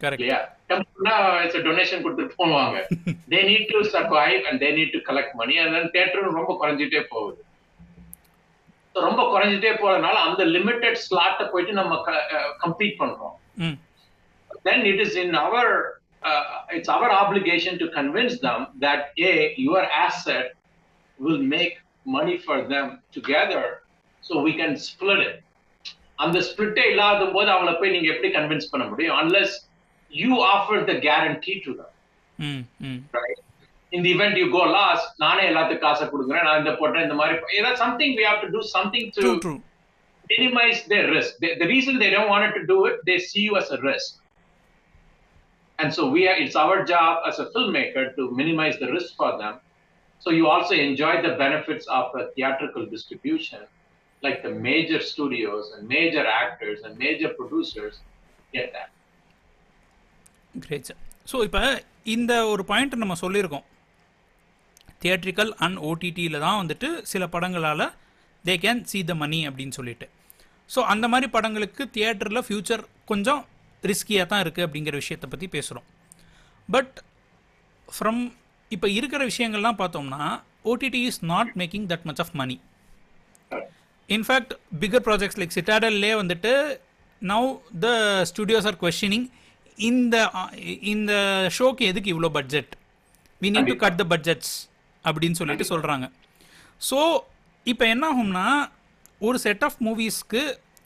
[0.07, 0.41] இல்லையா
[0.71, 2.79] டெம்பிள்னா it's donation கொடுத்துட்டு போவாங்க.
[3.33, 7.41] They need to survive and they need to collect money and தேட்டரும் ரொம்ப குறைஞ்சிட்டே போகுது.
[9.07, 11.97] ரொம்ப குறைஞ்சிட்டே போறதுனால அந்த லிமிட்டெட் ஸ்லாட்டை போயிட்டு நம்ம
[12.65, 13.37] கம்ப்ளீட் பண்றோம்.
[13.65, 13.77] ம்.
[14.67, 15.67] Then it is in our
[16.77, 19.35] it's our obligation to convince them that a
[19.67, 20.47] your asset
[21.19, 21.75] will make
[22.17, 22.87] money for them
[23.17, 23.63] together
[24.23, 25.37] so we can split it.
[26.25, 29.19] அந்த ஸ்பிளிட்டே இல்லாத போது அவங்கள போய் நீங்க எப்படி கன்வின்ஸ் பண்ண முடியும்?
[29.25, 29.53] Unless
[30.22, 31.92] you offer the guarantee to them
[32.50, 33.42] ம் ம் right
[33.96, 37.60] in the event you go lost நானே எல்லாத்துக்கும் காசை கொடுக்குறேன் நான் இந்த போட்டேன் இந்த மாதிரி
[37.60, 39.56] ஏதாவது something we have to do something to true true
[40.30, 41.38] minimize their risk.
[41.40, 44.20] The, the reason they don't want to do it, they see you as a risk.
[45.80, 49.38] And so we are, it's our job as a filmmaker to minimize the risk for
[49.38, 49.60] them.
[50.20, 53.60] So you also enjoy the benefits of a theatrical distribution,
[54.22, 58.00] like the major studios and major actors and major producers
[58.54, 58.92] get that.
[60.67, 61.01] Great sir
[61.31, 61.63] so இப்போ
[62.15, 63.65] இந்த ஒரு point நம்ம சொல்லியிருக்கோம்.
[65.03, 67.85] Theatrical and ஓடிடியில் தான் வந்துட்டு சில படங்களால்
[68.45, 70.07] they can see the money அப்படின்னு சொல்லிட்டு.
[70.71, 73.43] ஸோ அந்த மாதிரி படங்களுக்கு தியேட்டரில் ஃப்யூச்சர் கொஞ்சம்
[73.83, 75.87] ரிஸ்கியாக தான் இருக்குது அப்படிங்கிற விஷயத்தை பற்றி பேசுகிறோம்
[76.69, 76.97] பட்
[77.89, 78.23] ஃப்ரம்
[78.71, 80.23] இப்போ இருக்கிற விஷயங்கள்லாம் பார்த்தோம்னா
[80.71, 82.57] OTT is not making that much of money
[84.09, 84.53] in fact
[84.83, 86.53] bigger projects like சிட்டாடல்லே வந்துட்டு
[87.23, 87.49] now
[87.85, 87.89] the
[88.31, 89.27] studios are questioning
[89.79, 90.17] இந்த
[90.83, 91.13] இந்த
[91.49, 92.73] ஷோக்கு எதுக்கு இவ்வளோ budget
[93.43, 94.53] we need to cut the budgets
[95.05, 96.07] அப்படின்னு சொல்லிட்டு சொல்கிறாங்க
[96.81, 96.99] ஸோ
[97.67, 98.47] இப்போ என்ன ஆகும்னா
[99.21, 100.43] ஒரு செட் ஆஃப் மூவிஸ்க்கு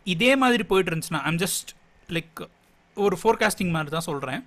[0.07, 1.70] இதே மாதிரி போயிட்டு இருந்துச்சுன்னா ஐம் ஜஸ்ட்
[2.09, 2.40] லைக்
[2.97, 4.40] ஒரு ஃபோர்காஸ்டிங் மாதிரி தான் சொல்கிறேன்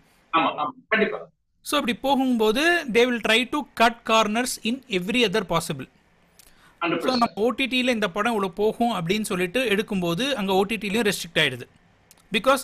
[1.65, 5.87] ஸோ அப்படி போகும்போது they will try to cut corners in every other possible
[6.81, 11.65] so நம்ம ஓடிடியில் இந்த படம் இவ்வளோ போகும் அப்படின்னு சொல்லிட்டு எடுக்கும்போது அங்கே ஓடிடிலையும் ரெஸ்ட்ரிக்ட் ஆயிடுது.
[12.31, 12.63] Because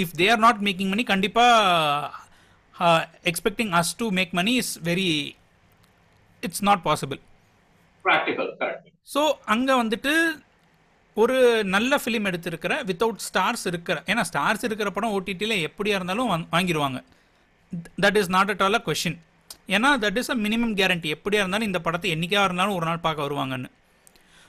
[0.00, 5.08] if they are not making money கண்டிப்பாக expecting us to make money is very
[6.42, 7.20] it's not possible
[9.08, 10.12] so அங்கே வந்துட்டு
[11.16, 11.36] ஒரு
[11.72, 16.98] நல்ல ஃபிலிம் எடுத்திருக்கிற வித்தவுட் ஸ்டார்ஸ் இருக்கிற ஏன்னா ஸ்டார்ஸ் இருக்கிற படம் ஓடிடியில் எப்படியா இருந்தாலும் வாங்- வாங்கிடுவாங்க
[17.98, 19.18] that is not at all a question
[19.68, 23.26] ஏன்னா that is a minimum guarantee எப்படியா இருந்தாலும் இந்த படத்தை என்றைக்கா இருந்தாலும் ஒரு நாள் பார்க்க
[23.26, 23.68] வருவாங்கன்னு.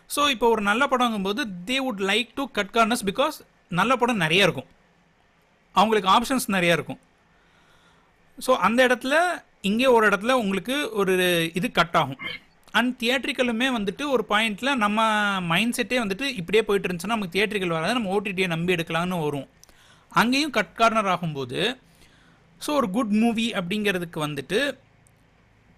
[0.09, 3.35] ஸோ இப்போ ஒரு நல்ல படங்கும்போது they would like to cut corners because
[3.71, 4.69] நல்ல படம் நிறைய இருக்கும்.
[5.75, 7.01] அவங்களுக்கு ஆப்ஷன்ஸ் நிறையா இருக்கும்.
[8.45, 9.15] ஸோ அந்த இடத்துல
[9.69, 11.13] இங்கே ஒரு இடத்துல உங்களுக்கு ஒரு
[11.59, 12.21] இது கட் ஆகும்.
[12.79, 15.07] அண்ட் தியேட்ரிக்கலுமே வந்துட்டு ஒரு பாயிண்டில் நம்ம
[15.51, 17.97] மைண்ட் செட்டே வந்துட்டு இப்படியே போயிட்டு இருந்துச்சுன்னா நமக்கு தியேட்ரிக்கல் வராது.
[17.97, 19.47] நம்ம ஓடிடியை நம்பி எடுக்கலாம்னு வரும்.
[20.11, 21.59] அங்கேயும் கட் கார்னர் ஆகும்போது
[22.61, 24.59] ஸோ ஒரு குட் மூவி அப்படிங்கிறதுக்கு வந்துட்டு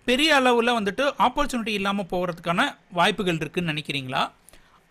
[0.08, 2.62] பெரிய அளவில் வந்துட்டு ஆப்பர்ச்சுனிட்டி இல்லாமல் போகிறதுக்கான
[2.98, 4.24] வாய்ப்புகள் இருக்குதுன்னு நினைக்கிறீங்களா?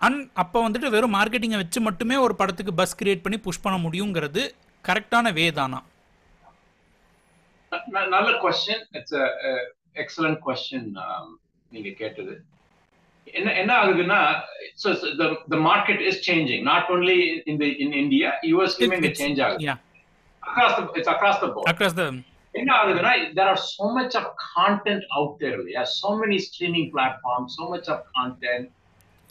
[0.00, 4.44] அண்ட் அப்போ வந்துட்டு வெறும் மார்க்கெட்டிங்கை வச்சு மட்டுமே ஒரு படத்துக்கு பஸ் கிரியேட் பண்ணி புஷ் பண்ண முடியுங்கிறது
[4.84, 5.80] கரெக்டான வே தானா
[7.88, 9.18] ந- நல்ல கொஸ்டின் இட்ஸ்
[9.96, 10.88] எக்ஸலண்ட் கொஸ்டின்
[11.72, 12.34] நீங்க கேட்டது
[13.26, 14.20] என்ன என்ன ஆகுதுன்னா
[14.76, 17.16] so so the the market is changing not only
[17.46, 19.74] in the in India US லுமே இங்க சேஞ்ச் ஆகுது yeah
[20.42, 22.04] across the it's across the board across the
[22.54, 27.50] என்ன ஆகுதுன்னா there are so much of content out there இல்லையா so many streaming platforms
[27.58, 28.66] so much of content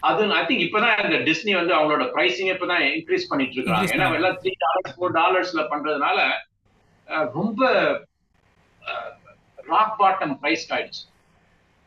[0.10, 3.92] அது I think இப்பதான் இந்த Disney வந்து அவங்களோட பிரைசிங் இப்பதான் இன்க்ரீஸ் பண்ணிட்டு இருக்காங்க.
[3.96, 6.20] ஏன்னா எல்லாம் த்ரீ டாலர்ஸ் ஃபோர் டாலர்ஸ்ல பண்றதுனால
[7.38, 7.62] ரொம்ப
[9.72, 11.04] ராக் பாட்டம் பிரைஸ் ஆயிடுச்சு.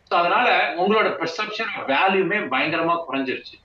[0.09, 0.49] ஸோ அதனால
[0.81, 3.57] உங்களோட பெர்செப்ஷன் வேல்யூமே பயங்கரமா குறைஞ்சிருச்சு.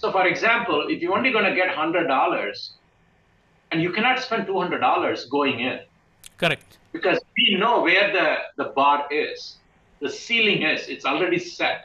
[0.00, 2.62] So for example if you only gonna get hundred dollars
[3.70, 5.62] and you cannot spend two hundred dollars going
[6.44, 8.26] correct because we know where the
[8.60, 9.38] the bar is.
[10.00, 11.78] The ceiling is it's already set.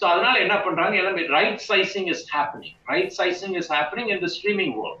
[0.00, 4.30] So அதனால என்ன பண்றாங்க எல்லாமே right sizing is happening right sizing is happening in the
[4.36, 5.00] streaming world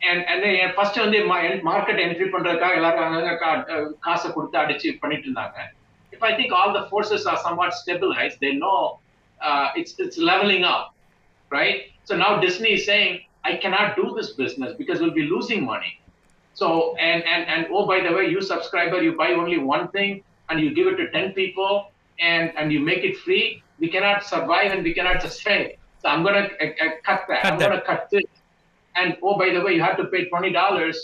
[0.00, 0.42] and and
[0.76, 1.18] first வந்து
[1.70, 5.58] market entry பண்றதுக்காக எல்லாரும் அங்கங்க கா- அஹ் காசை கொடுத்து அடிச்சு பண்ணிட்டு இருந்தாங்க
[6.12, 8.78] if i think all the forces are somewhat stabilized they know
[9.40, 10.84] uh, it's it's leveling up
[11.50, 13.12] right so now disney is saying
[13.50, 15.92] i cannot do this business because we'll be losing money
[16.56, 16.66] so
[17.08, 20.10] and and and oh by the way, you subscriber, you buy only one thing
[20.48, 21.72] and you give it to ten people
[22.19, 23.45] and and you make it free.
[23.79, 25.63] We cannot survive and we cannot sustain.
[26.01, 27.41] So I'm gonna uh, uh, cut that.
[27.43, 27.69] Cut I'm that.
[27.69, 28.23] gonna cut this.
[28.95, 30.97] And oh by the way, you have to pay twenty dollars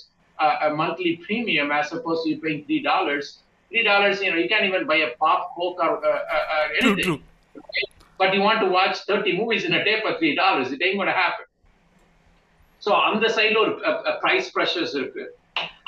[0.43, 3.25] uh, a monthly premium as opposed to you paying three dollars.
[3.71, 4.21] three dollars.
[4.23, 7.03] You know, you can't even buy a pop, coke, or uh, uh, uh, True, anything.
[7.03, 7.19] true.
[8.19, 10.71] But you want to watch 30 movies in a day for three dollars.
[10.75, 11.45] It ain't gonna happen.
[12.85, 13.71] So on the side ஒரு
[14.23, 15.23] price pressures இருக்கு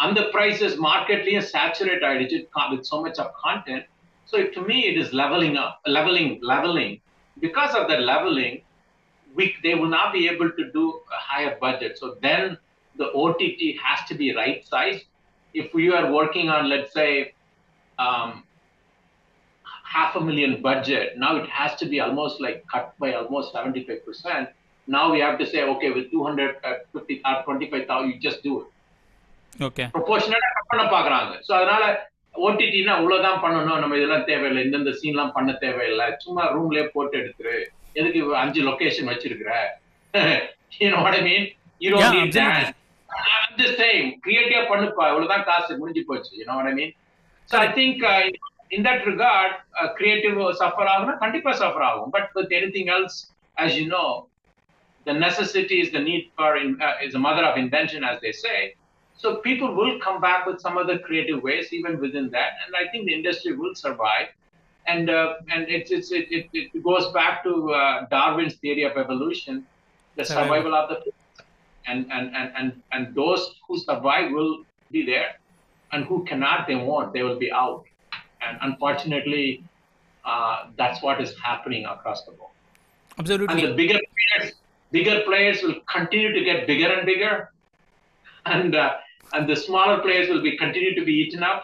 [0.04, 3.86] அந்த prices marketலயும் saturate ஆயிடுச்சு co- with so much of content.
[4.26, 7.02] So to me it is leveling up, leveling, leveling.
[7.40, 8.62] Because of that leveling,
[9.36, 10.84] we they will not be able to do
[11.18, 11.98] a higher budget.
[11.98, 12.58] So then
[12.98, 15.06] the OTT has to be right sized.
[15.54, 17.34] If we are working on, let's say,
[17.98, 18.44] um,
[19.84, 24.50] half a million budget, now it has to be almost like cut by almost 75%.
[24.88, 28.68] Now we have to say, okay, with 250 or 25,000, you just do it.
[29.68, 31.84] Okay ப்ரொபோஷனலா cut பண்ண பாக்குறாங்க so அதனால
[32.47, 37.57] ஓடிடினா இவ்வளவுதான் பண்ணணும் நம்ம இதெல்லாம் தேவையில்லை இந்தந்த சீன்லாம் பண்ண தேவையில்லை சும்மா ரூம்லயே போட்டு எடுத்துரு
[38.01, 39.51] எதுக்கு அஞ்சு லொகேஷன் வச்சிருக்கிற
[40.81, 41.43] you know what I mean
[41.83, 43.37] you don't Yeah, need that absolutely.
[43.41, 46.91] I'm just saying கிரியேட்டிவா பண்ணுப்பா இவ்வளவுதான் காசு முடிஞ்சு போச்சு you know what I mean
[47.49, 48.21] so I think uh,
[48.71, 53.17] in that regard uh, creative suffer ஆகும்னா கண்டிப்பா சஃபர் ஆகும் but with anything else
[53.57, 54.09] as you know
[55.07, 58.35] the necessity is the need for in, uh, is the mother of invention as they
[58.45, 58.59] say
[59.25, 62.91] So people will come back with some other creative ways even within that, and I
[62.91, 64.27] think the industry will survive.
[64.87, 68.99] And uh, and it's, it's it, it, it goes back to uh, Darwin's theory of
[68.99, 69.67] evolution,
[70.17, 71.49] the survival of the fittest.
[71.87, 74.53] and and and and and those who survive will
[74.91, 75.31] be there,
[75.93, 77.87] and who cannot they won't they will be out.
[78.47, 79.65] And unfortunately,
[80.27, 82.51] uh, that's what is happening across the board.
[83.19, 83.55] Absolutely.
[83.55, 84.53] And the bigger players,
[84.93, 87.51] bigger players will continue to get bigger and bigger,
[88.45, 88.93] and uh,
[89.35, 91.63] and the smaller players will be continue to be eaten up.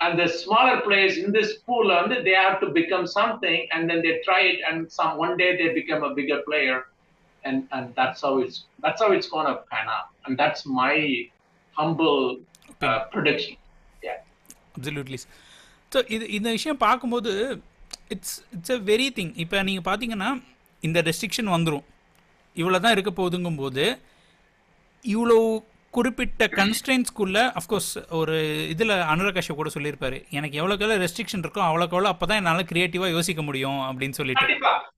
[0.00, 1.86] And the smaller players in this pool,
[2.24, 5.68] they have to become something, and then they try it, and some one day they
[5.72, 6.76] become a bigger player,
[7.44, 10.96] and and that's how it's that's how it's gonna pan out, and that's my
[11.76, 12.20] humble
[12.82, 13.56] uh, prediction.
[14.76, 15.18] Absolutely
[15.92, 17.30] so இது இந்த விஷயம் பார்க்கும்போது
[18.14, 20.30] it's it's a very thing இப்போ நீங்கள் பார்த்தீங்கன்னா
[20.82, 21.86] இந்த restriction வந்துடும்
[22.56, 23.84] இவ்வளோ தான் இருக்க போகுதுங்கும்போது
[25.04, 25.38] இவ்வளோ
[25.96, 28.36] குறிப்பிட்ட கன்ஸ்டன்ஸ்குள்ளே அஃப்கோர்ஸ் ஒரு
[28.72, 32.68] இதில் அனுராக் கஷ்யப் கூட சொல்லியிருப்பாரு எனக்கு எவ்வளோக்கு எவ்வளோ ரெஸ்ட்ரிக்ஷன் இருக்கோ அவ்வளோக்கு எவ்வளோ அப்போ தான் என்னால்
[32.70, 34.46] க்ரியேட்டிவாக யோசிக்க முடியும் அப்படின்னு சொல்லிட்டு.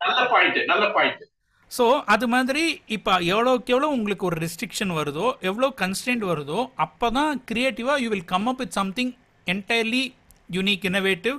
[0.05, 1.23] நல்ல பாயிண்ட் நல்ல பாயிண்ட்
[1.71, 2.65] ஸோ அது மாதிரி
[2.97, 8.29] இப்போ எவ்வளோக்கு எவ்வளோ உங்களுக்கு ஒரு ரெஸ்ட்ரிக்ஷன் வருதோ எவ்வளோ கன்ஸ்டன்ட் வருதோ அப்போ தான் க்ரியேட்டிவாக you will
[8.33, 9.13] come up with something
[9.47, 10.05] entirely
[10.49, 11.39] unique innovative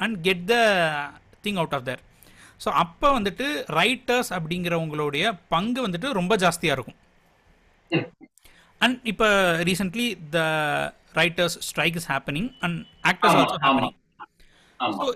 [0.00, 0.56] and get the
[1.44, 2.02] thing out of there
[2.60, 3.46] so அப்போ வந்துட்டு
[3.78, 6.98] ரைட்டர்ஸ் அப்படிங்கிறவங்களுடைய பங்கு வந்துட்டு ரொம்ப ஜாஸ்தியாக இருக்கும்.
[8.80, 9.28] அண்ட் இப்போ
[9.68, 10.40] recently the
[11.14, 12.78] writers strike is happening and
[13.10, 13.96] actors also happening
[14.98, 15.06] so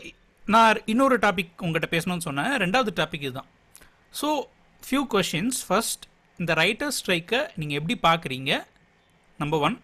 [0.45, 2.53] நான் இன்னொரு டாபிக் உங்கள்கிட்ட பேசணும்னு சொன்னேன்.
[2.63, 3.49] ரெண்டாவது டாபிக் இதுதான்.
[4.21, 4.29] ஸோ
[4.83, 6.05] ஃபியூ கொஷின்ஸ் ஃபர்ஸ்ட்
[6.39, 8.53] இந்த ரைட்டர் ஸ்ட்ரைக்கை நீங்கள் எப்படி பார்க்குறீங்க?
[9.39, 9.77] நம்பர் ஒன்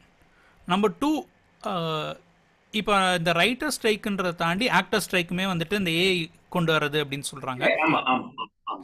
[0.68, 1.10] நம்பர் டூ
[2.74, 6.18] இப்போ இந்த ரைட்டர் ஸ்ட்ரைக்குன்றதை தாண்டி ஆக்டர் ஸ்ட்ரைக்குமே வந்துட்டு இந்த ஏஐ
[6.48, 7.62] கொண்டு வர்றது அப்படின்னு சொல்கிறாங்க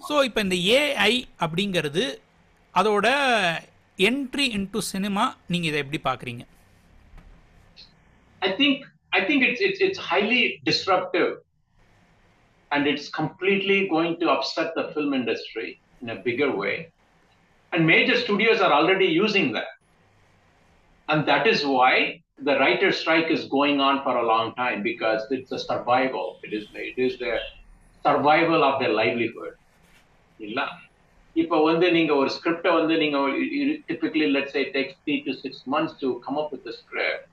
[0.09, 2.05] ஸோ இப்போ இந்த ஏஐ அப்படிங்கிறது
[2.75, 3.09] அதோட
[3.99, 6.45] என்ட்ரி இன்டு சினிமா நீங்கள் இதை எப்படி பார்க்குறீங்க
[8.47, 8.75] I think
[9.19, 11.31] I think it's it's it's highly disruptive,
[12.73, 15.69] and it's completely going to upset the film industry
[16.03, 16.75] in a bigger way.
[17.73, 19.71] And major studios are already using that,
[21.09, 21.95] and that is why
[22.49, 26.27] the writer strike is going on for a long time because it's a survival.
[26.43, 27.33] It is it is the
[28.03, 29.55] survival of their livelihood.
[31.35, 33.19] இல்ல இப்போ வந்து நீங்க ஒரு ஸ்கிரிப்டை வந்து நீங்க
[33.91, 37.25] typically let's say takes three to six months to come up with script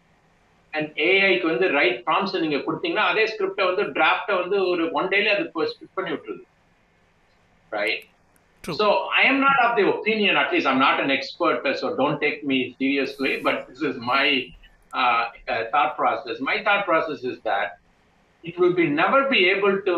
[0.75, 5.33] and ஏஐக்கு வந்து write ப்ராம்ஸ் நீங்க கொடுத்தீங்கன்னா அதே ஸ்கிரிப்டை வந்து டிராஃப்டை வந்து ஒரு ஒன் டேல
[5.35, 6.45] அது ஸ்பிட் பண்ணி விட்டுருது
[7.71, 8.07] right
[8.63, 8.75] True.
[8.75, 12.19] So I am not of the opinion, at least I'm not an expert, so don't
[12.19, 14.53] take me seriously, but this is my
[14.93, 16.39] uh, uh, thought process.
[16.39, 17.79] My thought process is that
[18.43, 19.93] it will be never be able to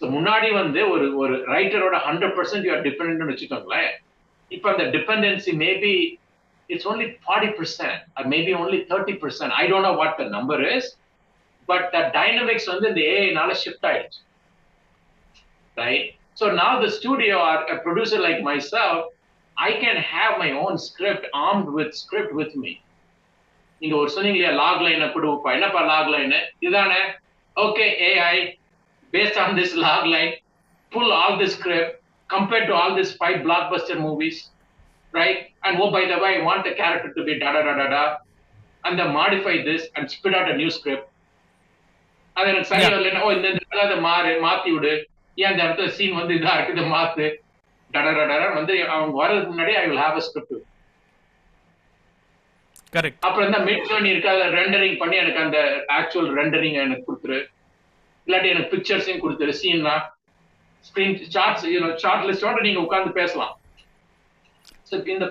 [0.02, 3.92] So முன்னாடி வந்து ஒரு ஒரு ரைட்டரோட hundred percent you are depend வச்சுக்கோங்களேன்
[4.52, 6.18] இப்போ அந்த dependency maybe
[6.70, 10.98] it's only forty percent maybe only thirty percent I don't know what the number is
[11.70, 14.20] but the dynamics வந்து இந்த ஏஐனால shift ஆயிடுச்சு
[15.79, 16.05] Right?
[16.35, 18.99] So now the studio or a producer like myself,
[19.57, 22.73] I can have my own script armed with script with me.
[23.81, 27.01] நீங்க ஒரு சொன்னீங்க இல்லையா lock லைனை கொடுப்பா என்னப்பா லாக் லைனு இதானே?
[27.57, 28.37] Okay AI
[29.13, 29.75] based on this
[30.15, 30.33] logline
[30.93, 31.93] pull all the script
[32.31, 33.37] compared to all this five
[33.73, 34.41] blockbuster movies
[35.15, 38.03] right and oh by the way want the character to be டா டா டா டா
[38.89, 41.07] அந்த modify this and spit out a new script
[42.37, 42.99] அது எனக்கு சரியா Yeah.
[43.01, 44.93] இல்லைன்னா ஓ இந்த இந்த இடத்துல அதை மாறு மாத்தி விடு.
[45.39, 46.75] ஏன் இந்த இடத்துல சீன் வந்து இதா இருக்கு?
[46.77, 47.27] இதை மாத்து.
[47.91, 48.25] டடர
[48.57, 50.65] வந்து அவங்க வர்றதுக்கு முன்னாடி I will have a script
[52.93, 55.59] correct அப்புறம் இந்த மிட் பண்ணி இருக்கு அதை ரெண்டரிங் பண்ணி எனக்கு அந்த
[55.99, 57.39] ஆக்சுவல் ரெண்டரிங் எனக்கு கொடுத்துரு.
[58.27, 59.97] இல்லாட்டி எனக்கு பிக்சர்ஸையும் கொடுத்துரு சீன்னா
[60.85, 63.55] screen shots you know shot லிஸ்டோட நீங்க உட்கார்ந்து பேசலாம்.
[64.89, 65.27] ஸோ இந்த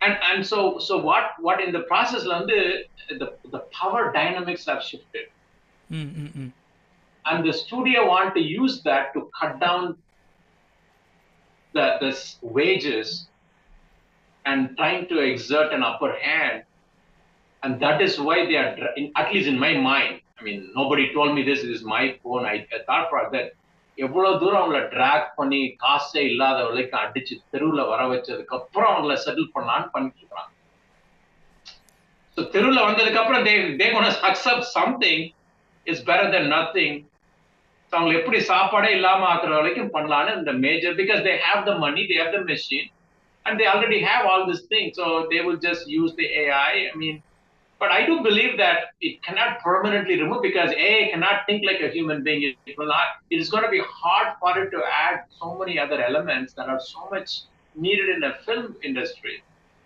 [0.00, 0.58] and and so
[0.88, 2.58] so what what இந்த ப்ராசஸ்ல வந்து
[3.52, 5.28] the பவர் டைனமிக்ஸ் ஷிஃப்டட்
[5.90, 6.52] ம் ம்.
[7.25, 9.81] and the studio want to use that to cut down
[11.73, 13.07] the the s- wages
[14.45, 16.57] and trying to exert an upper hand
[17.63, 20.61] and that is why they are dra- in, at least in my mind i mean
[20.75, 23.49] nobody told me this, this is my own I, I thought for that
[23.97, 29.49] எவ்வளவு தூரம் அவங்கள track பண்ணி காசே இல்லாத வரைக்கும் அடிச்சு தெருவுல வர வச்சதுக்கு அப்புறம் அவங்கள செட்டில்
[29.55, 30.49] பண்ணலான்னு பண்ணிட்டு இருக்காங்க
[32.37, 35.23] ஸோ தெருவுல வந்ததுக்கு அப்புறம் they they gonna accept something
[35.87, 36.95] is better than nothing
[37.91, 42.17] அவங்க எப்படி சாப்பாடே இல்லாம ஆக்குற வரைக்கும் பண்ணலாம்னு இந்த major because they have the money they
[42.21, 42.87] have the machine
[43.45, 46.95] and they already have all this thing so they will just use the AI I
[47.03, 47.19] mean
[47.81, 51.89] But I do believe that it cannot permanently remove because AI cannot think like a
[51.89, 52.41] human being.
[52.63, 53.07] It will not.
[53.31, 56.67] It is going to be hard for it to add so many other elements that
[56.67, 57.29] are so much
[57.75, 59.33] needed in the film industry.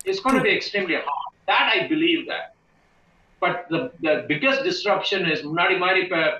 [0.05, 1.23] It's going to be extremely hard.
[1.47, 2.45] That I believe that.
[3.41, 6.35] But the the biggest disruption is முன்னாடி மாதிரி இப்ப அஹ்,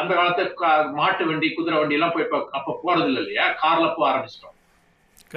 [0.00, 0.44] அந்த காலத்து
[1.00, 4.56] மாட்டு வண்டி குதிரை வண்டி எல்லாம் போய் அப்ப போறது இல்லை இல்லையா கார்ல போக ஆரம்பிச்சிட்டோம்.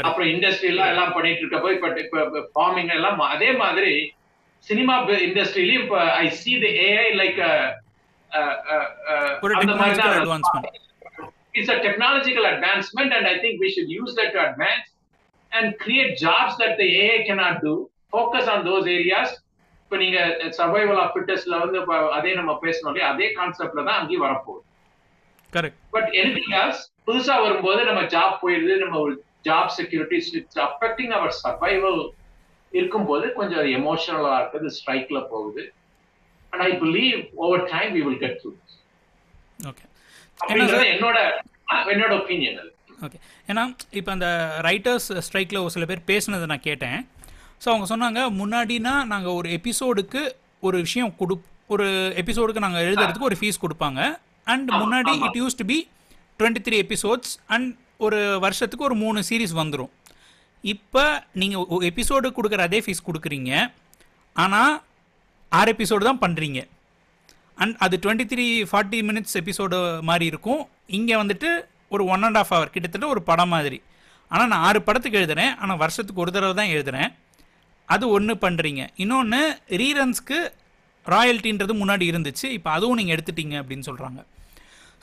[0.07, 3.93] அப்புறம் இண்டஸ்ட்ரியெல்லாம் எல்லாம் பண்ணிட்டு இருக்கப்போ இப்ப இப்ப ஃபார்மிங் எல்லாம் அதே மாதிரி
[4.67, 4.95] சினிமா
[5.27, 7.41] இண்டஸ்ட்ரியிலயும் இப்ப I see the AI like
[9.61, 10.71] அந்த மாதிரி டெக்னாலஜிக்கல் தான் advancement
[11.59, 14.87] it's a technological advancement and i think we should use that to advance
[15.51, 17.73] and create jobs that the ai cannot do.
[18.15, 19.29] Focus on those areas.
[19.85, 20.19] இப்ப நீங்க
[20.57, 21.79] survival of ஃபிட்னஸ்ல வந்து
[22.17, 23.09] அதே நம்ம பேசணும் இல்லையா?
[23.13, 24.63] அதே கான்செப்ட்ல தான் அங்கேயும் வரப்போகுது.
[25.53, 29.13] கரெக்ட் பட் எனிதிங் எல்ஸ் புதுசா வரும்போது நம்ம ஜாப் போயிருது நம்ம ஒரு
[29.47, 32.01] job security it's affecting our survival
[32.71, 35.63] இருக்கும்போது கொஞ்சம் அது எமோஷனலா இருக்குது ஸ்ட்ரைக்ல போகுது.
[36.53, 38.51] And I believe over time we will get through
[39.71, 39.83] okay
[40.93, 41.17] என்னோட
[41.93, 42.71] என்னோட ஒப்பீனியன் அது.
[43.05, 43.17] ஓகே
[43.51, 43.63] ஏன்னா
[43.99, 44.27] இப்போ அந்த
[44.67, 46.99] ரைட்டர்ஸ் ஸ்ட்ரைக்கில் ஒரு சில பேர் பேசுனதை நான் கேட்டேன்.
[47.61, 50.21] ஸோ அவங்க சொன்னாங்க முன்னாடினா நாங்கள் ஒரு எபிசோடுக்கு
[50.67, 51.35] ஒரு விஷயம் கொடு
[51.73, 51.85] ஒரு
[52.21, 54.01] எபிசோடுக்கு நாங்கள் எழுதுறதுக்கு ஒரு ஃபீஸ் கொடுப்பாங்க.
[54.53, 55.13] அண்ட் முன்னாடி.
[55.27, 55.77] It used to be
[56.39, 57.69] twenty three episodes and
[58.05, 59.91] ஒரு வருஷத்துக்கு ஒரு மூணு சீரிஸ் வந்துடும்
[60.63, 61.03] இப்போ
[61.41, 63.51] நீங்கள் எபிசோடு கொடுக்குற அதே ஃபீஸ் கொடுக்குறீங்க.
[64.43, 64.73] ஆனால்
[65.51, 66.61] ஆறு எபிசோடு தான் பண்ணுறீங்க
[67.63, 69.77] அண்ட் அது twenty three forty minutes episode
[70.09, 70.63] மாதிரி இருக்கும்.
[70.97, 71.49] இங்கே வந்துட்டு
[71.95, 73.77] ஒரு ஒன் அண்ட் ஆஃப் ஹவர் கிட்டத்தட்ட ஒரு படம் மாதிரி.
[74.31, 75.53] ஆனால் நான் ஆறு படத்துக்கு எழுதுறேன்.
[75.61, 77.09] ஆனால் வருஷத்துக்கு ஒரு தடவை தான் எழுதுறேன்.
[77.89, 80.53] அது ஒன்று பண்ணுறீங்க இன்னொன்று ரீரன்ஸ்க்கு
[81.05, 82.43] ராயல்ட்டின்றது முன்னாடி இருந்துச்சு.
[82.43, 84.25] இப்போ அதுவும் நீங்கள் எடுத்துட்டீங்க அப்படின்னு சொல்கிறாங்க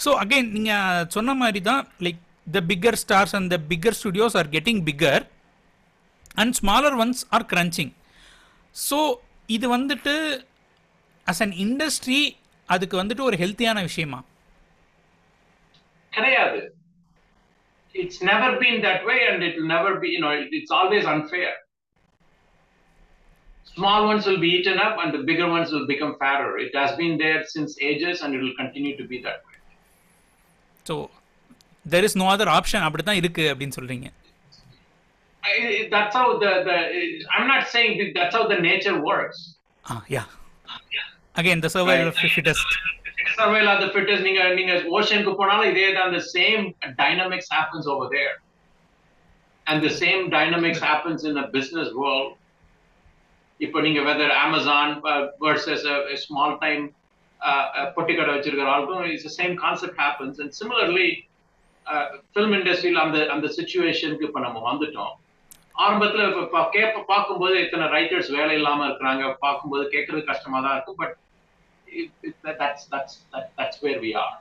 [0.00, 2.20] ஸோ அகைன் நீங்கள் சொன்ன மாதிரி தான் like
[2.52, 5.24] the bigger stars and the bigger studios are getting bigger
[6.34, 7.92] and smaller ones are crunching
[8.74, 10.44] so இது வந்துட்டு
[11.26, 12.36] அஸ் அன் இண்டஸ்ட்ரி
[12.68, 14.24] அதுக்கு வந்துட்டு ஒரு ஹெல்த்தியான விஷயமா?
[16.12, 16.60] கிடையாது.
[17.94, 21.61] It's never been that way and it never be you know it's always unfair
[23.73, 26.91] small ones will be eaten up and the bigger ones will become fairer it has
[27.01, 29.55] been there since ages and it will continue to be that way
[30.85, 30.95] so
[31.85, 34.07] there is no other option அப்படி தான் இருக்குது அப்படின்னு சொல்கிறீங்க
[35.43, 35.57] I,
[35.91, 36.77] that's how the, the
[37.33, 39.39] i'm not saying that that's how the nature works
[39.85, 40.23] ah yeah
[41.39, 42.73] again the survival of fittest
[43.37, 46.61] survival of the fittest நீங்க நீங்க ஓஷனுக்கு போனாலும் இதே தான் the same
[47.03, 48.33] dynamics happens over there
[49.67, 52.29] and the same dynamics happens in the business world
[53.60, 56.82] இப்போ நீங்க whether Amazon uh, versus a, a small time
[57.40, 57.64] uh,
[57.96, 60.38] பொட்டி கடை வச்சிருக்கிற ஆளுக்கும் it's the same concept happens.
[60.38, 61.08] And similarly
[61.86, 65.12] uh, film industry அந்த அந்த சுச்சுவேஷனுக்கு இப்ப நம்ம வந்துட்டோம்.
[65.78, 70.96] ஆரம்பத்துல இப்ப பா- கேப்ப பார்க்கும்போது இத்தனை ரைட்டர்ஸ் வேலை இல்லாம இருக்கிறாங்க பார்க்கும்போது கேட்கறது கஷ்டமா தான் இருக்கும்.
[70.96, 71.16] But
[72.60, 74.34] that's that's that, that's where we are.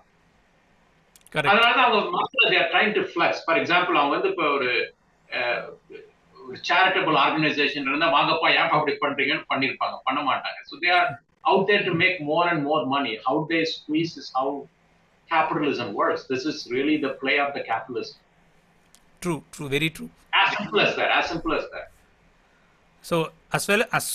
[1.33, 3.33] Correct அதனால தான் அவங்க they are trying to flex.
[3.45, 4.69] For example அவங்க வந்து இப்போ ஒரு
[5.91, 5.99] ஒரு
[6.68, 11.08] சேரிட்டபிள் ஆர்கனைசேஷன் இருந்தா வாங்கப்பா ஏன் அப்படி பண்றீங்கன்னு பண்ணிருப்பாங்க பண்ண மாட்டாங்க so they are
[11.50, 14.54] out there to make more and more money how they squeeze is how
[15.30, 18.22] capitalism works this is really the play of the capitalism
[19.22, 20.06] true true very true
[20.38, 21.86] as simple as that as simple as that
[23.04, 23.16] so
[23.56, 24.12] as well as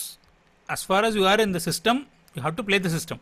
[0.70, 1.95] as far as you are in the system
[2.36, 3.18] you have to play the system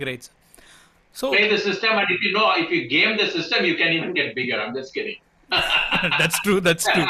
[0.00, 0.32] great sir.
[1.16, 3.90] so play the system and if you know if you game the system you can
[3.96, 5.18] even get bigger i'm just kidding
[6.19, 7.07] that's true that's true.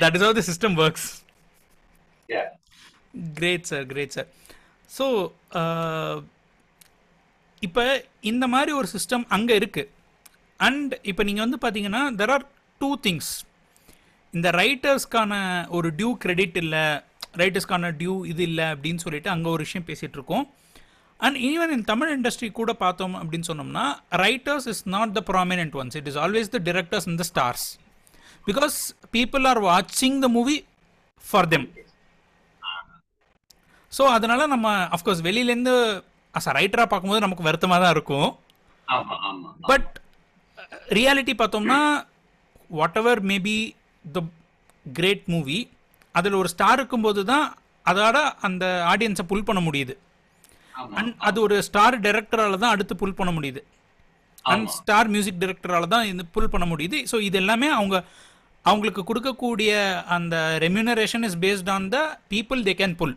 [0.00, 1.04] That is how the system works.
[2.28, 2.48] Yeah.
[3.38, 4.28] Great sir great sir
[4.90, 5.04] so
[7.62, 7.84] இப்போ
[8.20, 9.90] இந்த மாதிரி ஒரு system அங்கே இருக்குது
[10.60, 12.44] and இப்போ நீங்கள் வந்து பார்த்தீங்கன்னா தெர் ஆர்
[12.80, 13.30] டூ திங்ஸ்
[14.34, 15.32] இந்த ரைட்டர்ஸ்க்கான
[15.68, 16.84] ஒரு டியூ கிரெடிட் இல்லை
[17.42, 20.44] ரைட்டர்ஸ்க்கான டியூ இது இல்லை அப்படின்னு சொல்லிட்டு அங்கே ஒரு விஷயம் பேசிகிட்டு இருக்கோம்.
[21.26, 23.86] And even in Tamil industry கூட பார்த்தோம் அப்படின்னு சொன்னோம்னா
[24.24, 27.66] writers is not the prominent ones it is always the directors in the stars
[28.48, 28.76] because
[29.16, 30.56] people are வாட்சிங் the movie
[31.24, 31.66] for them
[33.92, 35.74] so அதனால நம்ம அஃப்கோர்ஸ் வெளியிலேருந்து
[36.34, 38.28] அஸ் அ ரைட்டராக பார்க்கும்போது நமக்கு வருத்தமாக தான் இருக்கும்.
[39.70, 39.88] பட்
[40.98, 41.78] ரியாலிட்டி பார்த்தோம்னா
[43.00, 43.56] whatever maybe
[44.04, 44.20] the
[44.98, 45.58] great movie
[46.18, 47.46] அதில் ஒரு ஸ்டார் இருக்கும்போது தான்
[47.90, 49.94] அதோட அந்த ஆடியன்ஸை புல் பண்ண முடியுது.
[50.98, 53.60] அண்ட் அது ஒரு ஸ்டார் டைரக்டரால தான் அடுத்து புல் பண்ண முடியுது.
[54.50, 54.68] அண்ட்.
[54.78, 56.98] ஸ்டார் மியூசிக் டைரக்டரால தான் இந்த புல் பண்ண முடியுது.
[57.10, 57.96] ஸோ இது எல்லாமே அவங்க
[58.64, 59.70] அவங்களுக்கு கொடுக்கக்கூடிய
[60.16, 61.98] அந்த remuneration is based on the
[62.32, 63.14] people they can pull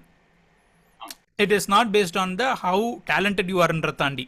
[1.44, 4.26] it is not based on the how talented you ஆர்ன்ற தாண்டி.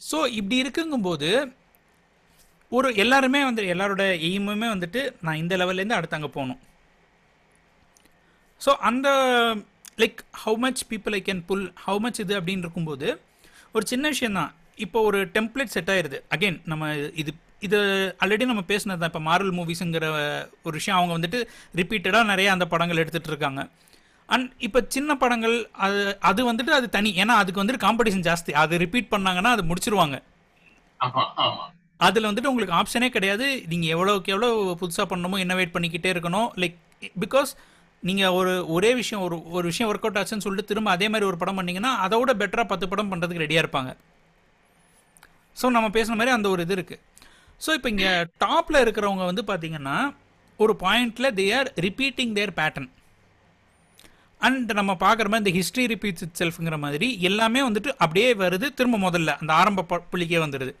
[0.00, 1.30] ஸோ இப்படி இருக்குங்கும்போது
[2.72, 6.60] ஒரு எல்லாருமே வந்து எல்லாரோட எய்முமே வந்துட்டு நான் இந்த லெவல்லேருந்து அடுத்து அங்கே போகணும்.
[8.60, 9.08] ஸோ அந்த
[10.00, 13.08] like how much people I can pull how much இது அப்படின்னு இருக்கும்போது
[13.76, 14.52] ஒரு சின்ன விஷயந்தான்
[14.84, 16.18] இப்போ ஒரு டெம்ப்ளேட் செட் ஆயிருது.
[16.34, 16.92] அகைன் நம்ம
[17.22, 17.30] இது
[17.66, 17.78] இது
[18.22, 20.06] ஆல்ரெடி நம்ம பேசினது தான் இப்போ மாரல் மூவிஸுங்கிற
[20.66, 21.38] ஒரு விஷயம் அவங்க வந்துட்டு
[21.80, 23.62] ரிப்பீட்டடாக நிறைய அந்த படங்கள் எடுத்துகிட்டு இருக்காங்க.
[24.34, 25.56] அண்ட் இப்போ சின்ன படங்கள்
[25.86, 27.10] அது அது வந்துட்டு அது தனி.
[27.22, 28.52] ஏன்னா அதுக்கு வந்துட்டு காம்படிஷன் ஜாஸ்தி.
[28.62, 30.18] அது ரிப்பீட் பண்ணாங்கன்னா அது முடிச்சிருவாங்க.
[32.06, 33.46] அதில் வந்துட்டு உங்களுக்கு ஆப்ஷனே கிடையாது.
[33.72, 34.50] நீங்கள் எவ்வளோக்கு எவ்வளோ
[34.82, 36.48] புதுசாக பண்ணணுமோ இன்னோவேட் பண்ணிக்கிட்டே இருக்கணும்.
[36.62, 36.78] லைக்
[37.24, 37.52] பிகாஸ்
[38.06, 41.36] நீங்கள் ஒரு ஒரே விஷயம் ஒரு ஒரு விஷயம் ஒர்க் அவுட் ஆச்சுன்னு சொல்லிட்டு திரும்ப அதே மாதிரி ஒரு
[41.36, 43.90] படம் பண்ணீங்கன்னா அதோட பெட்டராக பத்து படம் பண்ணுறதுக்கு ரெடியாக இருப்பாங்க.
[45.56, 47.02] ஸோ நம்ம பேசுன மாதிரி அந்த ஒரு இது இருக்குது
[47.60, 48.10] ஸோ இப்போ இங்கே
[48.44, 49.96] டாப்பில் இருக்கிறவங்க வந்து பார்த்தீங்கன்னா
[50.60, 52.90] ஒரு பாயிண்டில் they are repeating their pattern
[54.40, 58.98] and நம்ம பார்க்குற மாதிரி இந்த ஹிஸ்ட்ரி ரிப்பீட்ஸ் இட் செல்ஃப்ங்கிற மாதிரி எல்லாமே வந்துட்டு அப்படியே வருது திரும்ப
[58.98, 60.72] முதல்ல அந்த ஆரம்ப புள்ளிக்கே வந்துடுது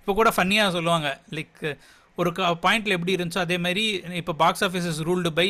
[0.00, 1.62] இப்போ கூட ஃபன்னியாக சொல்லுவாங்க லைக்
[2.20, 2.30] ஒரு
[2.64, 3.84] பாயிண்ட்ல எப்படி இருந்துச்சோ அதே மாதிரி
[4.20, 5.48] இப்போ box office is ruled by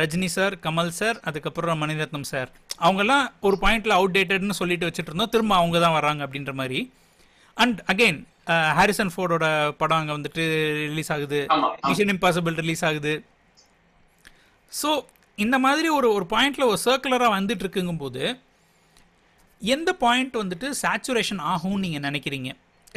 [0.00, 2.50] Rajini sir Kamal sir அதுக்கப்புறம் மணிரத்னம் சார்
[2.84, 5.32] அவங்கெல்லாம் ஒரு பாயிண்ட்ல அவுடேட்டட்னு சொல்லிட்டு வச்சுட்டு இருந்தோம்.
[5.34, 6.78] திரும்ப அவங்க தான் வராங்க அப்படின்ற மாதிரி.
[7.56, 8.20] அண்ட் அகெயின்
[8.78, 9.46] ஹாரிசன் ஃபோர்டோட
[9.80, 10.44] படம் அங்கே வந்துட்டு
[10.88, 11.40] ரிலீஸ் ஆகுது.
[11.88, 13.12] மிஷன் இம்பாசிபிள் ரிலீஸ் ஆகுது.
[14.80, 14.90] ஸோ
[15.38, 18.22] இந்த மாதிரி ஒரு ஒரு பாயிண்ட்ல ஒரு சர்க்குலராக வந்துட்டு இருக்குங்கும்போது
[19.62, 22.50] எந்த பாயிண்ட் வந்துட்டு சேச்சுரேஷன் ஆகும்னு நீங்கள் நினைக்கிறீங்க?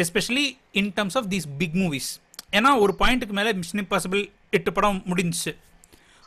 [0.04, 0.46] Especially
[0.80, 2.12] in terms of these big movies
[2.58, 4.22] ஏன்னா ஒரு பாயிண்ட்டுக்கு மேலே மிஷன் இம்பாசிபிள்
[4.58, 5.54] எட்டு படம் முடிஞ்சுச்சு.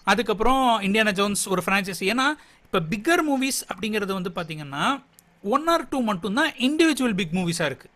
[0.06, 2.26] அதுக்கப்புறம் இந்தியானா ஜோன்ஸ் ஒரு ஃப்ரான்ச்சைசி ஏன்னா
[2.66, 4.84] இப்போ பிக்கர் மூவிஸ் அப்படிங்கிறது வந்து பார்த்தீங்கன்னா
[5.55, 7.94] ஒன் ஆர் டூ மட்டும்தான் இண்டிவிஜுவல் பிக் மூவிஸாக இருக்குது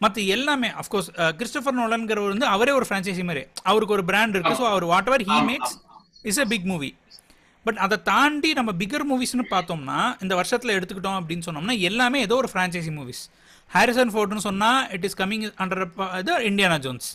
[0.00, 1.08] மற்ற எல்லாமே அஃப்கோர்ஸ்
[1.38, 3.42] கிறிஸ்டபர் நோலன்கிறவர் வந்து அவரே ஒரு ஃப்ரான்ச்சைசி மாதிரி.
[3.70, 5.74] அவருக்கு ஒரு பிராண்ட் இருக்குது so our whatever he makes.
[6.30, 6.90] Is a big movie
[7.66, 12.50] but அதை தாண்டி நம்ம பிக்கர் மூவிஸ்னு பார்த்தோம்னா இந்த வருஷத்தில் எடுத்துக்கிட்டோம் அப்படின்னு சொன்னோம்னா எல்லாமே ஏதோ ஒரு
[12.52, 13.22] ஃப்ரான்ச்சைசி மூவிஸ்
[13.70, 15.82] ஹாரிசன் ஃபோர்ட்னு சொன்னால் இட் இஸ் கமிங் அண்டர்
[16.22, 17.08] இது இந்தியானா ஜோன்ஸ்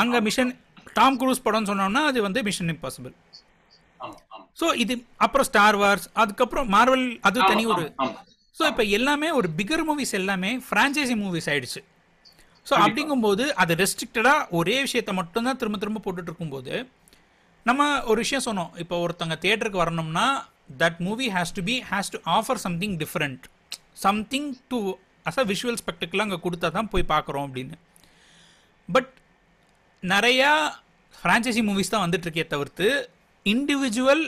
[0.00, 0.52] அங்கே மிஷன்
[0.96, 3.14] டாம் க்ரூஸ் படம்னு சொன்னோம்னா அது வந்து மிஷன் இம்பாசிபிள்.
[4.60, 4.94] ஸோ இது
[5.24, 7.84] அப்புறம் ஸ்டார் வார்ஸ் அதுக்கப்புறம் மார்வல் அது தனி ஒரு.
[8.56, 11.80] ஸோ இப்போ எல்லாமே ஒரு பிகர் மூவிஸ் எல்லாமே ஃப்ரான்ச்சைசி மூவிஸ் ஆயிடுச்சு
[12.66, 12.72] ஸோ.
[12.84, 16.74] அப்படிங்கும்போது அது ரெஸ்ட்ரிக்டடாக ஒரே விஷயத்த மட்டும்தான் திரும்ப திரும்ப போட்டுட்டு இருக்கும்போது
[17.66, 17.80] நம்ம
[18.10, 20.26] ஒரு விஷயம் சொன்னோம் இப்போ ஒருத்தங்க தியேட்டருக்கு வரணும்னா
[20.82, 23.44] that movie has to be has to offer something different
[24.04, 24.78] something to
[25.26, 27.76] us a visual spectacle அங்கே கொடுத்தா தான் போய் பார்க்குறோம் அப்படின்னு
[28.88, 29.10] பட்
[30.10, 30.52] நிறையா
[31.18, 32.86] ஃப்ரான்ச்சைசி மூவிஸ் தான் வந்துட்டு இருக்கே தவிர்த்து
[33.46, 34.22] இண்டிவிஜுவல்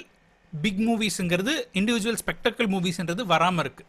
[0.53, 3.85] பிக் மூவிஸுங்கிறது இண்டிவிஜுவல் ஸ்பெக்டக்கிள் மூவிஸ்ன்றது வராமல் இருக்கு.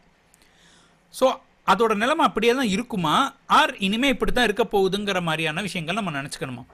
[1.18, 1.26] ஸோ
[1.72, 3.14] அதோட நிலைமை அப்படியே தான் இருக்குமா?
[3.58, 6.64] ஆர் இனிமே இப்படி தான் இருக்க போகுதுங்கிற மாதிரியான விஷயங்கள் நம்ம நினச்சிக்கணுமா?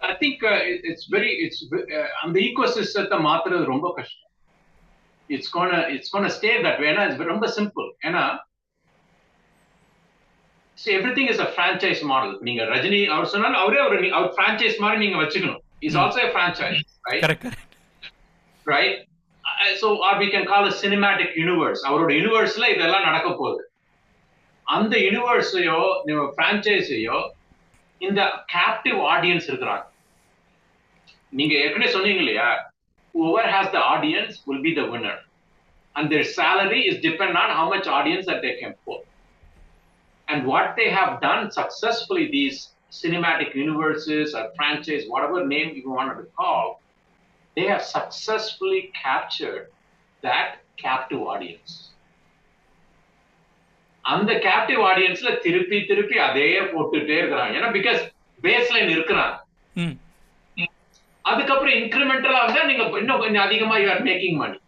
[0.00, 0.44] I think
[0.90, 1.64] it's very it's
[2.24, 4.30] அந்த ஈகோ சிஸ்டத்தை மாத்துறது ரொம்ப கஷ்டம்.
[5.30, 8.24] It's gonna it's gonna stay that ஏன்னா இட்ஸ் ரொம்ப சிம்பிள் ஏன்னா
[10.84, 15.18] everything is a franchise model நீங்க ரஜினி அவர் சொன்னாலும் அவரே ஒரு அவர் ஃப்ரான்ச்சைஸ் மாதிரி நீங்க
[15.22, 15.62] வச்சுக்கணும்.
[15.86, 17.22] Is also a franchise right?
[17.24, 17.74] Correct correct
[18.66, 18.94] right?
[19.44, 21.80] Uh, so or we can call a cinematic universe.
[21.88, 23.62] அவரோட யூனிவர்ஸ்ல இதெல்லாம் நடக்க போகுது.
[24.66, 25.80] அந்த யூனிவர்ஸையோ
[26.38, 27.18] பிரான்ச்சைஸையோ
[27.98, 28.20] இந்த
[28.54, 29.84] கேப்டிவ் ஆடியன்ஸ் இருக்கிறாங்க.
[31.38, 32.48] நீங்க ஏற்கனவே சொன்னீங்க இல்லையா?
[33.14, 35.14] Whoever has the audience will be the winner.
[35.96, 39.00] And their salary is depend on how much audience that they can pull.
[40.28, 42.58] And what they have done successfully these
[42.92, 46.80] cinematic universes or franchise whatever name you wanted to call
[47.56, 49.64] they have successfully captured
[50.22, 50.48] that
[50.78, 51.74] captive audience
[54.04, 58.02] அந்த captive ஆடியன்ஸ்ல திருப்பி திருப்பி அதே போட்டுட்டே இருக்கிறாங்க ஏன்னா because
[58.40, 59.34] base line இருக்கிறாங்க
[61.24, 64.58] அதுக்கப்புறம் இன்க்ரிமெண்டலா வந்தா நீங்க இன்னும் கொஞ்சம் அதிகமா you are making money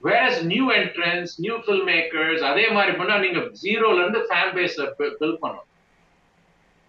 [0.04, 5.68] Whereas new entrants, new filmmakers, அதே மாதிரி பண்ணா நீங்க ஜீரோல இருந்து fan base build பண்ணணும்.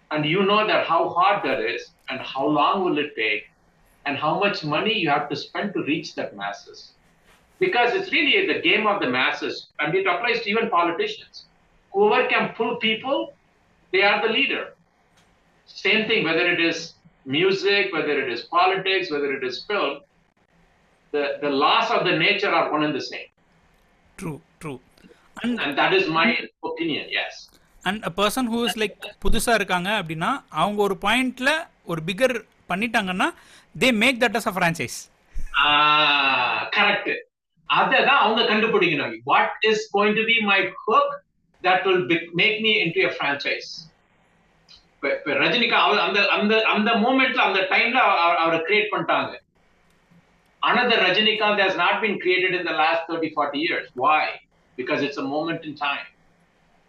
[0.08, 3.42] And you know that how hard that is and how long will it take
[4.04, 6.96] and how much money you have to spend to reach that masses.
[7.60, 11.36] Because it's really the game of the masses and it applies to even politicians.
[11.92, 13.20] Whoever can pull people
[13.95, 14.63] they are the leader.
[15.69, 16.77] Same thing, whether it is
[17.27, 19.93] music, whether it is politics, whether it is film,
[21.13, 23.29] the, the laws of the nature are one and the same.
[24.17, 24.31] True
[24.61, 24.73] true
[25.37, 26.27] and And that is my
[26.63, 27.33] opinion, yes.
[27.83, 30.29] And a person who is like புதுசாக இருக்காங்க அப்படின்னா
[30.61, 31.49] அவங்க ஒரு பாயிண்ட்ல
[31.87, 32.35] ஒரு bigger
[32.69, 33.27] பண்ணிட்டாங்கன்னா
[33.75, 34.97] they make that as a franchise
[35.65, 37.07] Ah, correct.
[37.69, 41.13] அததான் அவங்க கண்டுபிடிக்கணும் what is going to be my hook
[41.64, 43.70] That will make me into a franchise
[45.42, 48.00] ரஜினிகா அவர் அந்த அந்த அந்த மூமெண்ட்ல அந்த டைம்ல
[48.42, 49.34] அவரை கிரியேட் பண்ணிட்டாங்க
[50.62, 53.88] another Rajinikanth has not been created in the last 30, 40 years.
[53.94, 54.40] Why?
[54.78, 56.06] Because it's a moment in time.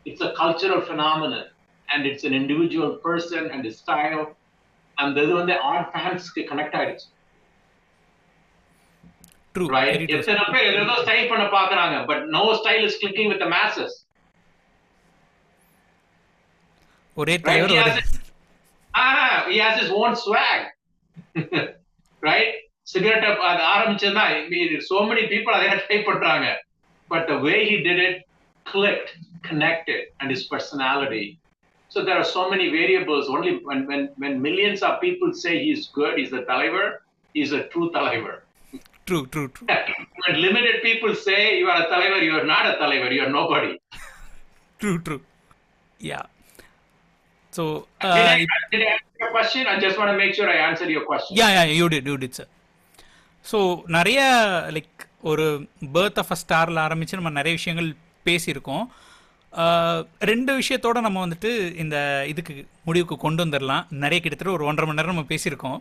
[0.05, 1.45] It's a cultural phenomenon
[1.87, 4.23] and it's an individual person and his style.
[4.97, 7.07] And இது வந்து R ஃபேன்ஸ்க்கு connect ஆயிடுச்சு
[9.55, 13.93] true right எத்தனை பேர் ஏதோ style பண்ண பாக்குறாங்க but no style is clicking with masses
[17.19, 18.19] ஒரே right தலைவர் he ஒரே has, his-
[18.93, 20.61] ah, he has his own swag
[22.29, 22.51] right
[22.91, 24.25] cigarette அது ஆரம்பிச்சதுன்னா
[24.91, 26.47] so many people அதை ட்ரை பண்றாங்க
[27.13, 28.17] but the way he did it
[28.71, 29.09] clicked
[29.47, 31.25] connected and his personality
[31.91, 35.81] so there are so many variables only when when when millions of people say he's
[35.97, 36.91] good he's a தலைவர்
[37.35, 38.37] he's a true Thalaivar
[39.07, 39.63] true true true
[40.23, 43.33] when limited people say you are a தலைவர் you are not a Thalaivar you are
[43.39, 43.73] nobody
[44.81, 45.17] true true
[47.56, 47.64] Yeah so
[48.16, 49.64] did, I, did I answer your question?
[49.72, 51.34] I just want to make sure I answered your question.
[51.40, 52.50] Yeah yeah you did you did sir
[53.44, 53.58] so
[53.96, 54.20] நிறைய
[54.76, 55.46] like ஒரு
[55.96, 57.90] birth of a ஸ்டாரில் ஆரம்பித்து நம்ம நிறைய விஷயங்கள்
[58.28, 58.86] பேசியிருக்கோம்.
[60.30, 61.50] ரெண்டு விஷயத்தோட நம்ம வந்துட்டு
[61.82, 61.96] இந்த
[62.32, 62.54] இதுக்கு
[62.88, 65.78] முடிவுக்கு கொண்டு வந்துடலாம் நிறைய கிட்டத்தட்ட ஒரு ஒன்றரை மணி நேரம் நம்ம பேசியிருக்கோம்.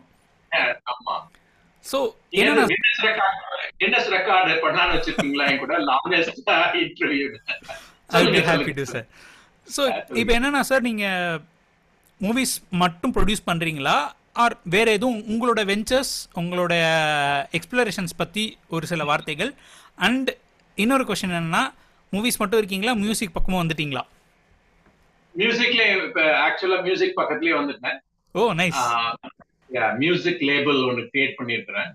[1.85, 1.97] ஸோ
[2.39, 3.41] என்னன்னா கின்னஸ் ரெக்கார்ட்
[3.81, 5.47] கின்னஸ் ரெக்கார்ட் பண்ணலாம்னு வச்சிருக்கீங்களா?
[5.51, 6.39] என் கூட longest
[6.83, 7.25] interview
[8.19, 9.05] I be happy to sir
[9.67, 9.83] so
[10.21, 11.41] இப்போ என்னன்னா சார் நீங்கள்
[12.25, 13.97] மூவிஸ் மட்டும் ப்ரொடியூஸ் பண்ணுறீங்களா
[14.43, 16.73] ஆர் வேறு எதுவும் உங்களோட வெஞ்சர்ஸ் உங்களோட
[17.57, 18.43] எக்ஸ்ப்ளரேஷன்ஸ் பற்றி
[18.75, 19.51] ஒரு சில வார்த்தைகள்?
[20.07, 20.29] அண்ட்
[20.77, 21.63] இன்னொரு கொஷின் என்னன்னா
[22.13, 22.93] மூவிஸ் மட்டும் இருக்கீங்களா?
[23.03, 24.03] மியூசிக் பக்கமும் வந்துட்டீங்களா?
[25.35, 27.97] மியூசிக்ல இப்ப ஆக்சுவலா மியூசிக் பக்கத்துலயே வந்துட்டேன்.
[28.35, 28.81] ஓ நைஸ்
[30.03, 31.89] மியூசிக் லேபிள் ஒன்னு கிரியேட் பண்ணிருக்கிறேன்.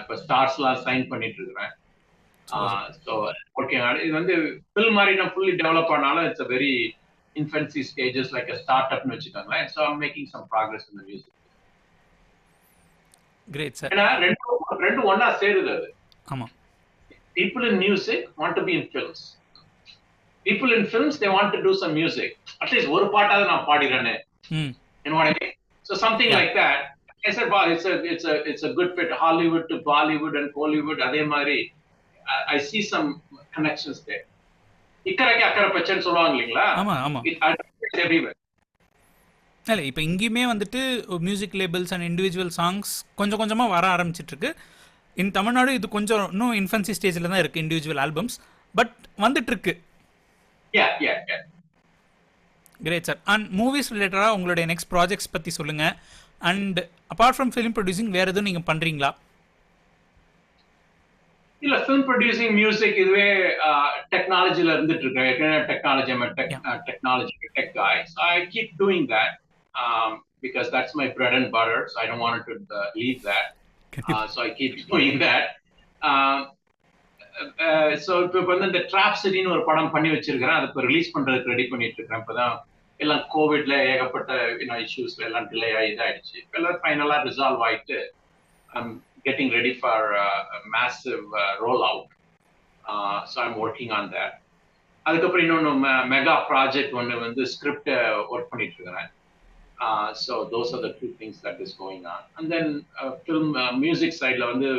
[0.00, 1.72] இப்ப ஸ்டார்ஸ்லாம் சைன் பண்ணிட்டு இருக்கிறேன்
[3.06, 3.12] ஸோ
[3.60, 4.34] ஓகே இது வந்து
[4.72, 6.72] ஃபில் மாதிரி நான் ஃபுல்லி டெவலப் ஆனாலும் it's a very
[7.42, 11.32] infancy stages like start அப்னு வச்சுக்கோங்களேன் so I'm making some progress இந்த மியூசிக்
[13.48, 15.90] கிரேட் சார் ஏன்னா ரெண்டு ரெண்டு ஒன்னா சேருது அது
[17.34, 19.36] people in music want to be in films.
[20.46, 22.30] People in films, they want to do some music.
[22.62, 23.64] At least ஒரு பாட்டாவது நான்
[26.32, 26.70] like a
[27.28, 27.46] a
[28.68, 29.10] a good fit.
[29.22, 30.98] Hollywood to Bollywood and Hollywood.
[31.08, 31.58] அதே மாதிரி
[32.26, 33.08] I, I see some
[33.56, 34.24] connections there.
[35.10, 36.66] இக்கரைக்கு அக்கறை பச்சைன்னு சொல்லுவாங்க இல்லைங்களா?
[38.04, 38.36] everywhere.
[39.66, 40.80] இல்லை இப்போ இங்கேயுமே வந்துட்டு
[41.26, 42.90] music labels and individual songs
[43.20, 44.50] கொஞ்சம் கொஞ்சமாக வர ஆரம்பிச்சிட்ருக்கு.
[45.22, 48.36] இன் தமிழ்நாடு இது கொஞ்சம் இன்னும் இன்ஃபன்சி ஸ்டேஜில் தான் இருக்குது இண்டிவிஜுவல் ஆல்பம்ஸ்
[48.74, 48.94] பட்
[49.24, 49.74] வந்துட்டுருக்கு.
[52.80, 55.94] கிரேட் சார் அண்ட் மூவிஸ் ரிலேட்டடாக உங்களுடைய நெக்ஸ்ட் ப்ராஜெக்ட்ஸ் பற்றி சொல்லுங்கள்
[56.50, 56.78] and
[57.12, 59.10] apart from film producing வேறு எதுவும் நீங்கள் பண்ணுறீங்களா
[61.64, 63.26] இல்ல ஃபிலிம் ப்ரொடியூசிங் மியூசிக் இதுவே
[64.14, 66.14] டெக்னாலஜில இருந்துட்டு இருக்கேன் technology
[66.88, 69.32] technology tech guy so i keep doing that
[69.74, 70.10] um,
[70.40, 73.46] because that's my bread and butter so i don't want to uh, leave that.
[73.92, 75.44] Uh, so i keep doing that.
[76.02, 76.38] Um,
[77.66, 80.58] uh, so இப்போ வந்து இந்த drop சிட்டின்னு ஒரு படம் பண்ணி வச்சிருக்கிறேன்.
[80.58, 82.54] அது இப்போ release பண்றதுக்கு ரெடி பண்ணிட்டு இருக்கேன் இப்பதான்
[83.00, 84.32] எல்லாம் கோவிட்ல ஏகப்பட்ட
[84.84, 86.36] இஷ்யூஸ்ல எல்லாம் டிலே ஆகி இதாயிடுச்சு.
[86.44, 87.98] இப்ப எல்லாம் ஃபைனலா ரிசால்வ் ஆயிட்டு
[88.68, 88.88] I'm
[89.24, 90.24] getting ready for uh,
[90.56, 92.08] a massive uh, rollout.
[92.84, 94.32] Uh, so I'm working on that.
[95.06, 95.70] அதுக்கப்புறம் இன்னொன்று
[96.12, 97.90] மெகா ப்ராஜெக்ட் ஒன்று வந்து ஸ்கிரிப்ட்
[98.32, 99.08] ஒர்க் பண்ணிட்டு இருக்கிறேன்
[100.22, 102.70] so those are the two things that is going on and then
[103.24, 103.50] film
[103.82, 104.70] music சைடில் வந்து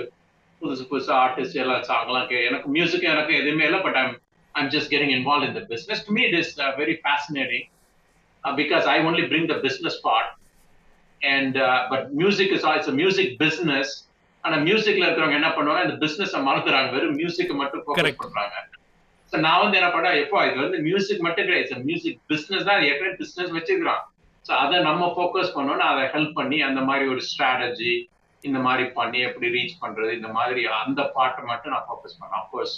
[0.61, 4.15] புதுசு புதுசாக ஆர்டிஸ்ட் எல்லாம் சாங்லாம் கே எனக்கு மியூசிக் எனக்கு எதுவுமே இல்லை but I'm
[4.55, 6.51] I'm just getting involve in the business to me it is
[6.81, 7.67] very fascinating
[8.43, 10.31] because I only bring the business part
[11.22, 11.59] and
[11.93, 13.93] but music is it's a music business
[14.45, 16.89] ஆனா மியூசிக்ல இருக்கிறவங்க என்ன பண்ணுவாங்க இந்த business மறந்துறாங்க.
[16.95, 18.19] வெறும் music மட்டும் focus.
[18.23, 18.55] பண்றாங்க.
[19.31, 21.85] So நான் வந்து என்ன பண்ணா எப்போ இது வந்து மியூசிக் மட்டும் கிடையாது.
[21.89, 24.03] மியூசிக் பிஸ்னஸ் தான் ஏற்கனவே பிஸ்னஸ் வச்சுக்கிறான்
[24.45, 27.93] ஸோ அதை நம்ம ஃபோக்கஸ் பண்ணோம்னா அதை ஹெல்ப் பண்ணி அந்த மாதிரி ஒரு ஸ்ட்ராட்டஜி
[28.43, 32.39] இந்த மாதிரி பண்ணி எப்படி ரீச் பண்றது இந்த மாதிரி அந்த பாட்டை மட்டும் நான் ஃபோக்கஸ் பண்ணேன்.
[32.41, 32.76] Of course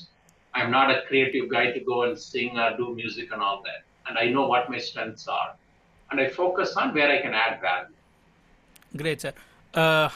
[0.54, 3.62] I am not a creative guy to go and sing or do music and all
[3.68, 5.52] that and I know what my strengths are
[6.10, 7.94] and I focus on where I can add value
[9.02, 9.38] great sir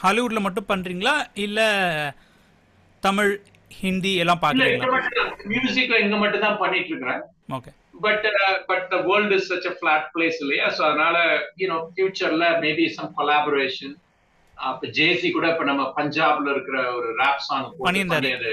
[0.00, 1.14] ஹாலிவுட்டில் மட்டும் பண்ணுறீங்களா
[1.44, 1.68] இல்லை
[3.02, 3.32] தமிழ்
[3.80, 4.98] ஹிந்தி எல்லாம் பார்க்குறீங்களா
[5.52, 7.22] music இங்க மட்டும் தான் பண்ணிட்டு இருக்கிறேன்
[7.56, 7.72] okay
[8.04, 8.26] but
[8.68, 10.66] but the world is such a flat place இல்லையா?
[10.76, 11.16] ஸோ அதனால
[11.60, 13.94] யூனோ ஃபியூச்சர்ல மேபி சம் கொலாபரேஷன்
[14.56, 18.52] அப்ப ஜேசி கூட இப்ப நம்ம பஞ்சாப்ல இருக்கிற ஒரு ரேப் சாங் பண்ணியிருந்தாரு.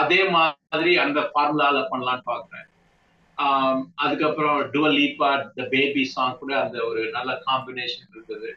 [0.00, 2.64] அதே மாதிரி அந்த ஃபார்முலால பண்ணலாம்னு பாக்குறேன்.
[4.04, 5.28] அதுக்கப்புறம் Dua Lipa
[5.58, 8.50] the baby song கூட அந்த ஒரு நல்ல காம்பினேஷன் இருக்குது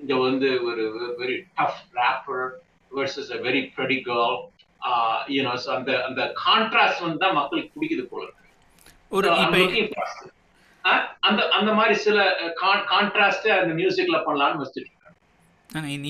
[0.00, 0.82] இங்க வந்து ஒரு
[1.18, 2.44] very tough rapper
[2.92, 4.36] versus a very pretty girl
[5.28, 8.42] you know அந்த அந்த கான்ட்ராஸ்ட் வந்து தான் மக்களுக்கு பிடிக்குது போல இருக்கு.
[9.10, 9.28] ஒரு
[11.22, 12.18] அந்த அந்த மாதிரி சில
[12.92, 14.92] கான்ட்ராஸ்ட் அந்த மியூசிக்ல பண்ணலாம்னு வச்சுட்டு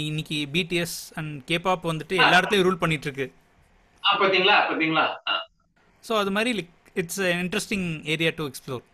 [0.08, 3.26] இன்னைக்கு பிடிஎஸ் அண்ட் கேபாப் வந்துட்டு எல்லா இடத்துலையும் ரூல் பண்ணிட்டு இருக்கு.
[4.02, 4.56] பாத்தீங்களா?
[4.70, 5.06] பாத்தீங்களா?
[6.04, 8.84] ஸோ அது மாதிரி like it's interesting area to explore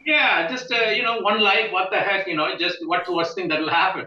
[0.00, 1.70] Yeah, just uh, you know, one life.
[1.72, 2.46] What the heck, you know?
[2.56, 4.04] Just what's the worst thing that will happen?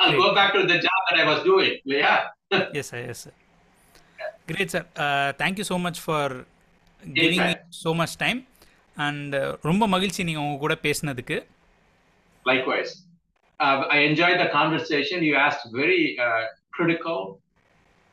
[0.00, 1.74] I'll go back to the job that I was doing.
[1.98, 2.18] Yeah.
[2.80, 3.34] Yes sir yes sir
[4.50, 4.86] great sir
[5.40, 6.34] thank you so much for
[7.02, 8.38] giving me so much time
[9.06, 9.34] and
[9.70, 11.38] ரொம்ப மகிழ்ச்சி நீங்கள் உங்க கூட பேசினதுக்கு
[12.44, 12.90] Likewise.
[13.60, 15.22] Uh, I enjoyed the conversation.
[15.28, 16.42] You asked very uh,
[16.76, 17.18] critical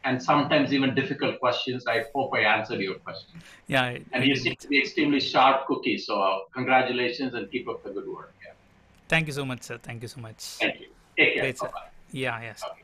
[0.04, 1.82] and sometimes even difficult questions.
[1.96, 3.36] I hope I answered your question.
[3.76, 3.84] Yeah
[4.14, 5.98] And you seem to be extremely sharp cookie.
[6.08, 8.32] So uh, congratulations and keep up the good work.
[9.11, 9.77] Thank you so much, sir.
[9.83, 10.41] Thank you so much.
[10.61, 10.87] Thank you.
[11.19, 11.43] Take care.
[11.43, 11.71] Great, sir.
[12.13, 12.63] Yeah, yes.
[12.63, 12.80] Okay.